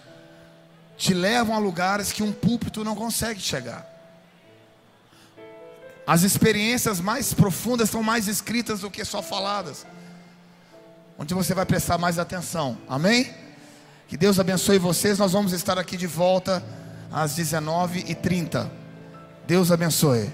te 0.96 1.16
levam 1.16 1.56
a 1.56 1.60
lugares 1.60 2.12
que 2.12 2.22
um 2.22 2.32
púlpito 2.32 2.84
não 2.84 2.96
consegue 2.96 3.40
chegar. 3.40 3.97
As 6.08 6.24
experiências 6.24 7.02
mais 7.02 7.34
profundas 7.34 7.90
são 7.90 8.02
mais 8.02 8.30
escritas 8.30 8.80
do 8.80 8.90
que 8.90 9.04
só 9.04 9.22
faladas. 9.22 9.86
Onde 11.20 11.34
você 11.34 11.54
vai 11.54 11.66
prestar 11.66 11.98
mais 11.98 12.18
atenção. 12.18 12.78
Amém? 12.88 13.30
Que 14.08 14.16
Deus 14.16 14.40
abençoe 14.40 14.80
vocês. 14.80 15.20
Nós 15.20 15.34
vamos 15.34 15.52
estar 15.52 15.78
aqui 15.78 15.98
de 15.98 16.08
volta 16.08 16.64
às 17.12 17.36
19h30. 17.36 18.70
Deus 19.46 19.70
abençoe. 19.70 20.32